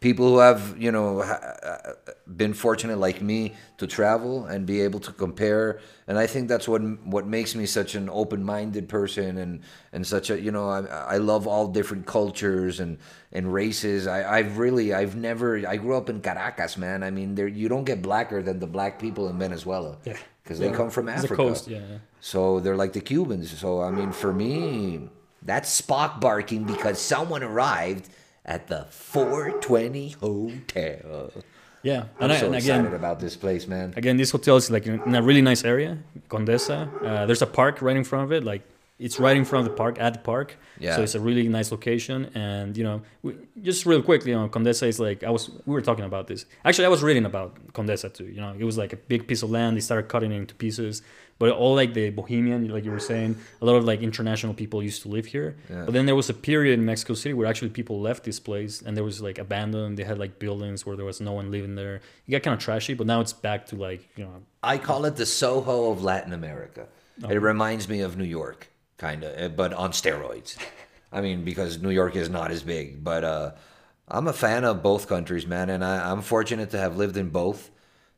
people 0.00 0.28
who 0.28 0.38
have 0.38 0.76
you 0.78 0.92
know 0.92 1.22
ha- 1.22 1.40
uh, 1.62 1.92
been 2.36 2.52
fortunate 2.52 2.98
like 2.98 3.22
me 3.22 3.54
to 3.78 3.86
travel 3.86 4.44
and 4.46 4.66
be 4.66 4.80
able 4.82 5.00
to 5.00 5.12
compare 5.12 5.80
and 6.06 6.18
i 6.18 6.26
think 6.26 6.48
that's 6.48 6.68
what 6.68 6.82
what 7.06 7.26
makes 7.26 7.54
me 7.54 7.64
such 7.66 7.94
an 7.94 8.08
open-minded 8.10 8.88
person 8.88 9.38
and 9.38 9.60
and 9.92 10.06
such 10.06 10.28
a 10.30 10.38
you 10.40 10.50
know 10.50 10.68
i, 10.68 10.80
I 11.14 11.16
love 11.16 11.46
all 11.46 11.68
different 11.68 12.04
cultures 12.06 12.78
and 12.80 12.98
and 13.32 13.52
races 13.52 14.06
i 14.06 14.38
i've 14.38 14.58
really 14.58 14.92
i've 14.92 15.16
never 15.16 15.66
i 15.66 15.76
grew 15.76 15.96
up 15.96 16.10
in 16.10 16.20
caracas 16.20 16.76
man 16.76 17.02
i 17.02 17.10
mean 17.10 17.34
there 17.34 17.48
you 17.48 17.68
don't 17.68 17.84
get 17.84 18.02
blacker 18.02 18.42
than 18.42 18.58
the 18.58 18.66
black 18.66 18.98
people 18.98 19.28
in 19.30 19.38
venezuela 19.38 19.96
Yeah. 20.04 20.16
because 20.42 20.58
they 20.58 20.70
come 20.72 20.90
from 20.90 21.08
It's 21.08 21.22
the 21.22 21.26
africa 21.28 21.42
coast, 21.42 21.68
yeah. 21.68 21.78
yeah. 21.78 21.98
so 22.20 22.60
they're 22.60 22.76
like 22.76 22.92
the 22.92 23.00
Cubans. 23.00 23.56
So 23.58 23.80
I 23.80 23.90
mean, 23.90 24.12
for 24.12 24.32
me, 24.32 25.08
That's 25.42 25.70
Spock 25.80 26.20
barking 26.20 26.64
because 26.64 26.98
someone 27.00 27.42
arrived 27.42 28.08
at 28.46 28.68
the 28.68 28.86
420 28.90 30.08
hotel. 30.10 31.30
Yeah, 31.82 32.04
I'm 32.18 32.24
and, 32.24 32.32
I, 32.32 32.36
so 32.38 32.46
and 32.46 32.54
excited 32.56 32.86
again, 32.86 32.94
about 32.94 33.20
this 33.20 33.36
place, 33.36 33.66
man. 33.66 33.92
again, 33.96 34.16
this 34.16 34.30
hotel 34.30 34.56
is 34.56 34.70
like 34.70 34.86
in 34.86 35.00
in 35.02 35.14
a 35.14 35.22
really 35.22 35.42
nice 35.42 35.64
area, 35.64 35.98
Condesa. 36.28 36.88
Uh, 37.02 37.26
there's 37.26 37.42
a 37.42 37.46
park 37.46 37.82
right 37.82 37.96
in 37.96 38.02
front 38.02 38.24
of 38.24 38.32
it. 38.32 38.42
Like 38.42 38.62
it's 38.98 39.20
right 39.20 39.36
in 39.36 39.44
front 39.44 39.66
of 39.66 39.72
the 39.72 39.76
park 39.76 40.00
at 40.00 40.14
the 40.14 40.18
park. 40.18 40.56
Yeah. 40.80 40.96
So 40.96 41.02
it's 41.02 41.14
a 41.14 41.20
really 41.20 41.46
nice 41.48 41.70
location, 41.70 42.30
and 42.34 42.76
you 42.76 42.82
know, 42.82 43.02
we, 43.22 43.36
just 43.62 43.86
real 43.86 44.02
quickly, 44.02 44.30
you 44.32 44.38
know, 44.38 44.48
Condesa 44.48 44.88
is 44.88 44.98
like 44.98 45.22
I 45.22 45.30
was. 45.30 45.50
We 45.66 45.74
were 45.74 45.82
talking 45.82 46.04
about 46.04 46.26
this. 46.26 46.46
Actually, 46.64 46.86
I 46.86 46.88
was 46.88 47.02
reading 47.02 47.26
about 47.26 47.54
Condesa 47.72 48.12
too. 48.12 48.26
You 48.26 48.40
know, 48.40 48.54
it 48.58 48.64
was 48.64 48.78
like 48.78 48.92
a 48.92 48.96
big 48.96 49.28
piece 49.28 49.42
of 49.42 49.50
land. 49.50 49.76
They 49.76 49.80
started 49.80 50.08
cutting 50.08 50.32
it 50.32 50.36
into 50.36 50.54
pieces, 50.54 51.02
but 51.38 51.50
all 51.50 51.74
like 51.74 51.92
the 51.94 52.10
Bohemian, 52.10 52.68
like 52.68 52.84
you 52.84 52.90
were 52.90 52.98
saying, 52.98 53.36
a 53.60 53.64
lot 53.64 53.76
of 53.76 53.84
like 53.84 54.00
international 54.00 54.54
people 54.54 54.82
used 54.82 55.02
to 55.02 55.08
live 55.08 55.26
here. 55.26 55.56
Yeah. 55.68 55.84
But 55.84 55.92
then 55.92 56.06
there 56.06 56.14
was 56.14 56.30
a 56.30 56.34
period 56.34 56.78
in 56.78 56.84
Mexico 56.84 57.14
City 57.14 57.34
where 57.34 57.46
actually 57.46 57.70
people 57.70 58.00
left 58.00 58.24
this 58.24 58.40
place, 58.40 58.80
and 58.80 58.96
there 58.96 59.04
was 59.04 59.20
like 59.20 59.38
abandoned. 59.38 59.98
They 59.98 60.04
had 60.04 60.18
like 60.18 60.38
buildings 60.38 60.86
where 60.86 60.96
there 60.96 61.04
was 61.04 61.20
no 61.20 61.32
one 61.32 61.50
living 61.50 61.74
there. 61.74 62.00
It 62.26 62.30
got 62.30 62.42
kind 62.42 62.54
of 62.54 62.60
trashy, 62.60 62.94
but 62.94 63.06
now 63.06 63.20
it's 63.20 63.32
back 63.32 63.66
to 63.66 63.76
like 63.76 64.08
you 64.16 64.24
know 64.24 64.42
I 64.62 64.78
call 64.78 65.04
it 65.04 65.16
the 65.16 65.26
Soho 65.26 65.90
of 65.90 66.02
Latin 66.02 66.32
America. 66.32 66.88
It 67.28 67.40
reminds 67.40 67.88
me 67.88 68.00
of 68.00 68.16
New 68.18 68.24
York, 68.24 68.68
kind 68.98 69.24
of, 69.24 69.56
but 69.56 69.72
on 69.72 69.92
steroids. 69.92 70.56
I 71.12 71.20
mean, 71.20 71.44
because 71.44 71.80
New 71.80 71.90
York 71.90 72.16
is 72.16 72.28
not 72.28 72.50
as 72.50 72.62
big, 72.62 73.02
but 73.02 73.24
uh, 73.24 73.52
I'm 74.08 74.28
a 74.28 74.32
fan 74.32 74.64
of 74.64 74.82
both 74.82 75.08
countries, 75.08 75.46
man, 75.46 75.70
and 75.70 75.84
I, 75.84 76.10
I'm 76.10 76.20
fortunate 76.20 76.70
to 76.70 76.78
have 76.78 76.96
lived 76.96 77.16
in 77.16 77.30
both. 77.30 77.70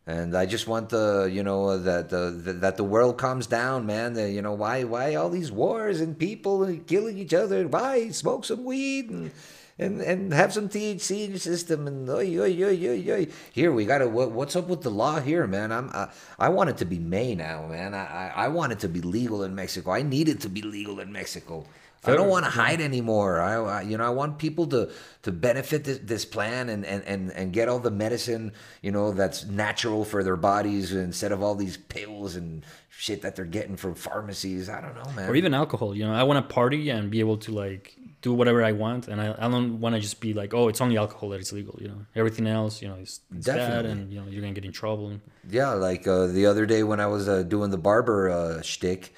And 0.09 0.35
I 0.35 0.47
just 0.47 0.66
want 0.66 0.88
the, 0.88 1.29
you 1.31 1.42
know, 1.42 1.77
that 1.77 2.09
the, 2.09 2.31
that 2.61 2.79
the 2.79 2.83
world 2.83 3.18
calms 3.18 3.47
down, 3.47 3.85
man. 3.85 4.14
The, 4.14 4.31
you 4.31 4.40
know, 4.40 4.55
why 4.55 4.85
why 4.85 5.16
all 5.16 5.29
these 5.29 5.53
wars 5.53 6.01
and 6.01 6.18
people 6.18 6.66
killing 6.87 7.18
each 7.18 7.35
other? 7.35 7.68
Why 7.68 8.09
smoke 8.09 8.47
some 8.47 8.64
weed 8.64 9.11
and 9.11 9.31
and, 9.79 10.01
and 10.01 10.33
have 10.33 10.55
some 10.55 10.71
THC 10.71 11.25
in 11.25 11.31
your 11.33 11.38
system? 11.38 11.87
And 11.87 12.09
oy, 12.09 12.38
oy, 12.38 12.57
oy, 12.64 12.88
oy, 12.88 13.12
oy. 13.12 13.27
here 13.53 13.71
we 13.71 13.85
gotta. 13.85 14.09
What, 14.09 14.33
what's 14.33 14.57
up 14.57 14.68
with 14.68 14.81
the 14.81 14.90
law 14.90 15.21
here, 15.21 15.47
man? 15.47 15.71
I'm 15.71 15.90
I, 15.90 16.09
I 16.38 16.49
want 16.49 16.71
it 16.71 16.79
to 16.79 16.87
be 16.87 16.99
May 16.99 17.35
now, 17.35 17.66
man. 17.66 17.92
I, 17.92 18.07
I 18.07 18.44
I 18.44 18.49
want 18.49 18.73
it 18.73 18.79
to 18.79 18.88
be 18.88 19.03
legal 19.03 19.42
in 19.42 19.55
Mexico. 19.55 19.90
I 19.90 20.01
need 20.01 20.31
it 20.31 20.40
to 20.40 20.49
be 20.49 20.62
legal 20.62 21.01
in 21.01 21.12
Mexico. 21.12 21.66
I 22.04 22.14
don't 22.14 22.28
want 22.28 22.44
to 22.44 22.50
hide 22.50 22.80
anymore. 22.80 23.40
I, 23.40 23.54
I, 23.54 23.82
you 23.82 23.98
know, 23.98 24.04
I 24.04 24.11
want 24.11 24.38
people 24.38 24.66
to 24.68 24.90
to 25.22 25.32
benefit 25.32 25.84
this, 25.84 25.98
this 25.98 26.24
plan 26.24 26.68
and, 26.68 26.87
and, 26.87 27.02
and, 27.04 27.30
and 27.32 27.52
get 27.52 27.68
all 27.68 27.80
the 27.80 27.90
medicine, 27.90 28.52
you 28.82 28.92
know, 28.92 29.12
that's 29.12 29.44
natural 29.44 30.04
for 30.04 30.22
their 30.22 30.37
bodies 30.37 30.92
instead 30.92 31.32
of 31.32 31.42
all 31.42 31.54
these 31.54 31.76
pills 31.76 32.37
and 32.37 32.64
shit 32.90 33.22
that 33.22 33.37
they're 33.37 33.44
getting 33.44 33.76
from 33.76 33.94
pharmacies. 33.94 34.68
I 34.68 34.80
don't 34.80 34.94
know, 34.94 35.11
man. 35.12 35.28
or 35.28 35.37
even 35.37 35.54
alcohol. 35.54 35.94
You 35.94 36.04
know, 36.06 36.14
I 36.14 36.22
want 36.22 36.48
to 36.48 36.54
party 36.54 36.88
and 36.90 37.11
be 37.11 37.20
able 37.20 37.38
to 37.38 37.52
like 37.52 37.96
do 38.20 38.32
whatever 38.32 38.64
I 38.64 38.72
want, 38.72 39.06
and 39.08 39.20
I, 39.20 39.34
I 39.38 39.48
don't 39.48 39.80
want 39.80 39.94
to 39.94 40.00
just 40.00 40.20
be 40.20 40.34
like, 40.34 40.52
oh, 40.52 40.68
it's 40.68 40.80
only 40.80 40.96
alcohol 40.96 41.28
that 41.30 41.40
is 41.40 41.52
legal. 41.52 41.78
You 41.80 41.88
know, 41.88 42.06
everything 42.16 42.46
else, 42.46 42.82
you 42.82 42.88
know, 42.88 42.96
is 42.96 43.20
bad, 43.30 43.87
and 43.87 44.12
you 44.12 44.20
know, 44.20 44.26
you're 44.28 44.40
gonna 44.40 44.54
get 44.54 44.64
in 44.64 44.72
trouble. 44.72 45.20
Yeah, 45.48 45.72
like 45.74 46.06
uh, 46.06 46.26
the 46.26 46.46
other 46.46 46.66
day 46.66 46.82
when 46.82 47.00
I 47.00 47.06
was 47.06 47.28
uh, 47.28 47.42
doing 47.44 47.70
the 47.70 47.78
barber 47.78 48.28
uh, 48.28 48.62
shtick, 48.62 49.14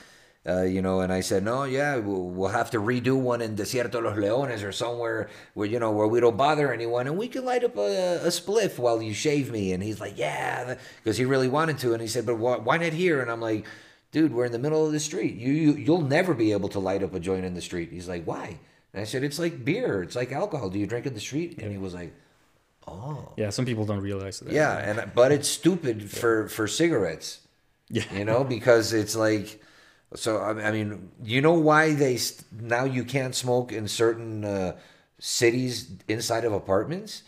uh, 0.51 0.63
you 0.63 0.83
know, 0.83 1.01
and 1.01 1.13
I 1.13 1.21
said, 1.21 1.45
no, 1.45 1.65
yeah, 1.65 1.97
we'll, 1.97 2.25
we'll 2.25 2.49
have 2.49 2.71
to 2.73 2.79
redo 2.79 3.17
one 3.17 3.41
in 3.41 3.57
Desierto 3.57 4.03
los 4.03 4.17
Leones 4.17 4.63
or 4.63 4.73
somewhere 4.73 5.29
where, 5.55 5.69
you 5.69 5.79
know, 5.79 5.91
where 5.91 6.07
we 6.07 6.21
don't 6.21 6.37
bother 6.37 6.73
anyone 6.73 7.07
and 7.07 7.17
we 7.17 7.29
can 7.29 7.45
light 7.45 7.65
up 7.65 7.77
a, 7.77 8.17
a 8.25 8.29
spliff 8.29 8.79
while 8.79 9.01
you 9.01 9.15
shave 9.15 9.51
me. 9.51 9.73
And 9.73 9.83
he's 9.83 10.01
like, 10.01 10.19
yeah, 10.19 10.77
because 10.97 11.17
he 11.17 11.25
really 11.25 11.49
wanted 11.49 11.79
to. 11.79 11.93
And 11.93 12.03
he 12.03 12.09
said, 12.09 12.27
but 12.27 12.37
why, 12.37 12.57
why 12.57 12.77
not 12.79 12.93
here? 12.93 13.21
And 13.21 13.31
I'm 13.31 13.41
like, 13.41 13.67
dude, 14.13 14.35
we're 14.35 14.47
in 14.47 14.53
the 14.53 14.59
middle 14.59 14.85
of 14.85 14.93
the 14.93 15.01
street. 15.01 15.37
You, 15.37 15.53
you, 15.53 15.73
you'll 15.73 16.03
never 16.03 16.35
be 16.35 16.53
able 16.53 16.69
to 16.71 16.79
light 16.79 17.03
up 17.03 17.15
a 17.15 17.21
joint 17.21 17.45
in 17.45 17.55
the 17.55 17.61
street. 17.61 17.91
He's 17.93 18.09
like, 18.09 18.25
why? 18.25 18.59
And 18.93 19.01
I 19.01 19.05
said, 19.05 19.23
it's 19.23 19.39
like 19.39 19.65
beer. 19.65 20.03
It's 20.03 20.17
like 20.17 20.33
alcohol. 20.33 20.69
Do 20.69 20.79
you 20.79 20.87
drink 20.87 21.07
in 21.07 21.15
the 21.15 21.21
street? 21.21 21.59
And 21.59 21.71
he 21.71 21.79
was 21.79 21.95
like, 21.95 22.13
oh. 22.89 23.33
Yeah, 23.37 23.51
some 23.51 23.65
people 23.65 23.85
don't 23.85 24.01
realize 24.01 24.41
that. 24.41 24.53
Yeah, 24.53 24.77
and 24.77 25.13
but 25.15 25.31
it's 25.31 25.49
stupid 25.49 26.11
for 26.11 26.49
for 26.49 26.67
cigarettes. 26.67 27.41
Yeah. 27.89 28.03
You 28.13 28.25
know, 28.25 28.43
because 28.43 28.93
it's 28.93 29.15
like 29.15 29.63
so 30.15 30.39
I 30.39 30.69
I 30.69 30.71
mean, 30.73 31.11
you 31.23 31.41
know 31.41 31.55
why 31.55 31.93
they 31.95 32.17
st- 32.17 32.45
now 32.61 32.85
you 32.85 33.05
can't 33.05 33.35
smoke 33.35 33.73
in 33.73 33.89
certain 33.89 34.45
uh, 34.45 34.77
cities 35.19 35.91
inside 36.09 36.45
of 36.45 36.53
apartments 36.53 37.23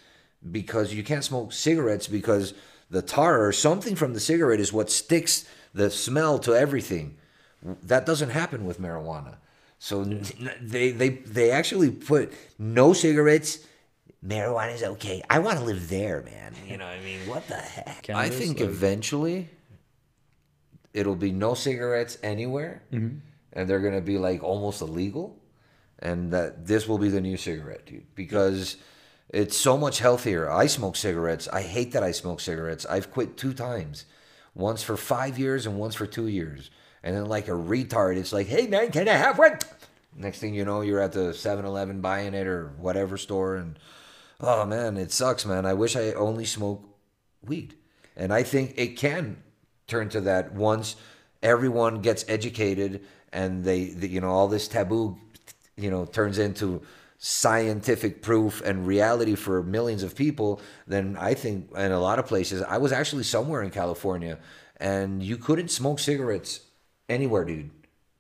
because 0.51 0.93
you 0.93 1.03
can't 1.05 1.25
smoke 1.25 1.53
cigarettes 1.53 2.09
because 2.09 2.55
the 2.91 3.03
tar 3.03 3.45
or 3.47 3.53
something 3.53 3.95
from 3.95 4.13
the 4.15 4.21
cigarette 4.21 4.61
is 4.61 4.73
what 4.73 4.91
sticks 4.91 5.45
the 5.75 5.91
smell 5.91 6.39
to 6.41 6.53
everything. 6.55 7.17
That 7.63 8.05
doesn't 8.07 8.31
happen 8.31 8.65
with 8.67 8.81
marijuana. 8.81 9.37
So 9.79 10.03
n- 10.03 10.27
they 10.61 10.91
they 10.93 11.09
they 11.11 11.51
actually 11.51 11.91
put 11.91 12.33
no 12.59 12.93
cigarettes. 12.93 13.59
Marijuana 14.25 14.75
is 14.75 14.83
okay. 14.85 15.23
I 15.29 15.41
want 15.41 15.59
to 15.59 15.65
live 15.65 15.89
there, 15.89 16.23
man. 16.23 16.55
You 16.69 16.77
know 16.77 16.85
what 16.87 16.95
I 16.95 17.01
mean? 17.01 17.21
What 17.27 17.47
the 17.49 17.57
heck? 17.57 18.09
I 18.11 18.29
think 18.29 18.61
like- 18.61 18.69
eventually 18.69 19.49
it'll 20.95 21.17
be 21.17 21.33
no 21.33 21.55
cigarettes 21.55 22.19
anywhere, 22.23 22.83
Mm-hmm. 22.93 23.19
and 23.53 23.69
they're 23.69 23.81
gonna 23.81 24.01
be 24.01 24.19
like 24.19 24.43
almost 24.43 24.81
illegal, 24.83 25.39
and 25.99 26.33
that 26.33 26.67
this 26.67 26.87
will 26.89 26.99
be 26.99 27.09
the 27.09 27.21
new 27.21 27.37
cigarette, 27.37 27.87
dude, 27.87 28.07
because 28.15 28.77
it's 29.31 29.57
so 29.57 29.79
much 29.79 29.99
healthier. 30.01 30.51
I 30.51 30.67
smoke 30.67 30.97
cigarettes. 30.97 31.49
I 31.49 31.63
hate 31.63 31.93
that 31.93 32.03
I 32.03 32.11
smoke 32.13 32.41
cigarettes. 32.41 32.85
I've 32.87 33.11
quit 33.11 33.37
two 33.37 33.55
times, 33.55 34.05
once 34.55 34.83
for 34.83 34.97
five 34.97 35.39
years 35.39 35.65
and 35.67 35.79
once 35.79 35.95
for 35.95 36.07
two 36.07 36.29
years, 36.29 36.71
and 37.03 37.17
then 37.17 37.27
like 37.27 37.49
a 37.49 37.53
retard, 37.53 38.17
it's 38.17 38.33
like, 38.33 38.47
hey 38.49 38.67
man, 38.67 38.91
can 38.91 39.09
I 39.09 39.13
have 39.15 39.39
one? 39.39 39.59
Next 40.15 40.41
thing 40.41 40.55
you 40.55 40.67
know, 40.67 40.83
you're 40.83 41.01
at 41.01 41.13
the 41.13 41.31
7-Eleven 41.33 42.03
buying 42.03 42.35
it 42.35 42.47
or 42.47 42.69
whatever 42.79 43.17
store, 43.17 43.57
and 43.57 43.79
oh 44.43 44.67
man, 44.67 44.99
it 44.99 45.11
sucks, 45.13 45.47
man. 45.47 45.65
I 45.65 45.73
wish 45.73 45.97
I 45.97 46.13
only 46.13 46.45
smoke 46.45 46.85
weed. 47.43 47.75
And 48.15 48.31
I 48.31 48.43
think 48.43 48.75
it 48.77 48.99
can 48.99 49.43
turn 49.87 50.09
to 50.11 50.21
that 50.23 50.53
once 50.53 50.97
everyone 51.43 52.01
gets 52.01 52.25
educated 52.29 53.03
and 53.33 53.65
they, 53.65 53.87
the, 53.87 54.09
you 54.09 54.21
know, 54.21 54.31
all 54.31 54.49
this 54.49 54.69
taboo, 54.69 55.19
you 55.77 55.91
know, 55.91 56.05
turns 56.05 56.39
into 56.39 56.83
scientific 57.19 58.21
proof 58.21 58.61
and 58.63 58.87
reality 58.87 59.35
for 59.35 59.63
millions 59.63 60.03
of 60.03 60.15
people. 60.15 60.61
Then 60.87 61.17
I 61.19 61.35
think 61.35 61.71
in 61.77 61.93
a 61.93 62.01
lot 62.01 62.19
of 62.19 62.27
places, 62.27 62.63
I 62.63 62.79
was 62.79 62.93
actually 62.93 63.25
somewhere 63.25 63.63
in 63.63 63.71
California 63.71 64.39
and 64.77 65.23
you 65.23 65.37
couldn't 65.37 65.69
smoke 65.69 65.99
cigarettes 66.01 66.61
anywhere, 67.09 67.45
dude. 67.45 67.71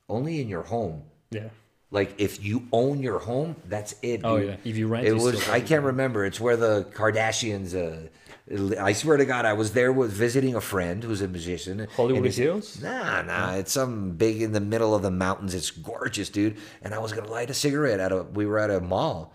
Only 0.08 0.40
in 0.40 0.48
your 0.48 0.62
home. 0.62 1.02
Yeah. 1.30 1.48
Like 1.90 2.14
if 2.18 2.42
you 2.42 2.66
own 2.72 3.02
your 3.02 3.18
home, 3.18 3.56
that's 3.68 3.94
it. 4.02 4.22
Oh, 4.24 4.38
dude. 4.38 4.48
yeah. 4.48 4.56
If 4.64 4.76
you 4.76 4.88
rent, 4.88 5.06
it 5.06 5.12
was. 5.12 5.48
I 5.48 5.60
can't 5.60 5.84
remember. 5.84 6.24
It's 6.24 6.40
where 6.40 6.56
the 6.56 6.86
Kardashians. 6.94 7.74
Uh, 7.74 8.08
I 8.52 8.92
swear 8.92 9.16
to 9.16 9.24
God, 9.24 9.46
I 9.46 9.54
was 9.54 9.72
there 9.72 9.92
with 9.92 10.12
visiting 10.12 10.54
a 10.54 10.60
friend 10.60 11.02
who's 11.02 11.22
a 11.22 11.28
musician. 11.28 11.86
Hollywood 11.96 12.32
Hills? 12.32 12.82
Nah, 12.82 13.22
nah. 13.22 13.54
It's 13.54 13.72
some 13.72 14.12
big 14.12 14.42
in 14.42 14.52
the 14.52 14.60
middle 14.60 14.94
of 14.94 15.02
the 15.02 15.10
mountains. 15.10 15.54
It's 15.54 15.70
gorgeous, 15.70 16.28
dude. 16.28 16.58
And 16.82 16.92
I 16.92 16.98
was 16.98 17.12
gonna 17.12 17.30
light 17.30 17.48
a 17.48 17.54
cigarette 17.54 17.98
at 17.98 18.12
a. 18.12 18.24
We 18.24 18.44
were 18.44 18.58
at 18.58 18.70
a 18.70 18.80
mall, 18.80 19.34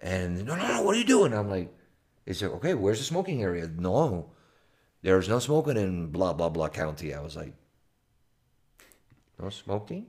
and 0.00 0.44
no, 0.44 0.56
no, 0.56 0.66
no. 0.66 0.82
What 0.82 0.96
are 0.96 0.98
you 0.98 1.04
doing? 1.04 1.32
I'm 1.32 1.48
like, 1.48 1.72
is 2.24 2.42
it 2.42 2.50
okay? 2.52 2.74
Where's 2.74 2.98
the 2.98 3.04
smoking 3.04 3.42
area? 3.42 3.70
No, 3.78 4.30
there's 5.02 5.28
no 5.28 5.38
smoking 5.38 5.76
in 5.76 6.08
blah 6.08 6.32
blah 6.32 6.48
blah 6.48 6.68
county. 6.68 7.14
I 7.14 7.20
was 7.20 7.36
like, 7.36 7.54
no 9.40 9.48
smoking, 9.50 10.06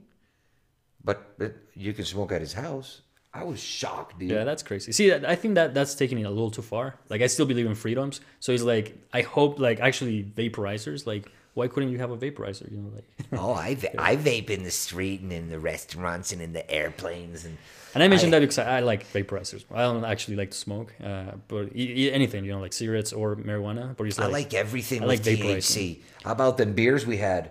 but, 1.04 1.38
but 1.38 1.54
you 1.74 1.92
can 1.92 2.04
smoke 2.04 2.32
at 2.32 2.40
his 2.40 2.54
house. 2.54 3.02
I 3.38 3.44
was 3.44 3.60
shocked, 3.60 4.18
dude. 4.18 4.30
Yeah, 4.30 4.44
that's 4.44 4.62
crazy. 4.62 4.90
See, 4.92 5.12
I 5.12 5.36
think 5.36 5.54
that 5.54 5.74
that's 5.74 5.94
taking 5.94 6.18
it 6.18 6.24
a 6.24 6.30
little 6.30 6.50
too 6.50 6.62
far. 6.62 6.86
Like, 7.08 7.22
I 7.22 7.28
still 7.28 7.46
believe 7.46 7.66
in 7.66 7.74
freedoms. 7.74 8.20
So 8.40 8.52
it's 8.52 8.62
like, 8.74 8.96
I 9.12 9.22
hope, 9.22 9.58
like, 9.58 9.78
actually, 9.80 10.24
vaporizers. 10.24 11.06
Like, 11.06 11.24
why 11.54 11.66
couldn't 11.68 11.90
you 11.90 11.98
have 11.98 12.10
a 12.10 12.16
vaporizer? 12.16 12.70
You 12.70 12.78
know, 12.78 12.90
like. 12.94 13.04
Oh, 13.44 13.52
I, 13.52 13.74
va- 13.74 14.00
I 14.10 14.16
vape 14.16 14.50
in 14.50 14.62
the 14.64 14.70
street 14.70 15.20
and 15.20 15.32
in 15.32 15.48
the 15.50 15.60
restaurants 15.60 16.32
and 16.32 16.40
in 16.40 16.52
the 16.52 16.64
airplanes 16.70 17.44
and 17.44 17.56
And 17.94 18.02
I 18.02 18.08
mentioned 18.08 18.32
I- 18.34 18.38
that 18.38 18.44
because 18.44 18.58
I, 18.58 18.78
I 18.78 18.80
like 18.80 19.02
vaporizers. 19.12 19.64
I 19.72 19.82
don't 19.82 20.04
actually 20.04 20.36
like 20.36 20.50
to 20.52 20.56
smoke, 20.56 20.94
uh, 21.02 21.32
but 21.48 21.64
e- 21.76 22.10
anything, 22.12 22.44
you 22.44 22.52
know, 22.52 22.60
like 22.60 22.72
cigarettes 22.72 23.12
or 23.12 23.36
marijuana. 23.36 23.96
But 23.96 24.06
it's 24.08 24.18
I 24.18 24.24
like, 24.24 24.32
like 24.32 24.54
everything 24.54 25.02
I 25.02 25.06
like 25.06 25.20
vaporizing. 25.20 25.56
THC. 25.58 25.98
How 26.24 26.32
about 26.32 26.56
them 26.58 26.72
beers 26.74 27.06
we 27.06 27.16
had? 27.18 27.50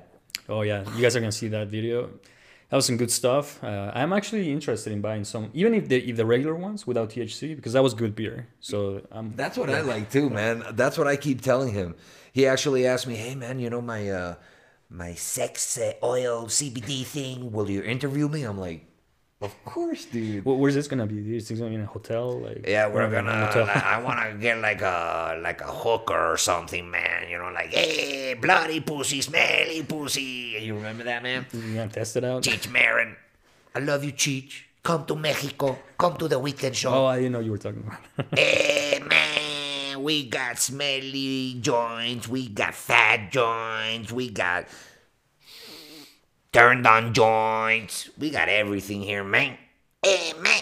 oh 0.49 0.61
yeah, 0.61 0.83
you 0.95 1.01
guys 1.01 1.13
are 1.15 1.19
gonna 1.19 1.31
see 1.31 1.49
that 1.49 1.67
video. 1.67 2.09
That 2.69 2.75
was 2.75 2.85
some 2.85 2.97
good 2.97 3.11
stuff. 3.11 3.63
Uh, 3.63 3.91
I'm 3.93 4.11
actually 4.11 4.51
interested 4.51 4.91
in 4.91 5.01
buying 5.01 5.23
some, 5.23 5.49
even 5.53 5.73
if 5.73 5.87
the 5.87 5.97
if 6.09 6.15
the 6.17 6.25
regular 6.25 6.55
ones 6.55 6.85
without 6.85 7.09
THC, 7.09 7.55
because 7.55 7.73
that 7.73 7.83
was 7.83 7.93
good 7.93 8.15
beer. 8.15 8.47
So 8.59 9.01
um, 9.11 9.33
That's 9.35 9.57
what 9.57 9.69
I 9.69 9.81
like 9.81 10.11
too, 10.11 10.29
man. 10.29 10.63
That's 10.73 10.97
what 10.97 11.07
I 11.07 11.15
keep 11.15 11.41
telling 11.41 11.73
him. 11.73 11.95
He 12.33 12.45
actually 12.45 12.85
asked 12.85 13.07
me, 13.07 13.15
"Hey, 13.15 13.35
man, 13.35 13.59
you 13.59 13.69
know 13.69 13.81
my 13.81 14.09
uh, 14.09 14.35
my 14.89 15.13
sex 15.13 15.77
uh, 15.77 15.93
oil 16.03 16.47
CBD 16.47 17.05
thing? 17.05 17.51
Will 17.51 17.69
you 17.69 17.81
interview 17.81 18.27
me?" 18.27 18.43
I'm 18.43 18.59
like, 18.59 18.85
"Of 19.41 19.53
course, 19.65 20.05
dude." 20.05 20.43
wh- 20.43 20.57
where's 20.59 20.73
this 20.75 20.87
gonna 20.87 21.05
be? 21.05 21.35
Is 21.37 21.47
this 21.47 21.59
gonna 21.59 21.69
be 21.69 21.75
in 21.75 21.81
a 21.81 21.85
hotel? 21.85 22.39
Like 22.39 22.65
Yeah, 22.67 22.87
we're 22.87 23.09
gonna. 23.09 23.45
motel? 23.47 23.69
I 23.69 24.01
want 24.01 24.19
to 24.31 24.37
get 24.41 24.57
like 24.59 24.81
a 24.81 25.39
like 25.41 25.61
a 25.61 25.71
hooker 25.71 26.33
or 26.33 26.37
something, 26.37 26.89
man. 26.89 27.29
You 27.29 27.37
know, 27.37 27.51
like 27.53 27.69
hey, 27.73 28.33
bloody 28.33 28.79
pussy, 28.81 29.21
smelly 29.21 29.83
pussy. 29.83 30.57
You 30.61 30.75
remember 30.75 31.03
that, 31.03 31.21
man? 31.23 31.45
you 31.53 31.75
gonna 31.75 31.87
test 31.89 32.15
it 32.17 32.23
out? 32.23 32.43
Cheech 32.43 32.71
Marin, 32.71 33.15
I 33.75 33.79
love 33.79 34.03
you, 34.03 34.11
Cheech. 34.13 34.63
Come 34.83 35.05
to 35.05 35.15
Mexico. 35.15 35.77
Come 35.97 36.15
to 36.17 36.27
the 36.29 36.39
Weedkend 36.39 36.73
show. 36.73 36.93
Oh, 36.93 37.05
I 37.05 37.17
didn't 37.17 37.33
know 37.33 37.41
you 37.41 37.51
were 37.51 37.57
talking 37.57 37.83
about. 37.85 38.25
Hey 38.39 39.01
man, 39.07 40.01
we 40.01 40.25
got 40.29 40.57
smelly 40.59 41.57
joints, 41.59 42.27
we 42.29 42.47
got 42.47 42.73
fat 42.73 43.29
joints, 43.31 44.11
we 44.13 44.29
got 44.29 44.65
turned 46.51 46.85
on 46.87 47.13
joints. 47.13 48.09
We 48.17 48.29
got 48.29 48.49
everything 48.49 49.01
here, 49.01 49.23
man. 49.23 49.57
Hey 50.03 50.33
man. 50.39 50.61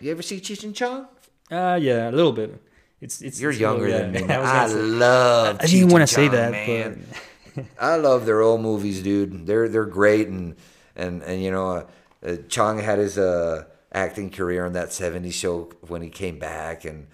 You 0.00 0.10
ever 0.12 0.22
see 0.22 0.40
Cheech 0.40 0.64
and 0.64 0.74
Chong? 0.74 1.06
Ah, 1.50 1.74
yeah, 1.74 2.08
a 2.08 2.12
little 2.12 2.32
bit. 2.32 2.62
It's 3.00 3.20
it's. 3.22 3.40
You're 3.40 3.50
it's 3.50 3.60
a 3.60 3.72
little- 3.72 3.88
younger 3.88 3.88
yeah, 3.88 4.10
than 4.10 4.26
me. 4.26 4.34
I, 4.34 4.64
I, 4.64 4.66
love. 4.66 5.58
I 5.60 5.66
didn't 5.66 5.88
want 5.90 6.02
to 6.02 6.14
say 6.14 6.28
that, 6.28 6.52
man. 6.52 7.06
but 7.54 7.64
I 7.80 7.96
love 7.96 8.26
their 8.26 8.40
old 8.40 8.60
movies, 8.60 9.02
dude. 9.02 9.46
They're 9.46 9.68
they're 9.68 9.86
great, 9.86 10.28
and 10.28 10.56
and 10.96 11.22
and 11.22 11.42
you 11.42 11.50
know, 11.50 11.70
uh, 11.70 11.86
uh, 12.24 12.36
Chong 12.48 12.78
had 12.78 12.98
his 12.98 13.18
uh, 13.18 13.64
acting 13.92 14.30
career 14.30 14.64
on 14.64 14.74
that 14.74 14.88
'70s 14.88 15.32
show 15.32 15.70
when 15.88 16.02
he 16.02 16.08
came 16.10 16.38
back, 16.38 16.84
and 16.84 17.08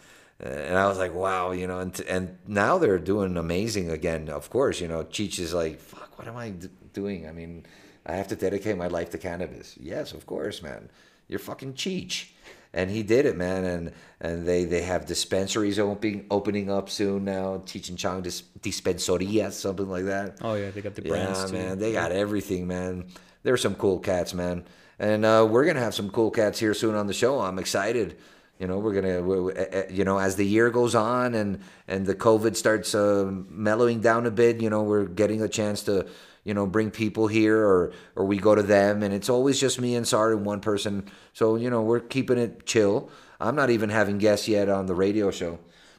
uh, 0.44 0.48
and 0.48 0.76
I 0.76 0.86
was 0.88 0.98
like, 0.98 1.14
wow, 1.14 1.52
you 1.52 1.66
know, 1.66 1.80
and 1.80 1.98
and 2.08 2.38
now 2.46 2.78
they're 2.78 2.98
doing 2.98 3.36
amazing 3.36 3.90
again. 3.90 4.28
Of 4.28 4.50
course, 4.50 4.80
you 4.80 4.88
know, 4.88 5.04
Cheech 5.04 5.38
is 5.38 5.54
like, 5.54 5.78
fuck, 5.80 6.18
what 6.18 6.28
am 6.28 6.36
I 6.36 6.50
d- 6.50 6.68
doing? 6.96 7.28
I 7.28 7.32
mean, 7.32 7.64
I 8.04 8.12
have 8.16 8.28
to 8.28 8.36
dedicate 8.36 8.76
my 8.76 8.88
life 8.88 9.10
to 9.10 9.18
cannabis. 9.18 9.76
Yes, 9.78 10.12
of 10.12 10.26
course, 10.26 10.62
man. 10.62 10.88
You're 11.28 11.38
fucking 11.50 11.74
Cheech. 11.74 12.30
And 12.72 12.90
he 12.90 13.02
did 13.02 13.24
it, 13.26 13.36
man. 13.36 13.64
And 13.64 13.92
and 14.20 14.46
they, 14.46 14.64
they 14.64 14.82
have 14.82 15.06
dispensaries 15.06 15.78
opening 15.78 16.26
opening 16.30 16.70
up 16.70 16.88
soon 16.90 17.24
now. 17.24 17.46
Cheech 17.68 17.88
and 17.90 17.98
Chong 17.98 18.22
dis- 18.22 18.42
dispensorias, 18.60 19.52
something 19.52 19.88
like 19.88 20.04
that. 20.06 20.36
oh 20.42 20.54
yeah, 20.54 20.70
they 20.70 20.82
got 20.82 20.94
the 20.94 21.02
brands 21.02 21.40
Yeah, 21.40 21.46
too. 21.46 21.52
man, 21.52 21.78
they 21.78 21.92
got 21.92 22.12
everything, 22.12 22.66
man. 22.66 23.06
There's 23.44 23.62
some 23.62 23.76
cool 23.76 23.98
cats, 24.00 24.34
man, 24.34 24.64
and 24.98 25.24
uh, 25.24 25.46
we're 25.48 25.64
gonna 25.64 25.80
have 25.88 25.94
some 25.94 26.10
cool 26.10 26.30
cats 26.30 26.58
here 26.58 26.74
soon 26.74 26.94
on 26.94 27.06
the 27.06 27.14
show. 27.14 27.40
I'm 27.40 27.58
excited. 27.58 28.16
You 28.58 28.66
know, 28.66 28.78
we're 28.78 28.94
gonna, 29.00 29.22
we 29.22 29.40
we- 29.40 29.52
uh, 29.54 29.64
uh, 29.78 29.82
you 29.90 30.04
know, 30.04 30.18
as 30.18 30.36
the 30.36 30.44
year 30.46 30.68
goes 30.70 30.94
on 30.94 31.34
and 31.34 31.60
and 31.88 32.04
the 32.06 32.14
COVID 32.14 32.56
starts 32.56 32.94
uh, 32.94 33.30
mellowing 33.50 34.00
down 34.00 34.26
a 34.26 34.30
bit, 34.30 34.60
you 34.60 34.68
know, 34.70 34.82
we're 34.82 35.04
getting 35.06 35.40
a 35.42 35.48
chance 35.48 35.82
to, 35.84 36.06
you 36.46 36.54
know, 36.54 36.64
bring 36.64 36.92
people 36.92 37.26
here 37.26 37.58
or 37.58 37.92
or 38.14 38.24
we 38.24 38.38
go 38.38 38.54
to 38.54 38.62
them, 38.62 39.02
and 39.02 39.12
it's 39.12 39.28
always 39.28 39.60
just 39.60 39.80
me 39.80 39.96
and 39.96 40.06
Sar 40.06 40.32
and 40.32 40.46
one 40.46 40.60
person. 40.60 41.10
So 41.32 41.56
you 41.56 41.68
know, 41.68 41.82
we're 41.82 41.98
keeping 41.98 42.38
it 42.38 42.64
chill. 42.64 43.10
I'm 43.40 43.56
not 43.56 43.68
even 43.68 43.90
having 43.90 44.18
guests 44.18 44.46
yet 44.46 44.68
on 44.68 44.86
the 44.86 44.94
radio 44.94 45.32
show 45.32 45.58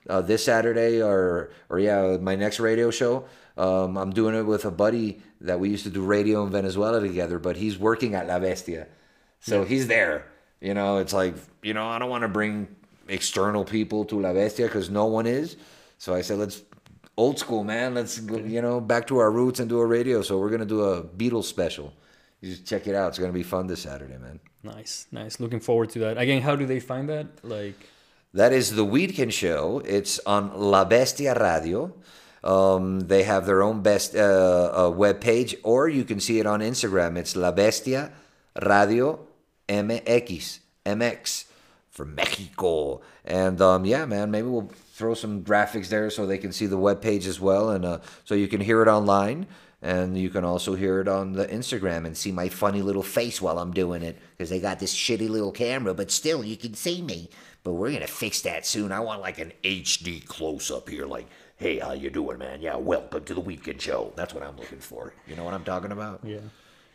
uh, 0.10 0.22
this 0.22 0.46
Saturday 0.46 1.02
or 1.02 1.52
or 1.70 1.80
yeah, 1.80 2.16
my 2.22 2.36
next 2.36 2.62
radio 2.62 2.90
show. 2.90 3.26
Um, 3.58 3.98
I'm 3.98 4.12
doing 4.12 4.36
it 4.36 4.44
with 4.44 4.64
a 4.64 4.72
buddy 4.72 5.22
that 5.42 5.60
we 5.60 5.70
used 5.70 5.84
to 5.84 5.90
do 5.90 6.02
radio 6.02 6.46
in 6.46 6.52
Venezuela 6.52 7.02
together, 7.02 7.40
but 7.40 7.58
he's 7.58 7.78
working 7.78 8.16
at 8.16 8.28
La 8.28 8.40
Bestia, 8.40 8.88
so 9.42 9.66
he's 9.66 9.88
there. 9.88 10.28
You 10.62 10.74
know, 10.74 10.98
it's 11.00 11.12
like 11.12 11.36
you 11.62 11.74
know 11.74 11.88
I 11.90 12.00
don't 12.00 12.10
want 12.10 12.22
to 12.22 12.30
bring 12.30 12.70
external 13.10 13.66
people 13.66 14.06
to 14.06 14.22
La 14.22 14.32
Bestia 14.32 14.68
because 14.68 14.90
no 14.90 15.08
one 15.08 15.28
is. 15.28 15.58
So 15.98 16.16
I 16.16 16.22
said 16.22 16.38
let's 16.38 16.62
old 17.18 17.40
school 17.40 17.64
man. 17.64 17.96
Let's 17.96 18.20
go, 18.20 18.38
you 18.38 18.62
know 18.62 18.80
back 18.80 19.08
to 19.08 19.18
our 19.18 19.32
roots 19.32 19.60
and 19.60 19.68
do 19.68 19.80
a 19.80 19.86
radio. 19.86 20.22
So 20.22 20.38
we're 20.38 20.50
gonna 20.50 20.66
do 20.66 20.82
a 20.84 21.04
Beatles 21.04 21.46
special. 21.46 21.94
You 22.42 22.52
just 22.52 22.66
check 22.66 22.88
it 22.88 22.96
out. 22.96 23.10
It's 23.10 23.20
gonna 23.20 23.34
be 23.34 23.44
fun 23.44 23.68
this 23.68 23.82
Saturday, 23.82 24.18
man. 24.18 24.40
Nice, 24.64 25.08
nice. 25.12 25.40
Looking 25.40 25.60
forward 25.60 25.90
to 25.92 26.00
that. 26.00 26.18
Again, 26.18 26.42
how 26.42 26.56
do 26.56 26.66
they 26.66 26.80
find 26.80 27.10
that? 27.10 27.28
Like, 27.44 27.76
That 28.34 28.54
is 28.54 28.76
the 28.76 28.86
Weedkend 28.86 29.32
Show. 29.32 29.82
It's 29.86 30.20
on 30.26 30.52
La 30.54 30.86
Bestia 30.86 31.34
Radio. 31.34 31.94
Um, 32.44 33.02
they 33.02 33.24
have 33.24 33.46
their 33.46 33.64
own 33.64 33.82
best 33.82 34.16
uh, 34.16 34.86
uh, 34.88 34.90
web 34.92 35.20
page, 35.20 35.56
or 35.64 35.90
you 35.90 36.04
can 36.04 36.20
see 36.20 36.40
it 36.40 36.46
on 36.46 36.60
Instagram. 36.60 37.18
It's 37.18 37.36
La 37.36 37.52
Bestia 37.52 38.12
Radio 38.62 39.20
MX 39.68 40.60
MX 40.86 41.46
from 41.90 42.16
Mexico. 42.16 43.02
And 43.26 43.60
um, 43.62 43.86
yeah, 43.86 44.06
man, 44.06 44.32
maybe 44.32 44.48
we'll 44.48 44.70
throw 44.98 45.14
some 45.14 45.44
graphics 45.44 45.90
there 45.90 46.10
so 46.10 46.26
they 46.26 46.40
can 46.40 46.52
see 46.52 46.66
the 46.66 46.78
web 46.78 47.02
page 47.02 47.28
as 47.28 47.40
well, 47.40 47.70
and 47.70 47.86
uh, 47.86 48.00
so 48.26 48.34
you 48.34 48.48
can 48.48 48.60
hear 48.60 48.82
it 48.82 48.88
online. 48.88 49.46
And 49.80 50.18
you 50.18 50.32
can 50.32 50.44
also 50.44 50.74
hear 50.74 51.00
it 51.02 51.08
on 51.08 51.34
the 51.34 51.46
Instagram 51.46 52.08
and 52.08 52.18
see 52.18 52.32
my 52.32 52.50
funny 52.50 52.82
little 52.82 53.04
face 53.04 53.40
while 53.40 53.60
I'm 53.60 53.72
doing 53.72 54.02
it. 54.02 54.18
Because 54.36 54.50
they 54.50 54.60
got 54.60 54.80
this 54.80 54.94
shitty 54.96 55.30
little 55.30 55.52
camera, 55.52 55.94
but 55.94 56.10
still 56.10 56.44
you 56.44 56.58
can 56.58 56.74
see 56.74 57.00
me. 57.04 57.30
But 57.64 57.74
we're 57.74 57.92
gonna 57.92 58.08
fix 58.08 58.42
that 58.42 58.66
soon. 58.66 58.92
I 58.92 59.02
want 59.02 59.22
like 59.22 59.38
an 59.38 59.54
HD 59.64 60.26
close 60.26 60.72
up 60.72 60.90
here, 60.90 61.06
like, 61.06 61.28
hey, 61.58 61.78
how 61.78 61.94
you 61.94 62.10
doing, 62.10 62.40
man? 62.40 62.60
Yeah, 62.60 62.76
welcome 62.76 63.24
to 63.26 63.36
the 63.36 63.42
Weedkend 63.42 63.80
show. 63.80 64.14
That's 64.16 64.34
what 64.34 64.42
I'm 64.42 64.58
looking 64.58 64.80
for. 64.80 65.14
You 65.28 65.36
know 65.36 65.44
what 65.44 65.54
I'm 65.54 65.64
talking 65.64 65.92
about? 65.92 66.22
yeah. 66.24 66.40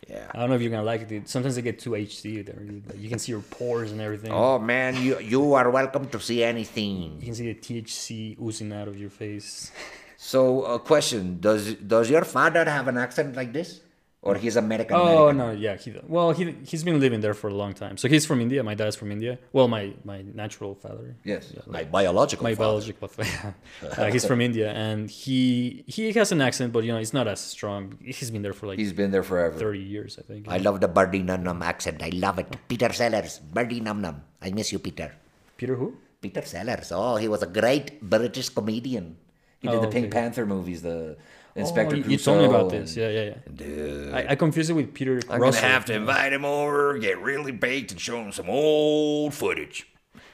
Yeah. 0.08 0.26
I 0.34 0.38
don't 0.40 0.50
know 0.50 0.56
if 0.56 0.62
you're 0.62 0.70
gonna 0.70 0.82
like 0.82 1.02
it. 1.02 1.08
dude. 1.08 1.28
Sometimes 1.28 1.54
they 1.56 1.62
get 1.62 1.78
too 1.78 1.90
HD. 1.90 2.44
There, 2.44 2.62
you, 2.62 2.82
like, 2.88 2.98
you 2.98 3.08
can 3.08 3.18
see 3.18 3.32
your 3.32 3.40
pores 3.42 3.92
and 3.92 4.00
everything. 4.00 4.32
Oh 4.32 4.58
man, 4.58 5.00
you 5.02 5.18
you 5.20 5.54
are 5.54 5.70
welcome 5.70 6.08
to 6.08 6.20
see 6.20 6.42
anything. 6.42 7.18
You 7.20 7.26
can 7.26 7.34
see 7.34 7.52
the 7.52 7.58
THC 7.58 8.40
oozing 8.40 8.72
out 8.72 8.88
of 8.88 8.98
your 8.98 9.10
face. 9.10 9.70
So, 10.24 10.62
a 10.66 10.78
question: 10.78 11.40
Does 11.40 11.74
does 11.74 12.08
your 12.08 12.22
father 12.22 12.64
have 12.70 12.86
an 12.86 12.96
accent 12.96 13.34
like 13.34 13.52
this, 13.52 13.80
or 14.22 14.36
he's 14.36 14.56
American? 14.56 14.94
Oh 14.96 15.28
American? 15.28 15.36
no, 15.38 15.50
yeah. 15.50 15.76
He 15.76 15.92
well, 16.06 16.30
he 16.32 16.54
he's 16.70 16.84
been 16.84 16.98
living 17.00 17.20
there 17.20 17.34
for 17.34 17.48
a 17.48 17.54
long 17.62 17.72
time. 17.74 17.96
So 17.96 18.06
he's 18.08 18.24
from 18.24 18.40
India. 18.40 18.62
My 18.62 18.74
dad's 18.74 18.94
from 18.96 19.10
India. 19.10 19.38
Well, 19.52 19.66
my 19.66 19.92
my 20.04 20.22
natural 20.22 20.74
father. 20.84 21.16
Yes, 21.24 21.52
My 21.66 21.82
biological 21.84 22.44
My 22.44 22.54
father. 22.54 22.68
biological 22.68 23.08
father. 23.08 23.54
uh, 23.98 24.06
he's 24.14 24.24
from 24.24 24.40
India, 24.40 24.70
and 24.72 25.10
he 25.10 25.82
he 25.86 26.12
has 26.12 26.30
an 26.30 26.40
accent, 26.40 26.72
but 26.72 26.84
you 26.84 26.92
know 26.92 26.98
it's 26.98 27.12
not 27.20 27.26
as 27.26 27.40
strong. 27.40 27.98
He's 28.00 28.30
been 28.30 28.42
there 28.46 28.54
for 28.54 28.66
like 28.70 28.78
he's 28.78 28.92
been 28.94 29.10
there 29.10 29.24
forever. 29.26 29.58
thirty 29.58 29.82
years, 29.94 30.18
I 30.18 30.22
think. 30.22 30.46
I 30.48 30.58
love 30.58 30.80
the 30.80 30.88
Birdie 30.88 31.22
Num 31.26 31.42
Num 31.42 31.60
accent. 31.62 32.02
I 32.02 32.10
love 32.14 32.38
it. 32.38 32.48
Peter 32.68 32.92
Sellers, 32.92 33.38
Birdie 33.40 33.80
Num 33.80 34.00
Num. 34.00 34.22
I 34.40 34.50
miss 34.50 34.70
you, 34.72 34.78
Peter. 34.78 35.10
Peter 35.56 35.74
who? 35.76 35.96
Peter 36.22 36.42
Sellers. 36.46 36.92
Oh, 36.94 37.16
he 37.16 37.26
was 37.26 37.42
a 37.42 37.50
great 37.50 38.00
British 38.00 38.48
comedian. 38.50 39.16
He 39.58 39.66
did 39.68 39.76
Oh, 39.78 39.80
the 39.82 39.88
Pink 39.88 40.06
okay. 40.06 40.14
Panther 40.18 40.46
movies, 40.46 40.82
the 40.82 41.16
Inspector 41.54 41.94
oh, 41.94 41.98
you, 41.98 42.04
Clouseau. 42.04 42.10
you 42.10 42.18
told 42.18 42.38
me 42.38 42.44
about 42.46 42.70
this. 42.70 42.96
Yeah, 42.96 43.08
yeah, 43.10 43.22
yeah. 43.24 43.34
Dude, 43.54 44.14
I, 44.14 44.26
I 44.30 44.34
confused 44.36 44.70
it 44.70 44.72
with 44.74 44.94
Peter 44.94 45.20
I'm 45.28 45.40
Russell. 45.40 45.60
gonna 45.60 45.72
have 45.72 45.84
to 45.86 45.94
invite 45.94 46.32
him 46.32 46.44
over, 46.44 46.98
get 46.98 47.20
really 47.20 47.52
baked, 47.52 47.92
and 47.92 48.00
show 48.00 48.22
him 48.22 48.32
some 48.32 48.48
old 48.48 49.34
footage. 49.34 49.86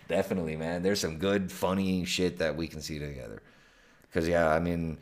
definitely, 0.07 0.57
man. 0.57 0.83
There's 0.83 1.01
some 1.01 1.19
good, 1.19 1.51
funny 1.51 2.05
shit 2.05 2.39
that 2.39 2.57
we 2.57 2.67
can 2.69 2.81
see 2.81 2.99
together. 2.99 3.43
Because 4.03 4.29
yeah, 4.29 4.49
I 4.49 4.61
mean, 4.61 4.99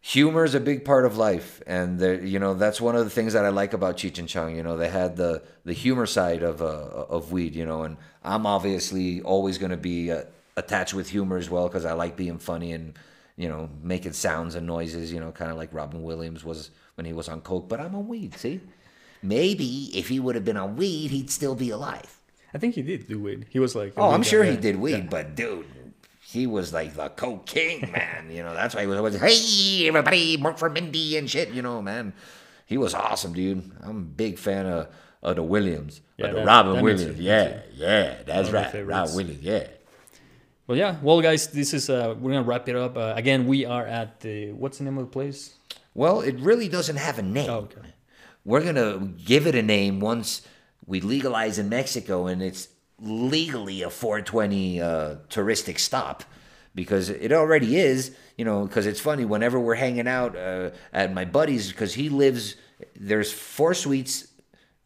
humor 0.00 0.44
is 0.44 0.54
a 0.54 0.60
big 0.60 0.84
part 0.84 1.06
of 1.06 1.16
life, 1.16 1.62
and 1.66 1.98
there, 1.98 2.22
you 2.22 2.38
know 2.38 2.54
that's 2.54 2.80
one 2.80 2.94
of 2.94 3.04
the 3.04 3.10
things 3.10 3.32
that 3.32 3.44
I 3.44 3.48
like 3.48 3.72
about 3.72 3.96
Cheech 3.96 4.18
and 4.18 4.28
Chong. 4.28 4.54
You 4.54 4.62
know, 4.62 4.76
they 4.76 4.88
had 4.88 5.16
the 5.16 5.42
the 5.64 5.72
humor 5.72 6.06
side 6.06 6.42
of 6.42 6.60
uh, 6.60 6.66
of 7.08 7.32
weed. 7.32 7.54
You 7.56 7.64
know, 7.66 7.82
and 7.82 7.96
I'm 8.22 8.46
obviously 8.46 9.22
always 9.22 9.56
going 9.58 9.70
to 9.72 9.76
be 9.78 10.12
uh, 10.12 10.24
attached 10.56 10.94
with 10.94 11.08
humor 11.08 11.38
as 11.38 11.48
well 11.50 11.66
because 11.68 11.84
I 11.84 11.94
like 11.94 12.14
being 12.14 12.38
funny 12.38 12.72
and 12.72 12.94
you 13.36 13.48
know 13.48 13.68
making 13.82 14.12
sounds 14.12 14.54
and 14.54 14.66
noises. 14.66 15.12
You 15.12 15.20
know, 15.20 15.32
kind 15.32 15.50
of 15.50 15.56
like 15.56 15.72
Robin 15.72 16.02
Williams 16.02 16.44
was 16.44 16.70
when 16.96 17.04
he 17.04 17.12
was 17.12 17.28
on 17.28 17.40
coke, 17.40 17.68
but 17.68 17.80
I'm 17.80 17.94
on 17.94 18.08
weed. 18.08 18.36
See. 18.36 18.60
Maybe 19.22 19.90
if 19.96 20.08
he 20.08 20.20
would 20.20 20.34
have 20.34 20.44
been 20.44 20.56
on 20.58 20.76
weed, 20.76 21.10
he'd 21.10 21.30
still 21.30 21.54
be 21.54 21.70
alive. 21.70 22.18
I 22.52 22.58
think 22.58 22.74
he 22.74 22.82
did 22.82 23.08
do 23.08 23.18
weed. 23.20 23.46
He 23.48 23.58
was 23.58 23.74
like. 23.74 23.94
Oh, 23.96 24.10
I'm 24.10 24.20
guy, 24.20 24.28
sure 24.28 24.44
he 24.44 24.56
did 24.56 24.76
weed, 24.76 24.92
Yeah. 25.04 25.06
but 25.10 25.34
dude, 25.34 25.66
he 26.20 26.46
was 26.46 26.72
like 26.74 26.94
the 26.94 27.08
coke 27.08 27.46
king, 27.46 27.90
man. 27.92 28.30
You 28.30 28.42
know, 28.42 28.52
that's 28.54 28.74
why 28.74 28.82
he 28.82 28.86
was 28.86 28.98
always, 28.98 29.16
Hey, 29.18 29.88
everybody, 29.88 30.36
work 30.36 30.58
for 30.58 30.68
Mindy 30.68 31.16
and 31.16 31.28
shit. 31.28 31.48
you 31.50 31.62
know, 31.62 31.80
man. 31.80 32.12
He 32.66 32.76
was 32.78 32.92
awesome, 32.94 33.32
dude. 33.32 33.70
I'm 33.82 33.96
a 33.96 34.00
big 34.00 34.38
fan 34.38 34.66
of, 34.66 34.88
of 35.22 35.36
the 35.36 35.42
Williams, 35.42 36.00
Yeah, 36.18 36.26
of 36.26 36.32
the 36.34 36.38
that- 36.40 36.46
Robin 36.46 36.74
that 36.76 36.82
Williams. 36.84 37.18
Yeah, 37.18 37.60
yeah, 37.74 38.22
that's 38.26 38.50
right. 38.50 38.86
Robin 38.86 39.14
Williams. 39.16 39.40
Yeah. 39.42 39.66
Well, 40.66 40.78
yeah. 40.78 40.96
Well, 41.02 41.20
guys, 41.20 41.48
this 41.48 41.74
is 41.74 41.90
uh, 41.90 42.14
we're 42.18 42.32
gonna 42.32 42.42
wrap 42.42 42.68
it 42.70 42.76
up. 42.76 42.96
Uh, 42.96 43.12
again, 43.16 43.46
we 43.46 43.66
are 43.66 43.86
at 43.86 44.20
the 44.20 44.52
what's 44.52 44.78
the 44.78 44.84
name 44.84 44.96
of 44.96 45.04
the 45.04 45.10
place? 45.10 45.56
Well, 45.92 46.22
it 46.22 46.40
really 46.40 46.68
doesn't 46.68 46.96
have 46.96 47.18
a 47.18 47.22
name. 47.22 47.50
Oh, 47.50 47.68
okay. 47.68 47.92
We're 48.46 48.64
gonna 48.64 49.12
give 49.22 49.46
it 49.46 49.54
a 49.54 49.62
name 49.62 50.00
once 50.00 50.40
we 50.86 51.02
legalize 51.02 51.58
in 51.58 51.68
Mexico, 51.68 52.26
and 52.26 52.42
it's 52.42 52.68
legally 52.98 53.82
a 53.82 53.90
420 53.90 54.80
uh, 54.80 55.16
touristic 55.28 55.78
stop 55.78 56.24
because 56.74 57.10
it 57.10 57.30
already 57.30 57.76
is. 57.76 58.16
You 58.38 58.46
know, 58.46 58.64
because 58.64 58.86
it's 58.86 59.00
funny 59.00 59.26
whenever 59.26 59.60
we're 59.60 59.74
hanging 59.74 60.08
out 60.08 60.34
uh, 60.34 60.70
at 60.94 61.12
my 61.12 61.26
buddy's 61.26 61.68
because 61.68 61.92
he 61.92 62.08
lives. 62.08 62.56
There's 62.96 63.30
four 63.30 63.74
suites 63.74 64.28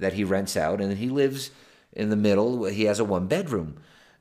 that 0.00 0.14
he 0.14 0.24
rents 0.24 0.56
out, 0.56 0.80
and 0.80 0.98
he 0.98 1.08
lives 1.08 1.52
in 1.92 2.10
the 2.10 2.16
middle. 2.16 2.64
He 2.64 2.84
has 2.84 2.98
a 2.98 3.04
one 3.04 3.28
bedroom, 3.28 3.78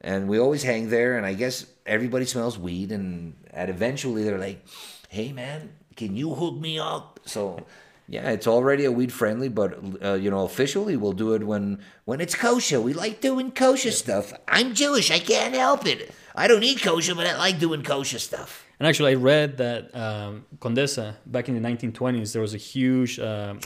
and 0.08 0.30
we 0.30 0.39
always 0.39 0.64
hang 0.64 0.89
there. 0.89 1.18
And 1.18 1.26
I 1.26 1.34
guess 1.34 1.66
everybody 1.86 2.26
smells 2.26 2.58
weed, 2.58 2.91
and 2.91 3.36
and 3.51 3.70
eventually 3.70 4.24
they're 4.24 4.39
like, 4.39 4.66
"Hey, 5.10 5.34
man, 5.34 5.70
can 5.95 6.16
you 6.16 6.34
hook 6.34 6.55
me 6.55 6.80
up?" 6.80 7.20
So. 7.26 7.66
Yeah, 8.10 8.30
it's 8.30 8.47
already 8.47 8.86
a 8.86 8.91
weed 8.99 9.12
friendly, 9.12 9.49
but 9.49 9.78
uh, 10.01 10.14
you 10.14 10.32
know, 10.32 10.45
officially 10.45 10.95
we'll 10.95 11.12
do 11.26 11.34
it 11.34 11.43
when 11.43 11.80
when 12.05 12.22
it's 12.22 12.36
kosher. 12.36 12.80
We 12.80 12.93
like 12.93 13.20
doing 13.20 13.51
kosher 13.51 13.91
stuff. 13.91 14.32
I'm 14.47 14.74
Jewish. 14.74 15.12
I 15.12 15.20
can't 15.20 15.53
help 15.53 15.86
it. 15.86 16.10
I 16.34 16.47
don't 16.47 16.64
eat 16.64 16.82
kosher, 16.82 17.16
but 17.16 17.28
I 17.28 17.36
like 17.36 17.60
doing 17.60 17.84
kosher 17.84 18.20
stuff. 18.20 18.64
And 18.80 18.88
actually, 18.88 19.12
I 19.12 19.16
read 19.16 19.58
that 19.58 19.93
um, 19.93 20.45
Condesa 20.60 21.16
back 21.26 21.49
in 21.49 21.62
the 21.62 21.70
1920s, 21.70 22.32
there 22.32 22.41
was 22.41 22.53
a 22.53 22.64
huge 22.74 23.20
um 23.20 23.60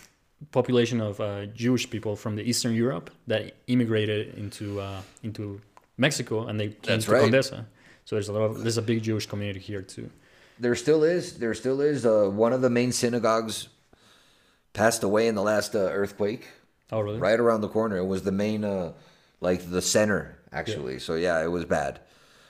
population 0.49 0.99
of 1.01 1.21
uh, 1.21 1.45
Jewish 1.63 1.87
people 1.87 2.15
from 2.15 2.35
the 2.35 2.41
Eastern 2.41 2.73
Europe 2.73 3.11
that 3.27 3.53
immigrated 3.67 4.33
into 4.39 4.81
uh, 4.81 5.01
into 5.21 5.61
Mexico, 6.01 6.47
and 6.47 6.59
they 6.59 6.67
came 6.69 6.79
That's 6.95 7.05
to 7.05 7.11
right. 7.11 7.31
Condesa. 7.31 7.65
So 8.05 8.15
there's 8.15 8.29
a 8.29 8.33
lot 8.33 8.41
of 8.49 8.53
there's 8.63 8.77
a 8.77 8.81
big 8.91 8.99
Jewish 9.03 9.25
community 9.27 9.59
here 9.71 9.83
too. 9.95 10.09
There 10.59 10.75
still 10.75 11.03
is. 11.03 11.23
There 11.41 11.53
still 11.53 11.79
is. 11.81 12.05
Uh, 12.05 12.29
one 12.45 12.53
of 12.53 12.61
the 12.61 12.69
main 12.69 12.91
synagogues 12.91 13.69
passed 14.73 15.03
away 15.03 15.27
in 15.27 15.35
the 15.35 15.41
last 15.41 15.75
uh, 15.75 15.79
earthquake. 16.01 16.47
Oh, 16.91 16.99
really? 16.99 17.19
Right 17.19 17.39
around 17.39 17.61
the 17.61 17.69
corner. 17.69 17.97
It 17.97 18.05
was 18.05 18.23
the 18.23 18.31
main, 18.31 18.63
uh, 18.65 18.93
like 19.39 19.69
the 19.69 19.81
center 19.81 20.37
actually. 20.51 20.99
So 20.99 21.15
yeah, 21.15 21.41
it 21.43 21.47
was 21.57 21.65
bad. 21.65 21.99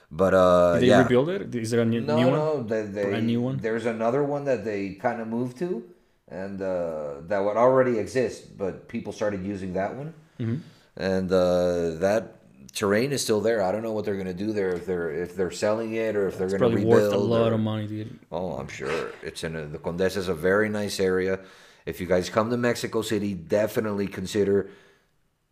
But 0.10 0.34
uh, 0.34 0.74
Did 0.74 0.82
they 0.84 0.88
yeah. 0.88 1.04
rebuild 1.04 1.30
it? 1.30 1.56
Is 1.56 1.72
there 1.72 1.82
a 1.82 1.86
new, 1.86 2.02
No, 2.02 2.18
new 2.18 2.26
one? 2.28 2.36
no, 2.40 2.64
they, 2.64 2.82
they, 2.84 3.04
Brand 3.06 3.28
new 3.28 3.40
one? 3.42 3.58
There's 3.58 3.86
another 3.86 4.24
one 4.24 4.44
that 4.46 4.66
they 4.66 4.96
kind 4.96 5.22
of 5.22 5.28
moved 5.30 5.58
to, 5.60 5.86
and 6.28 6.62
uh, 6.62 7.22
that 7.30 7.40
would 7.40 7.56
already 7.56 7.98
exist, 7.98 8.58
but 8.58 8.90
people 8.90 9.14
started 9.14 9.46
using 9.46 9.72
that 9.74 9.96
one, 9.96 10.14
Mm-hmm. 10.40 10.58
and 10.98 11.32
uh, 11.32 11.92
that 12.02 12.41
terrain 12.74 13.12
is 13.12 13.22
still 13.22 13.42
there. 13.42 13.62
I 13.64 13.72
don't 13.72 13.84
know 13.84 13.92
what 13.92 14.06
they're 14.06 14.18
gonna 14.18 14.34
do 14.34 14.52
there 14.54 14.70
if 14.74 14.86
they're 14.86 15.12
if 15.12 15.36
they're 15.36 15.52
selling 15.52 15.94
it 15.94 16.16
or 16.16 16.28
if 16.28 16.38
they're 16.38 16.48
It's 16.48 16.54
gonna 16.54 16.60
probably 16.72 16.84
rebuild. 16.86 17.04
worth 17.04 17.14
a 17.14 17.18
lot 17.18 17.52
or- 17.52 17.56
of 17.56 17.60
money, 17.62 17.88
dude. 17.88 18.20
Oh, 18.32 18.54
I'm 18.54 18.68
sure 18.68 19.12
it's 19.24 19.44
in 19.44 19.56
a, 19.56 19.66
the 19.66 19.78
Condesa 19.80 20.18
is 20.18 20.28
a 20.28 20.34
very 20.36 20.70
nice 20.70 21.00
area. 21.00 21.40
If 21.86 22.00
you 22.00 22.08
guys 22.08 22.30
come 22.30 22.50
to 22.52 22.58
Mexico 22.58 23.02
City, 23.02 23.34
definitely 23.34 24.08
consider 24.08 24.70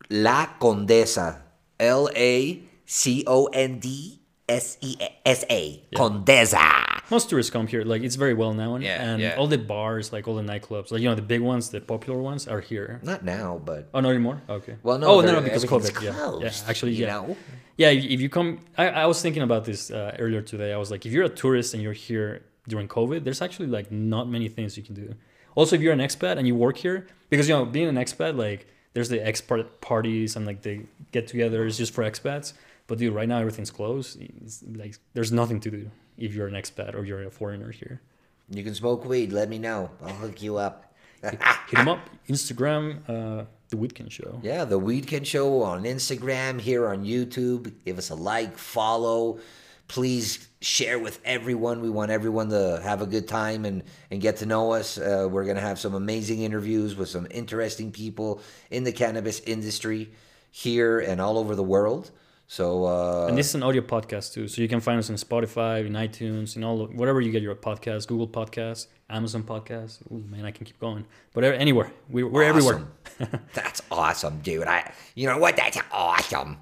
La 0.10 0.46
Condesa, 0.60 1.42
L 1.80 2.10
A 2.16 2.62
C 2.86 3.24
O 3.28 3.46
N 3.48 3.80
D 3.80 4.20
S 4.48 4.78
E 4.82 4.98
S 5.26 5.44
A. 5.50 5.84
Condesa. 5.96 6.86
Most 7.12 7.30
tourists 7.30 7.52
come 7.52 7.68
here. 7.68 7.84
Like 7.84 8.04
it's 8.04 8.16
very 8.16 8.34
well 8.34 8.54
known, 8.54 8.82
Yeah, 8.82 9.02
and 9.04 9.22
yeah. 9.22 9.36
all 9.38 9.48
the 9.48 9.58
bars, 9.58 10.12
like 10.14 10.28
all 10.28 10.36
the 10.36 10.44
nightclubs, 10.44 10.92
like 10.92 11.02
you 11.02 11.10
know 11.10 11.16
the 11.16 11.22
big 11.22 11.42
ones, 11.42 11.70
the 11.70 11.82
popular 11.82 12.20
ones, 12.20 12.48
are 12.48 12.62
here. 12.62 13.00
Not 13.04 13.24
now, 13.24 13.60
but 13.64 13.90
Oh, 13.94 14.00
not 14.00 14.10
anymore. 14.10 14.42
Okay. 14.50 14.76
Well, 14.84 14.98
no, 15.00 15.08
Oh, 15.08 15.22
no, 15.22 15.32
no, 15.34 15.42
because 15.42 15.66
COVID. 15.66 15.94
Yeah. 16.02 16.10
yeah. 16.12 16.14
closed, 16.14 16.70
Actually, 16.70 16.94
you 16.94 17.06
yeah. 17.06 17.14
know? 17.14 17.38
Yeah. 17.78 17.90
If, 17.90 18.04
if 18.06 18.22
you 18.22 18.30
come, 18.30 18.60
I, 18.78 18.90
I 18.90 19.06
was 19.06 19.22
thinking 19.22 19.44
about 19.44 19.66
this 19.66 19.90
uh, 19.92 20.16
earlier 20.20 20.42
today. 20.42 20.72
I 20.74 20.78
was 20.78 20.92
like, 20.92 21.06
if 21.06 21.12
you're 21.12 21.26
a 21.26 21.30
tourist 21.44 21.74
and 21.74 21.82
you're 21.82 21.94
here 22.10 22.44
during 22.68 22.88
COVID, 22.88 23.24
there's 23.24 23.42
actually 23.42 23.68
like 23.68 23.92
not 23.92 24.30
many 24.30 24.48
things 24.48 24.78
you 24.78 24.84
can 24.84 24.94
do. 24.96 25.16
Also, 25.56 25.76
if 25.76 25.82
you're 25.82 25.94
an 25.94 26.00
expat 26.00 26.38
and 26.38 26.46
you 26.48 26.56
work 26.56 26.78
here, 26.78 27.08
because 27.30 27.50
you 27.50 27.56
know, 27.56 27.66
being 27.66 27.88
an 27.88 27.96
expat, 27.96 28.38
like 28.38 28.68
there's 28.94 29.10
the 29.10 29.18
expat 29.20 29.66
parties 29.82 30.36
and 30.36 30.46
like 30.46 30.62
the 30.62 30.82
get-togethers 31.12 31.78
just 31.78 31.94
for 31.94 32.04
expats. 32.04 32.54
But 32.90 32.98
dude, 32.98 33.14
right 33.14 33.30
now 33.30 33.38
everything's 33.38 33.70
closed. 33.70 34.20
It's 34.20 34.64
like 34.76 34.96
there's 35.14 35.32
nothing 35.32 35.60
to 35.62 35.70
do 35.70 35.92
if 36.18 36.34
you're 36.34 36.48
an 36.48 36.56
expat 36.56 36.96
or 36.96 37.06
you're 37.06 37.24
a 37.24 37.30
foreigner 37.30 37.72
here. 37.72 38.02
You 38.50 38.64
can 38.64 38.74
smoke 38.74 39.06
weed. 39.06 39.32
Let 39.32 39.48
me 39.48 39.60
know. 39.60 39.92
I'll 40.04 40.16
hook 40.16 40.42
you 40.42 40.58
up. 40.58 40.92
Hit 41.22 41.40
them 41.72 41.88
up. 41.88 42.10
Instagram, 42.28 43.08
uh, 43.08 43.46
the 43.70 43.78
Weedkend 43.78 44.10
Show. 44.10 44.40
yeah, 44.42 44.66
the 44.66 44.80
Weedkend 44.80 45.28
Show 45.28 45.62
on 45.62 45.84
Instagram, 45.84 46.60
here 46.60 46.88
on 46.88 47.06
YouTube. 47.06 47.72
Give 47.86 48.00
us 48.00 48.10
a 48.10 48.16
like, 48.16 48.58
follow. 48.58 49.40
Please 49.88 50.48
share 50.62 50.98
with 50.98 51.20
everyone. 51.24 51.82
We 51.82 51.92
want 51.92 52.10
everyone 52.10 52.50
to 52.50 52.80
have 52.84 53.04
a 53.04 53.06
good 53.06 53.28
time 53.28 53.66
and, 53.66 53.84
and 54.10 54.20
get 54.20 54.38
to 54.38 54.48
know 54.48 54.72
us. 54.74 54.98
Uh, 54.98 55.28
we're 55.30 55.44
going 55.44 55.58
to 55.58 55.62
have 55.62 55.78
some 55.78 55.94
amazing 55.94 56.42
interviews 56.42 56.96
with 56.96 57.10
some 57.10 57.28
interesting 57.30 57.92
people 57.92 58.42
in 58.72 58.84
the 58.84 58.92
cannabis 58.92 59.42
industry 59.42 60.10
here 60.50 61.00
and 61.00 61.22
all 61.22 61.38
over 61.38 61.54
the 61.54 61.64
world. 61.64 62.10
So, 62.52 62.86
uh, 62.86 63.28
And 63.30 63.38
this 63.38 63.50
is 63.50 63.54
an 63.56 63.62
audio 63.62 63.84
podcast 63.84 64.34
too, 64.34 64.48
so 64.48 64.60
you 64.60 64.68
can 64.68 64.80
find 64.80 64.98
us 64.98 65.08
on 65.12 65.18
Spotify, 65.18 65.86
in 65.86 65.94
iTunes, 65.94 66.56
in 66.56 66.64
all 66.64 66.88
whatever 66.88 67.22
you 67.22 67.32
get 67.32 67.44
your 67.44 67.54
podcast, 67.54 68.08
Google 68.08 68.28
Podcasts, 68.28 68.88
Amazon 69.08 69.44
Podcasts. 69.44 70.02
Ooh, 70.12 70.24
man, 70.32 70.46
I 70.46 70.50
can 70.50 70.66
keep 70.66 70.80
going, 70.80 71.06
but 71.36 71.44
anywhere, 71.44 71.92
we, 72.10 72.24
we're 72.24 72.42
everywhere. 72.42 72.88
That's 73.54 73.84
awesome, 73.92 74.40
dude. 74.40 74.66
I 74.66 74.92
You 75.14 75.28
know 75.28 75.38
what? 75.38 75.58
That's 75.58 75.78
awesome. 75.92 76.58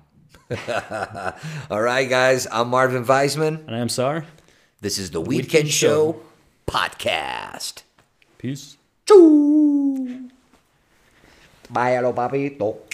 all 1.72 1.82
right, 1.82 2.10
guys. 2.10 2.48
I'm 2.52 2.68
Marvin 2.68 3.06
Weisman. 3.06 3.66
And 3.66 3.74
I 3.74 3.80
am 3.80 3.88
Sar. 3.88 4.26
This 4.82 4.98
is 4.98 5.12
the 5.12 5.22
Weedkend 5.22 5.46
Weedkend 5.46 5.72
Show. 5.72 6.12
Show 6.12 6.22
podcast. 6.68 7.84
Peace. 8.38 8.76
Bye, 11.70 11.92
hello, 11.92 12.12
papito. 12.12 12.87